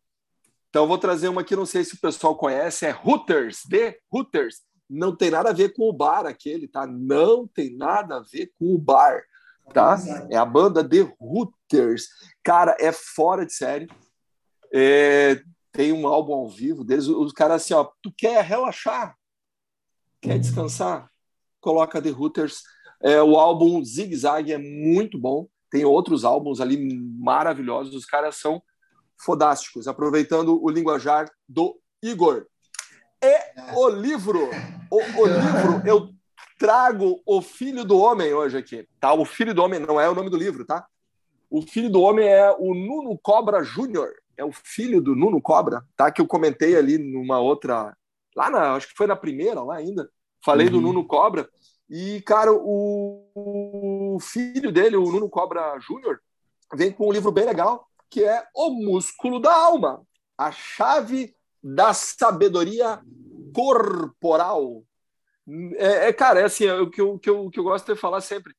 [0.70, 4.62] Então, vou trazer uma que não sei se o pessoal conhece, é Hooters, The Hooters.
[4.90, 6.86] Não tem nada a ver com o bar aquele, tá?
[6.86, 9.24] Não tem nada a ver com o bar
[9.72, 9.98] tá?
[10.30, 12.08] É a banda The Hooters.
[12.44, 13.88] Cara, é fora de série.
[14.74, 15.42] É,
[15.72, 17.08] tem um álbum ao vivo deles.
[17.08, 19.16] Os caras assim, ó, tu quer relaxar?
[20.22, 21.10] Quer descansar?
[21.60, 22.62] Coloca The Hooters.
[23.02, 25.48] É, o álbum Zig Zag é muito bom.
[25.70, 26.78] Tem outros álbuns ali
[27.18, 27.96] maravilhosos.
[27.96, 28.62] Os caras são
[29.18, 29.88] fodásticos.
[29.88, 32.46] Aproveitando o linguajar do Igor.
[33.24, 34.50] E o livro,
[34.90, 36.10] o, o livro, eu
[36.62, 39.12] trago o Filho do Homem hoje aqui, tá?
[39.16, 40.86] O Filho do Homem não é o nome do livro, tá?
[41.50, 45.84] O Filho do Homem é o Nuno Cobra Júnior, é o filho do Nuno Cobra,
[45.98, 46.12] tá?
[46.12, 47.98] Que eu comentei ali numa outra,
[48.36, 50.08] lá na, acho que foi na primeira, lá ainda,
[50.46, 50.74] falei uhum.
[50.74, 51.50] do Nuno Cobra.
[51.90, 56.22] E, cara, o, o filho dele, o Nuno Cobra Júnior,
[56.76, 60.04] vem com um livro bem legal, que é O Músculo da Alma,
[60.38, 63.02] a chave da sabedoria
[63.52, 64.84] corporal,
[65.78, 68.00] é, é, cara, é assim, é o que eu, que, eu, que eu gosto de
[68.00, 68.54] falar sempre.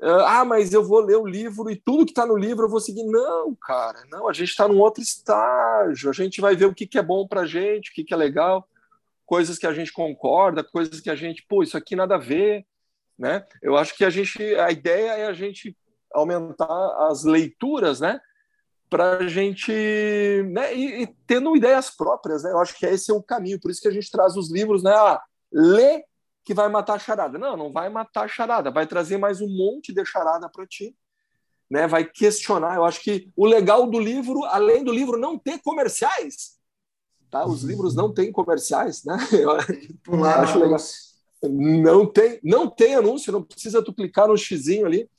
[0.00, 2.70] É, ah, mas eu vou ler o livro e tudo que está no livro eu
[2.70, 3.04] vou seguir.
[3.04, 6.10] Não, cara, não, a gente está num outro estágio.
[6.10, 8.14] A gente vai ver o que, que é bom para a gente, o que, que
[8.14, 8.68] é legal,
[9.24, 12.66] coisas que a gente concorda, coisas que a gente, pô, isso aqui nada a ver,
[13.18, 13.46] né?
[13.62, 15.76] Eu acho que a gente, a ideia é a gente
[16.12, 18.20] aumentar as leituras, né?
[18.90, 19.72] Para a gente,
[20.50, 20.74] né?
[20.74, 22.50] E, e, tendo ideias próprias, né?
[22.50, 23.60] Eu acho que esse é o caminho.
[23.60, 24.92] Por isso que a gente traz os livros, né?
[24.92, 26.04] Ah, lê
[26.44, 27.38] que vai matar a charada.
[27.38, 30.96] Não, não vai matar a charada, vai trazer mais um monte de charada para ti.
[31.70, 32.76] Né, vai questionar.
[32.76, 36.58] Eu acho que o legal do livro, além do livro não ter comerciais,
[37.30, 37.44] tá?
[37.46, 37.70] Os uhum.
[37.70, 39.16] livros não têm comerciais, né?
[39.32, 40.78] Eu acho legal.
[41.42, 45.10] Não tem, não tem anúncio, não precisa tu clicar no xizinho ali,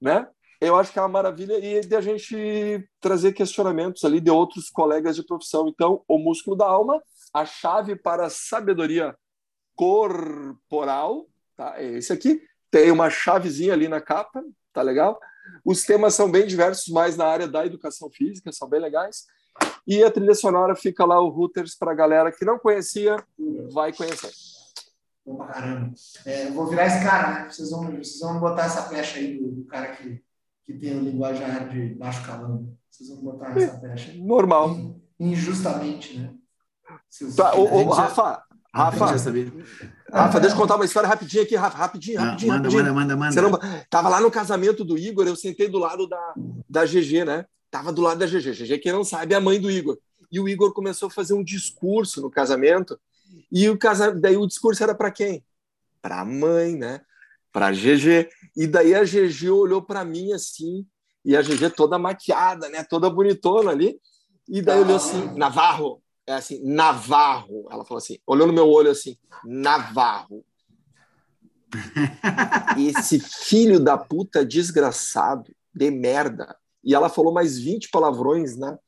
[0.00, 0.28] né?
[0.60, 4.70] Eu acho que é uma maravilha e de a gente trazer questionamentos ali de outros
[4.70, 5.68] colegas de profissão.
[5.68, 7.02] Então, o músculo da alma,
[7.34, 9.14] a chave para a sabedoria
[9.74, 11.26] corporal,
[11.56, 11.74] tá?
[11.80, 12.42] É esse aqui.
[12.70, 14.42] Tem uma chavezinha ali na capa,
[14.72, 15.18] tá legal?
[15.64, 19.24] Os temas são bem diversos, mais na área da educação física, são bem legais.
[19.86, 23.16] E a trilha sonora fica lá o Routers para a galera que não conhecia,
[23.72, 24.30] vai conhecer.
[25.24, 25.94] Bom pra caramba.
[26.26, 27.50] É, vou virar esse cara, né?
[27.50, 30.22] Vocês vão, vocês vão botar essa pecha aí do, do cara que,
[30.64, 32.76] que tem o linguajar de baixo calão.
[32.90, 34.12] Vocês vão botar essa pecha.
[34.14, 34.96] Normal.
[35.18, 36.34] Injustamente, né?
[37.36, 38.42] Tá, o, o, Rafa,
[38.74, 39.06] Rafa,
[40.12, 42.52] Rafa, deixa eu contar uma história rapidinho aqui, Rafa, rapidinho, rapidinho.
[42.52, 42.94] manda, rapidinho.
[42.94, 43.68] manda, manda, manda.
[43.68, 43.84] Não...
[43.88, 46.34] Tava lá no casamento do Igor, eu sentei do lado da,
[46.68, 47.46] da GG, né?
[47.70, 48.52] Tava do lado da GG.
[48.52, 49.96] GG, quem não sabe, é a mãe do Igor.
[50.30, 52.98] E o Igor começou a fazer um discurso no casamento.
[53.50, 54.12] E o casa...
[54.12, 55.44] daí o discurso era para quem?
[56.02, 57.00] Para a mãe, né?
[57.52, 58.28] Para a GG.
[58.56, 60.84] E daí a GG olhou para mim assim,
[61.24, 62.84] e a GG toda maquiada, né?
[62.84, 63.98] Toda bonitona ali.
[64.48, 67.66] E daí olhou assim, Navarro, é assim, Navarro.
[67.70, 70.44] Ela falou assim, olhou no meu olho assim, Navarro.
[72.78, 76.56] Esse filho da puta desgraçado, de merda.
[76.82, 78.78] E ela falou mais 20 palavrões, né?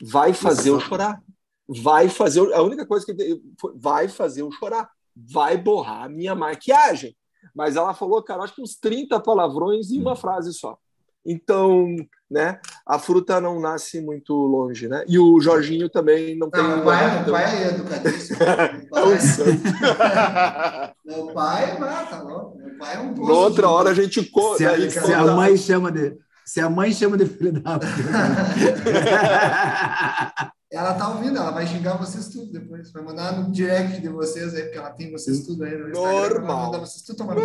[0.00, 1.22] Vai fazer eu chorar.
[1.68, 2.40] Vai fazer.
[2.54, 3.42] A única coisa que.
[3.74, 4.88] Vai fazer eu chorar.
[5.14, 7.16] Vai borrar a minha maquiagem.
[7.54, 10.78] Mas ela falou, cara, acho que uns 30 palavrões em uma frase só.
[11.26, 11.96] Então,
[12.30, 12.60] né?
[12.86, 15.04] a fruta não nasce muito longe, né?
[15.08, 16.62] E o Jorginho também não tem.
[16.62, 17.34] Não, o pai, então...
[17.34, 18.38] pai é educadíssimo.
[21.04, 22.56] Meu pai, vai, tá louco.
[22.58, 23.32] Meu pai é um poço.
[23.32, 24.78] Outra hora a gente conta.
[24.78, 26.16] Se, se, a mãe chama de.
[26.44, 27.80] Se a mãe chama de filho da
[30.70, 32.92] Ela tá ouvindo, ela vai xingar vocês tudo depois.
[32.92, 36.12] Vai mandar no direct de vocês aí, porque ela tem vocês tudo aí no Instagram.
[36.12, 36.56] Normal.
[36.56, 37.40] Vai mandar vocês tudo tomando.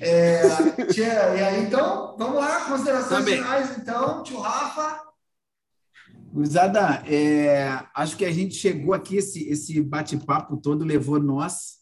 [0.00, 0.42] É,
[0.92, 3.36] tia, e aí, então, vamos lá, considerações Também.
[3.36, 5.06] finais, então, tio Rafa.
[6.32, 11.76] Gurizada, é, acho que a gente chegou aqui, esse, esse bate-papo todo levou nós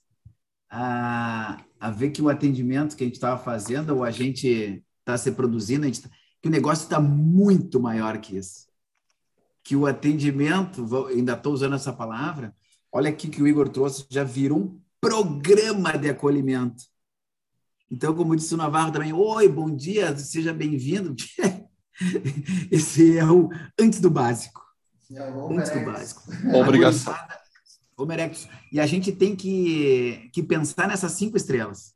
[0.70, 5.18] a, a ver que o atendimento que a gente estava fazendo, ou a gente está
[5.18, 6.10] se produzindo, a gente tá,
[6.40, 8.68] que o negócio está muito maior que isso.
[9.64, 12.54] Que o atendimento, vou, ainda estou usando essa palavra,
[12.92, 16.84] olha aqui que o Igor trouxe, já virou um programa de acolhimento.
[17.90, 21.14] Então, como disse o Navarro também, oi, bom dia, seja bem-vindo.
[22.70, 23.48] Esse é o
[23.78, 24.62] antes do básico.
[25.12, 26.22] É o antes do básico.
[27.96, 28.48] Obrigação.
[28.72, 31.94] E a gente tem que, que pensar nessas cinco estrelas.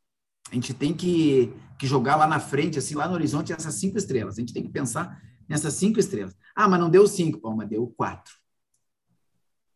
[0.51, 3.99] A gente tem que, que jogar lá na frente, assim, lá no horizonte, essas cinco
[3.99, 4.37] estrelas.
[4.37, 6.37] A gente tem que pensar nessas cinco estrelas.
[6.55, 8.33] Ah, mas não deu cinco, mas deu quatro.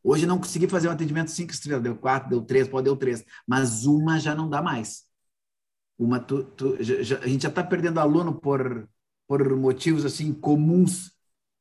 [0.05, 3.25] Hoje não consegui fazer um atendimento cinco estrelas, deu quatro, deu três, pode deu três.
[3.47, 5.05] Mas uma já não dá mais.
[6.03, 8.89] Uma, tu, tu, já, a gente já está perdendo aluno por,
[9.29, 11.13] por motivos assim comuns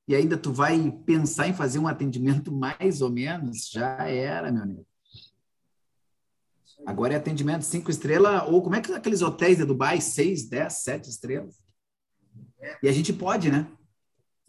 [0.08, 4.64] e ainda tu vai pensar em fazer um atendimento mais ou menos, já era, meu
[4.64, 4.88] amigo.
[6.88, 10.82] Agora é atendimento cinco estrelas, ou como é que aqueles hotéis de Dubai, seis, dez,
[10.82, 11.62] sete estrelas?
[12.82, 13.68] E a gente pode, né?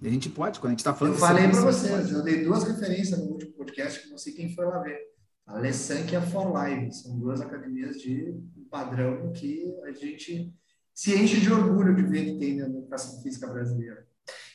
[0.03, 1.15] a gente pode, quando a gente está falando...
[1.15, 4.55] Eu falei para vocês, eu dei duas referências no último podcast, que não sei quem
[4.55, 5.12] foi lá ver.
[5.47, 8.35] A Lessank e a For Live, são duas academias de
[8.71, 10.55] padrão que a gente
[10.95, 14.07] se enche de orgulho de ver que tem na educação física brasileira.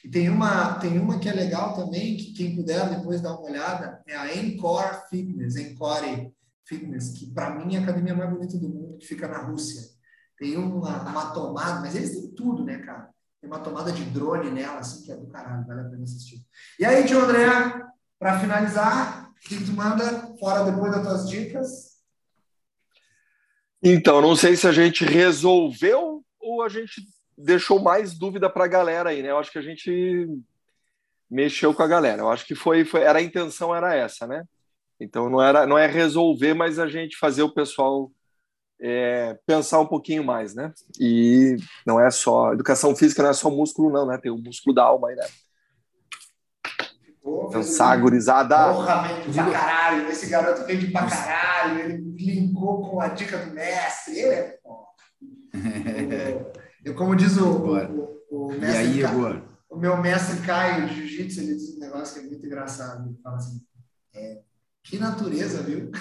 [0.03, 3.49] E tem uma, tem uma que é legal também, que quem puder depois dar uma
[3.49, 6.31] olhada, é a Encore Fitness, Encore
[6.65, 9.81] Fitness, que para mim é a academia mais bonita do mundo, que fica na Rússia.
[10.37, 13.09] Tem uma, uma tomada, mas eles têm tudo, né, cara?
[13.41, 16.45] Tem uma tomada de drone nela, assim, que é do caralho, vale a pena assistir.
[16.79, 17.47] E aí, tio André,
[18.19, 21.97] para finalizar, o que tu manda fora depois das tuas dicas?
[23.81, 27.01] Então, não sei se a gente resolveu ou a gente
[27.37, 29.29] deixou mais dúvida para a galera aí, né?
[29.29, 30.27] Eu acho que a gente
[31.29, 32.21] mexeu com a galera.
[32.21, 34.43] Eu acho que foi, foi era a intenção era essa, né?
[34.99, 38.11] Então não era não é resolver, mas a gente fazer o pessoal
[38.79, 40.73] é, pensar um pouquinho mais, né?
[40.99, 44.17] E não é só educação física, não é só músculo, não, né?
[44.17, 45.27] Tem o músculo da alma aí, né?
[47.51, 48.73] Pensar, gurizada.
[48.73, 50.09] Porra, vende pra caralho.
[50.09, 51.79] Esse garoto vende pra caralho.
[51.79, 54.19] Ele linkou com a dica do mestre.
[54.19, 54.87] Ele é foda.
[56.83, 58.69] Eu, como diz o, o, o mestre.
[58.69, 59.41] E aí, Igor?
[59.69, 63.07] O meu mestre Caio de Jiu-Jitsu, ele diz um negócio que é muito engraçado.
[63.07, 63.61] Ele fala assim:
[64.15, 64.39] é,
[64.83, 65.91] que natureza, viu?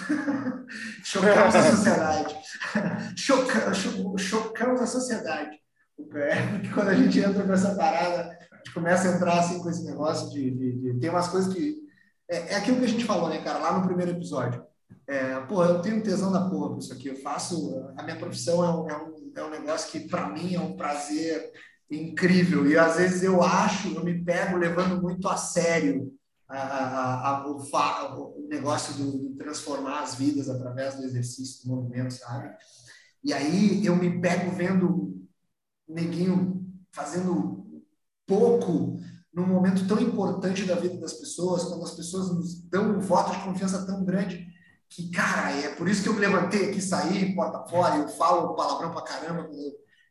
[1.02, 2.36] chocamos a sociedade.
[3.16, 5.58] chocamos, chocamos a sociedade.
[5.96, 6.20] Porque
[6.72, 10.50] quando a gente entra nessa parada, gente começa a entrar assim com esse negócio de,
[10.50, 11.86] de, de tem umas coisas que
[12.28, 14.64] é, é, aquilo que a gente falou, né, cara, lá no primeiro episódio.
[15.06, 17.08] É, porra, eu tenho tesão da porra com isso aqui.
[17.08, 17.92] Eu faço.
[17.96, 20.76] A minha profissão é um, é um, é um negócio que, para mim, é um
[20.76, 21.52] prazer
[21.88, 22.68] incrível.
[22.68, 26.12] E às vezes eu acho, eu me pego levando muito a sério
[26.48, 31.76] a, a, a, o, o, negócio do, de transformar as vidas através do exercício, do
[31.76, 32.52] movimento, sabe?
[33.22, 35.16] E aí eu me pego vendo
[35.88, 37.55] neguinho fazendo
[38.26, 38.98] pouco
[39.32, 43.32] num momento tão importante da vida das pessoas, quando as pessoas nos dão um voto
[43.32, 44.46] de confiança tão grande
[44.88, 48.54] que, cara, é por isso que eu me levantei aqui, saí, porta fora, eu falo
[48.54, 49.48] palavrão pra caramba.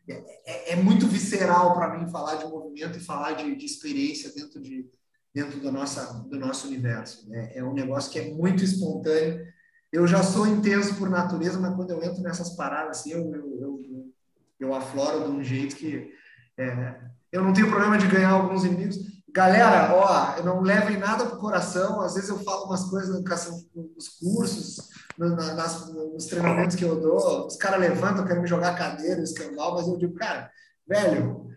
[0.08, 0.14] É,
[0.46, 4.62] é, é muito visceral para mim falar de movimento e falar de, de experiência dentro,
[4.62, 4.88] de,
[5.34, 7.28] dentro do, nossa, do nosso universo.
[7.30, 7.52] Né?
[7.56, 9.44] É um negócio que é muito espontâneo.
[9.92, 13.60] Eu já sou intenso por natureza, mas quando eu entro nessas paradas, assim, eu, eu,
[13.60, 14.14] eu,
[14.60, 16.14] eu afloro de um jeito que
[16.58, 17.00] é,
[17.36, 18.98] eu não tenho problema de ganhar alguns inimigos.
[19.34, 22.00] Galera, ó, não levem nada pro coração.
[22.00, 24.78] Às vezes eu falo umas coisas na educação, nos cursos,
[25.18, 27.46] no, nas, nos treinamentos que eu dou.
[27.46, 30.50] Os caras levantam, querem me jogar cadeira, escambau, mas eu digo, cara,
[30.88, 31.50] velho,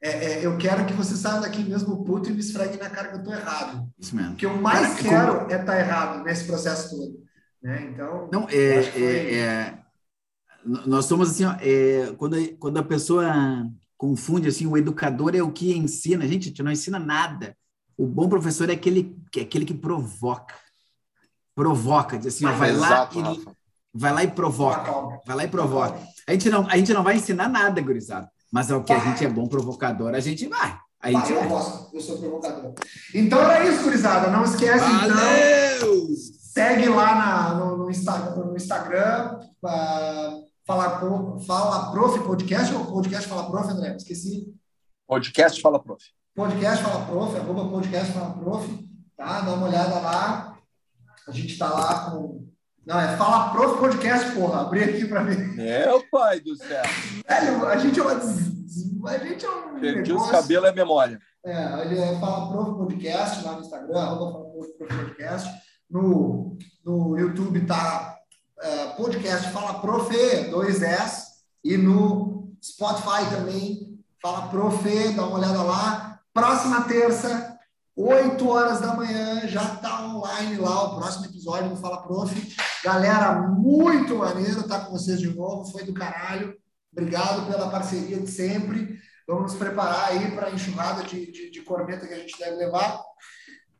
[0.00, 3.08] é, é, eu quero que você saia daqui mesmo puto e me esfregue na cara
[3.08, 3.86] que eu tô errado.
[3.98, 4.32] Isso mesmo.
[4.32, 5.52] O que eu mais cara, quero como...
[5.52, 7.18] é estar tá errado nesse processo todo.
[7.62, 7.90] Né?
[7.92, 9.02] Então, não, é, foi...
[9.02, 9.78] é, é,
[10.64, 13.26] nós somos assim, ó, é, quando, quando a pessoa
[13.96, 16.24] confunde assim, o educador é o que ensina.
[16.24, 17.56] A gente, não ensina nada.
[17.96, 20.54] O bom professor é aquele, é aquele que provoca.
[21.54, 23.44] Provoca, diz assim, ó, vai Exato, lá e
[23.94, 24.92] vai lá e provoca.
[25.26, 25.98] Vai lá e provoca.
[26.28, 28.30] A gente não, a gente não vai ensinar nada, gurizada.
[28.52, 30.78] Mas é o que a gente é bom provocador, a gente vai.
[31.00, 32.74] Aí, Ah, eu gosto, eu sou provocador.
[33.14, 34.30] Então era isso, gurizada.
[34.30, 35.16] Não esquece, então.
[35.16, 36.06] Valeu!
[36.38, 43.28] Segue lá na- no, no Instagram, no Instagram ah, fala, fala Prof Podcast ou Podcast
[43.28, 43.96] Fala Prof, André?
[43.96, 44.54] Esqueci.
[45.06, 46.02] Podcast Fala Prof.
[46.34, 48.68] Podcast Fala Prof, arroba Podcast Fala Prof,
[49.16, 49.40] tá?
[49.40, 50.58] Dá uma olhada lá.
[51.28, 52.46] A gente tá lá com.
[52.84, 54.62] Não, é Fala Prof Podcast, porra.
[54.62, 55.38] Abri aqui pra ver.
[55.54, 56.82] Meu pai do céu.
[57.28, 58.12] Velho, a gente é uma.
[59.10, 59.80] A gente é um.
[59.80, 61.18] Perdi os negócio- cabelos e a memória.
[61.44, 65.48] É, ele é Fala Prof Podcast lá no Instagram, arroba Fala Prof Podcast.
[65.88, 68.15] No, no YouTube tá
[68.60, 70.10] é, podcast Fala Prof,
[70.50, 71.36] dois S.
[71.62, 76.20] E no Spotify também, Fala Prof, dá uma olhada lá.
[76.32, 77.58] Próxima terça,
[77.96, 82.56] 8 horas da manhã, já tá online lá o próximo episódio do Fala Prof.
[82.84, 86.56] Galera, muito maneiro estar com vocês de novo, foi do caralho.
[86.92, 88.98] Obrigado pela parceria de sempre.
[89.26, 92.56] Vamos nos preparar aí para a enxurrada de, de, de corneta que a gente deve
[92.56, 93.02] levar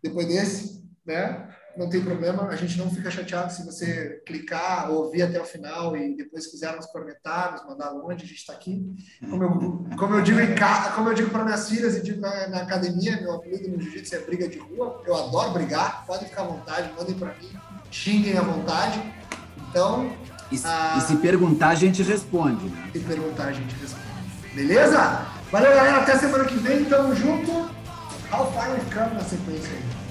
[0.02, 1.54] depois desse, né?
[1.76, 5.94] Não tem problema, a gente não fica chateado se você clicar, ouvir até o final
[5.96, 8.82] e depois quiser nos cornetar, nos mandar longe, a gente está aqui.
[9.28, 12.20] Como eu, como eu digo em casa, como eu digo para minhas filhas e digo
[12.20, 15.02] na, na academia, meu apelido no jiu-jitsu é briga de rua.
[15.06, 17.50] Eu adoro brigar, podem ficar à vontade, mandem para mim,
[17.90, 19.00] xinguem à vontade.
[19.68, 20.10] Então,
[20.50, 20.94] E, se- Ah.
[20.96, 22.64] e se perguntar, a gente responde.
[22.70, 22.90] Né?
[22.92, 24.06] se perguntar, a gente responde.
[24.54, 25.26] Beleza?
[25.52, 25.98] Valeu, galera.
[25.98, 26.84] Até semana que vem.
[26.86, 27.50] Tamo junto.
[28.32, 30.05] How far we come na sequência aí.